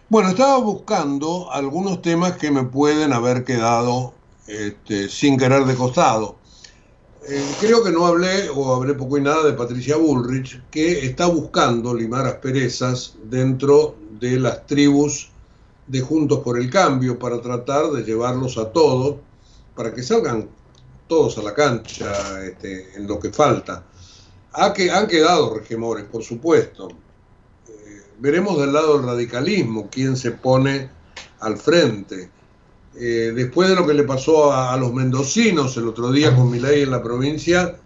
Bueno, 0.09 0.29
estaba 0.29 0.57
buscando 0.59 1.51
algunos 1.51 2.01
temas 2.01 2.37
que 2.37 2.49
me 2.49 2.63
pueden 2.63 3.11
haber 3.11 3.43
quedado 3.43 4.13
este, 4.47 5.09
sin 5.09 5.37
querer 5.37 5.65
de 5.65 5.75
costado. 5.75 6.37
Eh, 7.27 7.43
creo 7.59 7.83
que 7.83 7.91
no 7.91 8.05
hablé 8.05 8.49
o 8.49 8.73
hablé 8.73 8.93
poco 8.93 9.17
y 9.17 9.21
nada 9.21 9.43
de 9.43 9.51
Patricia 9.51 9.97
Bullrich, 9.97 10.61
que 10.71 11.05
está 11.05 11.25
buscando 11.25 11.93
limar 11.93 12.25
asperezas 12.25 13.15
dentro 13.25 13.95
de 14.17 14.39
las 14.39 14.65
tribus 14.65 15.29
de 15.87 15.99
Juntos 15.99 16.39
por 16.39 16.57
el 16.57 16.69
Cambio 16.69 17.19
para 17.19 17.41
tratar 17.41 17.91
de 17.91 18.03
llevarlos 18.03 18.57
a 18.57 18.71
todos, 18.71 19.17
para 19.75 19.93
que 19.93 20.03
salgan 20.03 20.47
todos 21.07 21.37
a 21.37 21.43
la 21.43 21.53
cancha 21.53 22.43
este, 22.43 22.95
en 22.95 23.07
lo 23.07 23.19
que 23.19 23.31
falta. 23.31 23.83
Ha 24.53 24.73
que, 24.73 24.91
han 24.91 25.07
quedado 25.07 25.53
regemores, 25.53 26.05
por 26.05 26.23
supuesto. 26.23 26.89
Eh, 27.67 28.01
veremos 28.19 28.59
del 28.59 28.73
lado 28.73 28.97
del 28.97 29.07
radicalismo 29.07 29.87
quién 29.91 30.17
se 30.17 30.31
pone 30.31 30.89
al 31.39 31.57
frente. 31.57 32.29
Eh, 32.95 33.31
después 33.35 33.69
de 33.69 33.75
lo 33.75 33.85
que 33.85 33.93
le 33.93 34.03
pasó 34.03 34.51
a, 34.51 34.75
los 34.77 34.91
mendocinos 34.91 35.77
el 35.77 35.87
otro 35.87 36.11
día 36.11 36.35
con 36.35 36.49
mi 36.49 36.59
ley 36.59 36.81
en 36.81 36.91
la 36.91 37.03
provincia, 37.03 37.77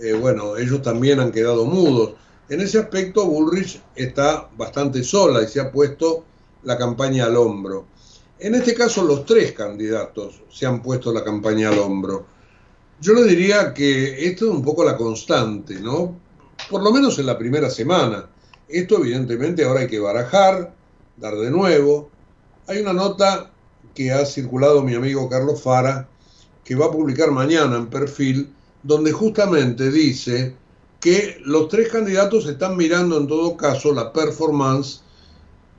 eh, 0.00 0.12
bueno, 0.14 0.56
ellos 0.56 0.82
también 0.82 1.20
han 1.20 1.30
quedado 1.30 1.64
mudos. 1.64 2.14
En 2.48 2.60
ese 2.60 2.78
aspecto, 2.78 3.26
Bullrich 3.26 3.80
está 3.94 4.48
bastante 4.56 5.04
sola 5.04 5.42
y 5.42 5.48
se 5.48 5.60
ha 5.60 5.70
puesto 5.70 6.24
la 6.64 6.76
campaña 6.76 7.26
al 7.26 7.36
hombro. 7.36 7.86
En 8.40 8.54
este 8.54 8.74
caso, 8.74 9.04
los 9.04 9.24
tres 9.26 9.52
candidatos 9.52 10.42
se 10.50 10.66
han 10.66 10.82
puesto 10.82 11.12
la 11.12 11.22
campaña 11.22 11.68
al 11.68 11.78
hombro. 11.78 12.26
Yo 13.00 13.12
le 13.12 13.24
diría 13.24 13.72
que 13.72 14.26
esto 14.26 14.46
es 14.46 14.50
un 14.50 14.62
poco 14.62 14.84
la 14.84 14.96
constante, 14.96 15.78
¿no? 15.80 16.16
Por 16.68 16.82
lo 16.82 16.90
menos 16.90 17.18
en 17.20 17.26
la 17.26 17.38
primera 17.38 17.70
semana. 17.70 18.28
Esto 18.68 18.98
evidentemente 18.98 19.64
ahora 19.64 19.80
hay 19.80 19.86
que 19.86 20.00
barajar, 20.00 20.74
dar 21.16 21.36
de 21.36 21.50
nuevo. 21.50 22.10
Hay 22.66 22.80
una 22.80 22.92
nota 22.92 23.52
que 23.94 24.10
ha 24.10 24.26
circulado 24.26 24.82
mi 24.82 24.94
amigo 24.94 25.28
Carlos 25.28 25.62
Fara, 25.62 26.08
que 26.64 26.74
va 26.74 26.86
a 26.86 26.90
publicar 26.90 27.30
mañana 27.30 27.76
en 27.76 27.86
perfil, 27.86 28.52
donde 28.82 29.12
justamente 29.12 29.92
dice 29.92 30.56
que 31.00 31.40
los 31.44 31.68
tres 31.68 31.90
candidatos 31.90 32.46
están 32.46 32.76
mirando 32.76 33.16
en 33.16 33.28
todo 33.28 33.56
caso 33.56 33.94
la 33.94 34.12
performance 34.12 35.02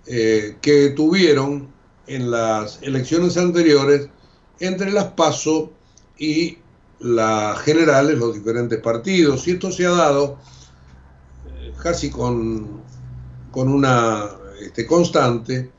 eh, 0.05 0.55
que 0.61 0.91
tuvieron 0.91 1.67
en 2.07 2.31
las 2.31 2.81
elecciones 2.81 3.37
anteriores 3.37 4.07
entre 4.59 4.91
las 4.91 5.11
PASO 5.11 5.71
y 6.17 6.57
las 6.99 7.59
generales, 7.59 8.17
los 8.17 8.33
diferentes 8.33 8.79
partidos, 8.79 9.47
y 9.47 9.51
esto 9.51 9.71
se 9.71 9.85
ha 9.85 9.91
dado 9.91 10.37
eh, 11.47 11.73
casi 11.81 12.09
con, 12.09 12.81
con 13.51 13.69
una 13.69 14.29
este, 14.61 14.85
constante 14.85 15.71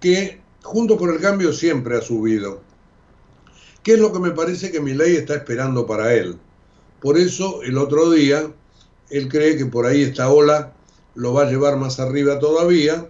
que 0.00 0.40
junto 0.62 0.96
con 0.96 1.10
el 1.10 1.20
cambio 1.20 1.52
siempre 1.52 1.96
ha 1.96 2.00
subido. 2.00 2.62
¿Qué 3.82 3.94
es 3.94 4.00
lo 4.00 4.12
que 4.12 4.18
me 4.18 4.30
parece 4.30 4.72
que 4.72 4.80
mi 4.80 4.94
ley 4.94 5.14
está 5.16 5.34
esperando 5.34 5.86
para 5.86 6.14
él? 6.14 6.38
Por 7.00 7.18
eso 7.18 7.62
el 7.62 7.76
otro 7.76 8.10
día 8.10 8.50
él 9.10 9.28
cree 9.28 9.56
que 9.56 9.66
por 9.66 9.86
ahí 9.86 10.02
esta 10.02 10.30
ola 10.30 10.72
lo 11.14 11.34
va 11.34 11.42
a 11.42 11.50
llevar 11.50 11.76
más 11.76 12.00
arriba 12.00 12.38
todavía 12.38 13.08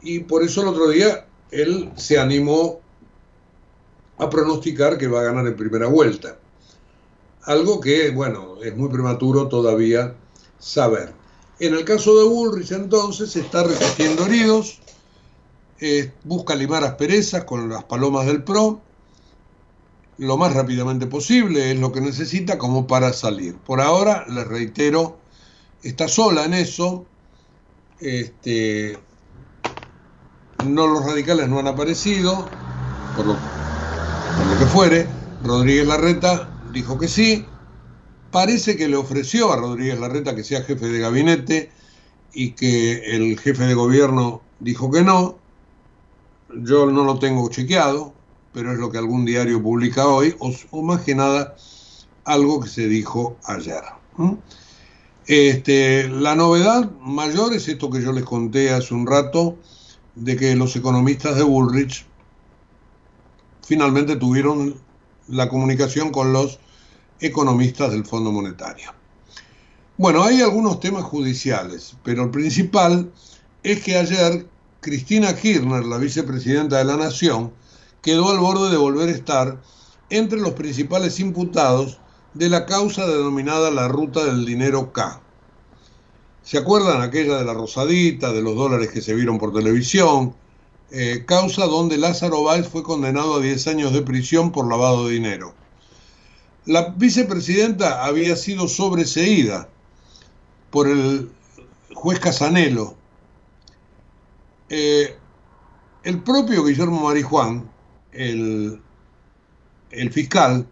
y 0.00 0.20
por 0.20 0.42
eso 0.42 0.62
el 0.62 0.68
otro 0.68 0.88
día 0.88 1.26
él 1.50 1.90
se 1.96 2.18
animó 2.18 2.80
a 4.16 4.28
pronosticar 4.30 4.98
que 4.98 5.08
va 5.08 5.20
a 5.20 5.24
ganar 5.24 5.46
en 5.46 5.56
primera 5.56 5.86
vuelta. 5.86 6.37
Algo 7.44 7.80
que, 7.80 8.10
bueno, 8.10 8.56
es 8.62 8.76
muy 8.76 8.88
prematuro 8.88 9.48
todavía 9.48 10.14
saber. 10.58 11.14
En 11.60 11.74
el 11.74 11.84
caso 11.84 12.16
de 12.16 12.24
Bullrich, 12.24 12.72
entonces, 12.72 13.34
está 13.36 13.64
recogiendo 13.64 14.26
heridos, 14.26 14.80
eh, 15.80 16.12
busca 16.24 16.54
limar 16.54 16.84
asperezas 16.84 17.44
con 17.44 17.68
las 17.68 17.84
palomas 17.84 18.26
del 18.26 18.42
PRO, 18.42 18.80
lo 20.18 20.36
más 20.36 20.52
rápidamente 20.52 21.06
posible, 21.06 21.72
es 21.72 21.78
lo 21.78 21.92
que 21.92 22.00
necesita 22.00 22.58
como 22.58 22.86
para 22.86 23.12
salir. 23.12 23.56
Por 23.56 23.80
ahora, 23.80 24.24
les 24.28 24.46
reitero, 24.46 25.16
está 25.82 26.08
sola 26.08 26.44
en 26.44 26.54
eso, 26.54 27.06
este, 28.00 28.98
no 30.66 30.86
los 30.86 31.04
radicales 31.04 31.48
no 31.48 31.58
han 31.58 31.68
aparecido, 31.68 32.48
por 33.16 33.26
lo, 33.26 33.34
por 33.34 34.46
lo 34.46 34.58
que 34.58 34.66
fuere, 34.66 35.06
Rodríguez 35.44 35.86
Larreta 35.86 36.57
dijo 36.78 36.96
que 36.96 37.08
sí. 37.08 37.44
Parece 38.30 38.76
que 38.76 38.88
le 38.88 38.96
ofreció 38.96 39.52
a 39.52 39.56
Rodríguez 39.56 39.98
Larreta 39.98 40.36
que 40.36 40.44
sea 40.44 40.62
jefe 40.62 40.86
de 40.86 41.00
gabinete 41.00 41.70
y 42.32 42.52
que 42.52 43.16
el 43.16 43.38
jefe 43.38 43.64
de 43.64 43.74
gobierno 43.74 44.42
dijo 44.60 44.90
que 44.90 45.02
no. 45.02 45.38
Yo 46.54 46.86
no 46.86 47.04
lo 47.04 47.18
tengo 47.18 47.48
chequeado, 47.50 48.12
pero 48.52 48.72
es 48.72 48.78
lo 48.78 48.90
que 48.90 48.98
algún 48.98 49.24
diario 49.24 49.62
publica 49.62 50.06
hoy, 50.06 50.36
o, 50.38 50.82
más 50.82 51.02
que 51.02 51.14
nada 51.14 51.56
algo 52.24 52.60
que 52.60 52.68
se 52.68 52.86
dijo 52.86 53.36
ayer. 53.44 53.82
Este, 55.26 56.08
la 56.08 56.34
novedad 56.34 56.90
mayor 57.00 57.54
es 57.54 57.66
esto 57.68 57.90
que 57.90 58.02
yo 58.02 58.12
les 58.12 58.24
conté 58.24 58.70
hace 58.70 58.94
un 58.94 59.06
rato, 59.06 59.56
de 60.14 60.36
que 60.36 60.54
los 60.54 60.74
economistas 60.76 61.36
de 61.36 61.42
Bullrich 61.42 62.06
finalmente 63.62 64.16
tuvieron 64.16 64.76
la 65.28 65.48
comunicación 65.48 66.10
con 66.10 66.32
los 66.32 66.58
economistas 67.20 67.90
del 67.92 68.04
Fondo 68.04 68.32
Monetario. 68.32 68.92
Bueno, 69.96 70.22
hay 70.22 70.40
algunos 70.40 70.80
temas 70.80 71.04
judiciales, 71.04 71.96
pero 72.04 72.24
el 72.24 72.30
principal 72.30 73.10
es 73.62 73.82
que 73.82 73.96
ayer 73.96 74.46
Cristina 74.80 75.34
Kirchner, 75.34 75.84
la 75.84 75.98
vicepresidenta 75.98 76.78
de 76.78 76.84
la 76.84 76.96
Nación, 76.96 77.52
quedó 78.00 78.30
al 78.30 78.38
borde 78.38 78.70
de 78.70 78.76
volver 78.76 79.08
a 79.08 79.12
estar 79.12 79.60
entre 80.10 80.38
los 80.38 80.52
principales 80.52 81.18
imputados 81.18 81.98
de 82.34 82.48
la 82.48 82.66
causa 82.66 83.06
denominada 83.06 83.70
la 83.70 83.88
ruta 83.88 84.24
del 84.24 84.46
dinero 84.46 84.92
K. 84.92 85.20
¿Se 86.42 86.56
acuerdan 86.56 87.02
aquella 87.02 87.36
de 87.36 87.44
la 87.44 87.52
Rosadita, 87.52 88.32
de 88.32 88.40
los 88.40 88.54
dólares 88.54 88.90
que 88.90 89.02
se 89.02 89.14
vieron 89.14 89.38
por 89.38 89.52
televisión? 89.52 90.34
Eh, 90.90 91.24
causa 91.26 91.66
donde 91.66 91.98
Lázaro 91.98 92.44
Valls 92.44 92.68
fue 92.68 92.82
condenado 92.82 93.34
a 93.34 93.40
10 93.40 93.66
años 93.66 93.92
de 93.92 94.00
prisión 94.00 94.52
por 94.52 94.66
lavado 94.66 95.08
de 95.08 95.14
dinero. 95.14 95.54
La 96.68 96.90
vicepresidenta 96.90 98.04
había 98.04 98.36
sido 98.36 98.68
sobreseída 98.68 99.70
por 100.70 100.86
el 100.86 101.30
juez 101.94 102.20
Casanelo. 102.20 102.94
Eh, 104.68 105.16
el 106.02 106.22
propio 106.22 106.62
Guillermo 106.66 107.04
Marijuán, 107.04 107.70
el, 108.12 108.82
el 109.92 110.12
fiscal, 110.12 110.66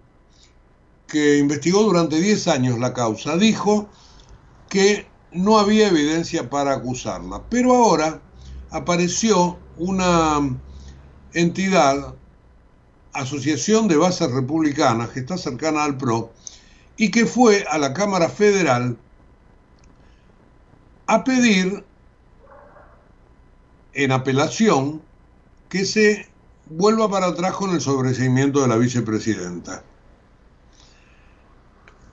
que 1.09 1.39
investigó 1.39 1.85
durante 1.85 2.21
10 2.21 2.47
años 2.49 2.79
la 2.79 2.93
causa, 2.93 3.39
dijo 3.39 3.89
que 4.69 5.07
no 5.33 5.59
había 5.59 5.89
evidencia 5.89 6.51
para 6.51 6.75
acusarla. 6.75 7.43
Pero 7.49 7.75
ahora 7.75 8.21
apareció 8.71 9.59
una 9.79 10.59
entidad, 11.33 12.15
Asociación 13.17 13.89
de 13.89 13.97
Bases 13.97 14.31
Republicanas, 14.31 15.11
que 15.11 15.21
está 15.21 15.37
cercana 15.39 15.85
al 15.85 15.97
PRO, 15.97 16.33
y 16.97 17.11
que 17.11 17.27
fue 17.27 17.65
a 17.69 17.79
la 17.79 17.93
Cámara 17.93 18.29
Federal 18.29 18.97
a 21.07 21.25
pedir 21.25 21.85
en 23.93 24.13
apelación 24.13 25.03
que 25.69 25.85
se 25.85 26.29
vuelva 26.67 27.09
para 27.09 27.27
atrás 27.27 27.55
con 27.55 27.71
el 27.71 27.81
sobreseimiento 27.81 28.61
de 28.61 28.69
la 28.69 28.77
vicepresidenta. 28.77 29.85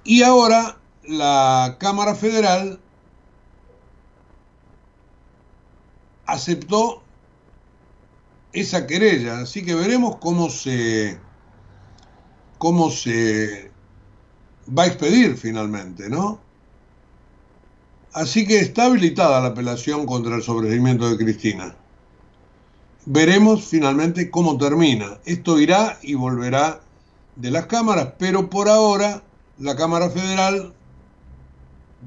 Y 0.04 0.24
ahora 0.24 0.78
la 1.04 1.78
Cámara 1.80 2.16
Federal 2.16 2.80
aceptó 6.26 7.03
esa 8.54 8.86
querella, 8.86 9.40
así 9.40 9.66
que 9.66 9.74
veremos 9.74 10.18
cómo 10.18 10.50
se 10.50 11.18
cómo 12.60 12.90
se 12.92 13.72
va 14.78 14.84
a 14.84 14.88
expedir 14.88 15.36
finalmente, 15.36 16.10
¿no? 16.10 16.40
Así 18.14 18.46
que 18.46 18.60
está 18.60 18.86
habilitada 18.86 19.42
la 19.42 19.48
apelación 19.48 20.06
contra 20.06 20.36
el 20.36 20.44
sobreseimiento 20.44 21.10
de 21.10 21.18
Cristina. 21.18 21.76
Veremos 23.06 23.66
finalmente 23.66 24.30
cómo 24.30 24.58
termina. 24.58 25.20
Esto 25.26 25.60
irá 25.60 25.98
y 26.02 26.14
volverá 26.14 26.82
de 27.36 27.52
las 27.52 27.66
cámaras, 27.66 28.14
pero 28.20 28.50
por 28.50 28.70
ahora 28.70 29.24
la 29.58 29.76
Cámara 29.76 30.10
Federal 30.10 30.74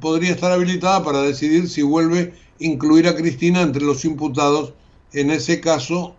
podría 0.01 0.31
estar 0.31 0.53
habilitada 0.53 1.03
para 1.05 1.23
decidir 1.23 1.69
si 1.69 1.83
vuelve 1.83 2.35
incluir 2.59 3.09
a 3.09 3.17
Cristina 3.17 3.61
entre 3.61 3.83
los 3.83 4.05
imputados 4.05 4.73
en 5.13 5.31
ese 5.31 5.61
caso 5.61 6.17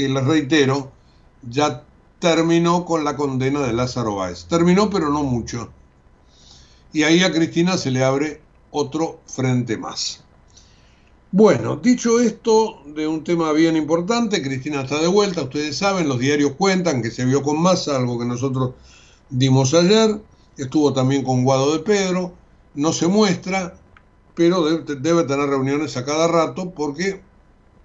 que 0.00 0.08
les 0.08 0.24
reitero, 0.24 0.90
ya 1.46 1.84
terminó 2.18 2.86
con 2.86 3.04
la 3.04 3.16
condena 3.16 3.60
de 3.60 3.74
Lázaro 3.74 4.14
Báez. 4.14 4.46
Terminó, 4.46 4.88
pero 4.88 5.10
no 5.10 5.22
mucho. 5.22 5.70
Y 6.92 7.02
ahí 7.02 7.22
a 7.22 7.30
Cristina 7.30 7.76
se 7.76 7.90
le 7.90 8.02
abre 8.02 8.40
otro 8.70 9.20
frente 9.26 9.76
más. 9.76 10.24
Bueno, 11.32 11.76
dicho 11.76 12.18
esto 12.18 12.82
de 12.86 13.06
un 13.06 13.22
tema 13.24 13.52
bien 13.52 13.76
importante, 13.76 14.42
Cristina 14.42 14.80
está 14.80 14.98
de 15.00 15.06
vuelta, 15.06 15.42
ustedes 15.42 15.76
saben, 15.76 16.08
los 16.08 16.18
diarios 16.18 16.52
cuentan 16.56 17.02
que 17.02 17.10
se 17.10 17.26
vio 17.26 17.42
con 17.42 17.60
masa, 17.60 17.96
algo 17.96 18.18
que 18.18 18.24
nosotros 18.24 18.72
dimos 19.28 19.74
ayer, 19.74 20.18
estuvo 20.56 20.92
también 20.94 21.22
con 21.22 21.44
Guado 21.44 21.74
de 21.74 21.80
Pedro, 21.80 22.32
no 22.74 22.92
se 22.92 23.06
muestra, 23.06 23.76
pero 24.34 24.64
debe, 24.64 25.24
tener 25.24 25.48
reuniones 25.48 25.96
a 25.96 26.04
cada 26.04 26.26
rato 26.26 26.70
porque 26.70 27.20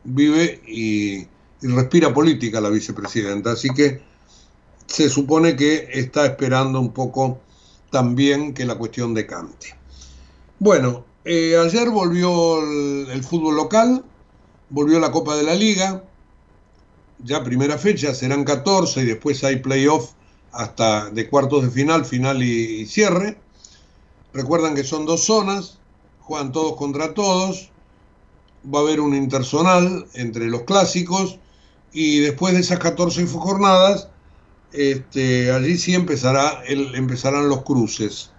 vive 0.05 0.61
y, 0.65 1.27
respira 1.61 2.13
política 2.13 2.61
la 2.61 2.69
vicepresidenta, 2.69 3.51
así 3.51 3.69
que 3.69 4.01
se 4.87 5.09
supone 5.09 5.55
que 5.55 5.89
está 5.91 6.25
esperando 6.25 6.79
un 6.79 6.91
poco 6.91 7.39
también 7.91 8.53
que 8.53 8.65
la 8.65 8.75
cuestión 8.75 9.13
decante. 9.13 9.75
Bueno, 10.59 11.05
eh, 11.23 11.57
ayer 11.57 11.89
volvió 11.89 12.61
el, 12.61 13.23
fútbol 13.23 13.55
local, 13.55 14.03
volvió 14.69 14.99
la 14.99 15.11
Copa 15.11 15.35
de 15.35 15.43
la 15.43 15.55
Liga, 15.55 16.03
ya 17.19 17.43
primera 17.43 17.77
fecha, 17.77 18.13
serán 18.13 18.43
14 18.43 19.01
y 19.01 19.05
después 19.05 19.43
hay 19.43 19.57
playoff 19.57 20.11
hasta 20.51 21.09
de 21.09 21.29
cuartos 21.29 21.63
de 21.63 21.71
final, 21.71 22.05
final 22.05 22.43
y, 22.43 22.85
cierre. 22.85 23.37
Recuerdan 24.33 24.75
que 24.75 24.83
son 24.83 25.05
dos 25.05 25.25
zonas, 25.25 25.79
juegan 26.21 26.51
todos 26.51 26.75
contra 26.75 27.13
todos, 27.13 27.71
va 28.73 28.79
a 28.79 28.81
haber 28.83 28.99
un 28.99 29.15
interzonal 29.15 30.05
entre 30.13 30.45
los 30.47 30.63
clásicos 30.63 31.39
y 31.95 32.19
después 32.19 32.53
de 32.53 32.59
esas 32.59 32.79
14 32.79 33.25
jornadas, 33.25 34.09
este, 34.73 35.49
allí 35.49 35.77
sí 35.77 35.95
empezará 35.95 36.61
el, 36.67 36.93
empezarán 36.93 37.47
los 37.47 37.63
cruces. 37.63 38.31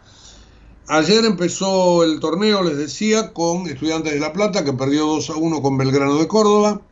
Ayer 0.88 1.24
empezó 1.24 2.04
el 2.04 2.20
torneo, 2.20 2.62
les 2.62 2.76
decía, 2.76 3.32
con 3.32 3.66
Estudiantes 3.66 4.12
de 4.12 4.20
La 4.20 4.34
Plata, 4.34 4.62
que 4.62 4.74
perdió 4.74 5.06
2 5.06 5.30
a 5.30 5.36
1 5.36 5.62
con 5.62 5.78
Belgrano 5.78 6.18
de 6.18 6.28
Córdoba. 6.28 6.82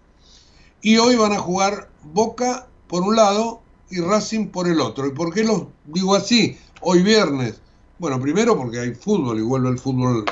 Y 0.81 0.97
hoy 0.97 1.17
van 1.17 1.33
a 1.33 1.39
jugar 1.39 1.91
Boca 2.03 2.67
por 2.89 3.03
un 3.03 3.15
lado 3.15 3.61
y 3.91 4.01
Racing 4.01 4.47
por 4.47 4.67
el 4.67 4.81
otro. 4.81 5.07
¿Y 5.07 5.11
por 5.11 5.35
qué 5.35 5.45
lo 5.45 5.71
digo 5.85 6.15
así? 6.15 6.57
Hoy 6.81 7.03
viernes. 7.03 7.61
Bueno, 7.99 8.19
primero 8.19 8.57
porque 8.57 8.81
hay 8.81 8.95
fútbol 8.95 9.39
y 9.39 9.43
vuelve 9.43 9.69
el 9.69 9.79
fútbol 9.79 10.25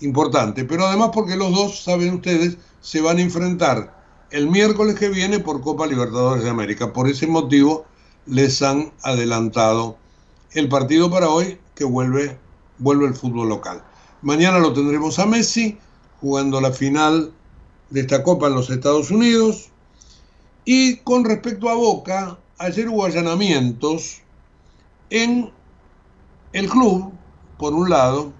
importante, 0.00 0.64
pero 0.64 0.86
además 0.86 1.10
porque 1.12 1.36
los 1.36 1.52
dos, 1.52 1.82
saben 1.84 2.14
ustedes, 2.14 2.56
se 2.80 3.02
van 3.02 3.18
a 3.18 3.20
enfrentar 3.20 3.99
el 4.30 4.48
miércoles 4.48 4.98
que 4.98 5.08
viene 5.08 5.40
por 5.40 5.60
Copa 5.60 5.86
Libertadores 5.86 6.44
de 6.44 6.50
América. 6.50 6.92
Por 6.92 7.08
ese 7.08 7.26
motivo 7.26 7.84
les 8.26 8.62
han 8.62 8.92
adelantado 9.02 9.96
el 10.52 10.68
partido 10.68 11.10
para 11.10 11.28
hoy 11.28 11.58
que 11.74 11.84
vuelve, 11.84 12.38
vuelve 12.78 13.06
el 13.06 13.14
fútbol 13.14 13.48
local. 13.48 13.82
Mañana 14.22 14.58
lo 14.58 14.72
tendremos 14.72 15.18
a 15.18 15.26
Messi 15.26 15.78
jugando 16.20 16.60
la 16.60 16.72
final 16.72 17.32
de 17.90 18.00
esta 18.00 18.22
Copa 18.22 18.46
en 18.46 18.54
los 18.54 18.70
Estados 18.70 19.10
Unidos. 19.10 19.70
Y 20.64 20.98
con 20.98 21.24
respecto 21.24 21.68
a 21.68 21.74
Boca, 21.74 22.38
ayer 22.58 22.88
hubo 22.88 23.04
allanamientos 23.04 24.20
en 25.08 25.50
el 26.52 26.68
club, 26.68 27.12
por 27.58 27.74
un 27.74 27.90
lado, 27.90 28.32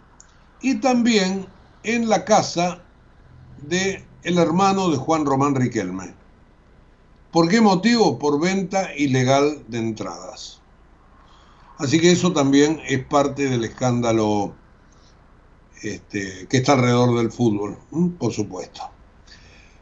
y 0.60 0.76
también 0.76 1.46
en 1.82 2.08
la 2.08 2.24
casa 2.24 2.82
de 3.62 4.04
el 4.22 4.38
hermano 4.38 4.90
de 4.90 4.96
Juan 4.96 5.24
Román 5.24 5.54
Riquelme. 5.54 6.14
¿Por 7.30 7.48
qué 7.48 7.60
motivo? 7.60 8.18
Por 8.18 8.40
venta 8.40 8.94
ilegal 8.96 9.64
de 9.68 9.78
entradas. 9.78 10.60
Así 11.78 12.00
que 12.00 12.12
eso 12.12 12.32
también 12.32 12.80
es 12.86 13.04
parte 13.04 13.48
del 13.48 13.64
escándalo 13.64 14.52
este, 15.82 16.46
que 16.48 16.58
está 16.58 16.72
alrededor 16.72 17.16
del 17.16 17.32
fútbol, 17.32 17.78
por 18.18 18.32
supuesto. 18.32 18.82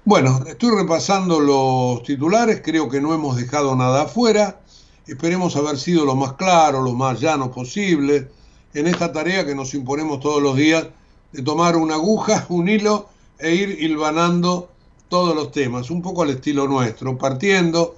Bueno, 0.05 0.45
estoy 0.47 0.70
repasando 0.70 1.41
los 1.41 2.03
titulares, 2.05 2.62
creo 2.64 2.89
que 2.89 3.01
no 3.01 3.12
hemos 3.12 3.36
dejado 3.36 3.74
nada 3.74 4.03
afuera. 4.03 4.61
Esperemos 5.07 5.57
haber 5.57 5.78
sido 5.78 6.05
lo 6.05 6.14
más 6.14 6.34
claro, 6.34 6.82
lo 6.82 6.93
más 6.93 7.20
llano 7.20 7.51
posible 7.51 8.30
en 8.74 8.86
esta 8.86 9.12
tarea 9.12 9.45
que 9.45 9.55
nos 9.55 9.74
imponemos 9.74 10.20
todos 10.20 10.43
los 10.43 10.57
días 10.57 10.86
de 11.32 11.43
tomar 11.43 11.76
una 11.76 11.95
aguja, 11.95 12.47
un 12.49 12.68
hilo 12.68 13.09
e 13.39 13.55
ir 13.55 13.78
hilvanando 13.80 14.70
todos 15.09 15.34
los 15.34 15.53
temas, 15.53 15.91
un 15.91 16.03
poco 16.03 16.22
al 16.22 16.30
estilo 16.30 16.66
nuestro, 16.66 17.16
partiendo 17.16 17.97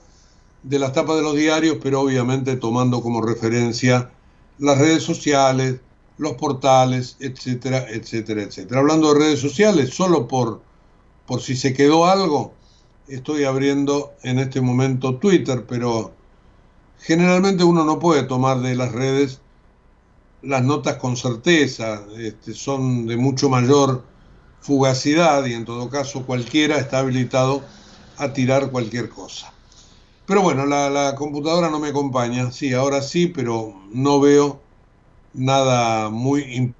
de 0.62 0.78
las 0.78 0.93
tapas 0.93 1.16
de 1.16 1.22
los 1.22 1.34
diarios, 1.34 1.78
pero 1.82 2.01
obviamente 2.01 2.57
tomando 2.57 3.03
como 3.03 3.22
referencia 3.22 4.11
las 4.59 4.78
redes 4.78 5.03
sociales, 5.03 5.80
los 6.18 6.34
portales, 6.34 7.16
etcétera, 7.18 7.86
etcétera, 7.88 8.43
etcétera. 8.43 8.80
Hablando 8.80 9.12
de 9.12 9.20
redes 9.20 9.41
sociales, 9.41 9.95
solo 9.95 10.28
por 10.28 10.61
por 11.30 11.41
si 11.41 11.55
se 11.55 11.72
quedó 11.72 12.07
algo, 12.07 12.55
estoy 13.07 13.45
abriendo 13.45 14.14
en 14.24 14.41
este 14.41 14.61
momento 14.61 15.14
Twitter, 15.14 15.64
pero 15.64 16.11
generalmente 16.99 17.62
uno 17.62 17.84
no 17.84 18.01
puede 18.01 18.24
tomar 18.24 18.59
de 18.59 18.74
las 18.74 18.91
redes 18.91 19.41
las 20.43 20.64
notas 20.64 20.97
con 20.97 21.16
certeza, 21.16 22.03
este, 22.18 22.53
son 22.53 23.07
de 23.07 23.16
mucho 23.16 23.49
mayor 23.49 24.03
fugacidad 24.61 25.44
y 25.46 25.54
en 25.54 25.64
todo 25.64 25.90
caso 25.90 26.26
cualquiera 26.26 26.78
está 26.78 27.00
habilitado 27.00 27.68
a 28.16 28.32
tirar 28.32 28.70
cualquier 28.70 29.08
cosa. 29.08 29.58
Pero 30.26 30.42
bueno, 30.42 30.66
la, 30.66 30.90
la 30.90 31.14
computadora 31.16 31.70
no 31.70 31.80
me 31.80 31.88
acompaña, 31.88 32.52
sí, 32.52 32.72
ahora 32.74 33.02
sí, 33.02 33.28
pero 33.28 33.74
no 33.92 34.20
veo 34.20 34.68
nada 35.32 36.11
muy 36.11 36.42
importante 36.44 36.80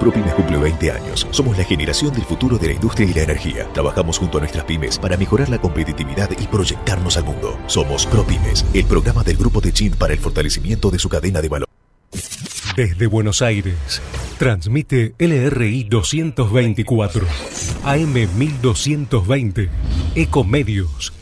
ProPymes 0.00 0.34
cumple 0.34 0.56
20 0.58 0.90
años. 0.92 1.26
Somos 1.30 1.58
la 1.58 1.64
generación 1.64 2.12
del 2.12 2.24
futuro 2.24 2.58
de 2.58 2.68
la 2.68 2.72
industria 2.74 3.08
y 3.08 3.14
la 3.14 3.22
energía. 3.22 3.68
Trabajamos 3.72 4.18
junto 4.18 4.38
a 4.38 4.40
nuestras 4.40 4.64
pymes 4.64 4.98
para 4.98 5.16
mejorar 5.16 5.48
la 5.48 5.60
competitividad 5.60 6.30
y 6.38 6.46
proyectarnos 6.46 7.16
al 7.16 7.24
mundo. 7.24 7.58
Somos 7.66 8.06
ProPymes, 8.06 8.64
el 8.74 8.84
programa 8.84 9.24
del 9.24 9.36
Grupo 9.36 9.60
de 9.60 9.72
Chin 9.72 9.92
para 9.92 10.12
el 10.12 10.18
fortalecimiento 10.18 10.90
de 10.90 10.98
su 10.98 11.08
cadena 11.08 11.40
de 11.40 11.48
valor. 11.48 11.68
Desde 12.76 13.06
Buenos 13.08 13.42
Aires, 13.42 14.00
transmite 14.38 15.14
LRI 15.18 15.84
224, 15.84 17.26
AM 17.84 18.14
1220, 18.36 19.68
Ecomedios 20.14 21.12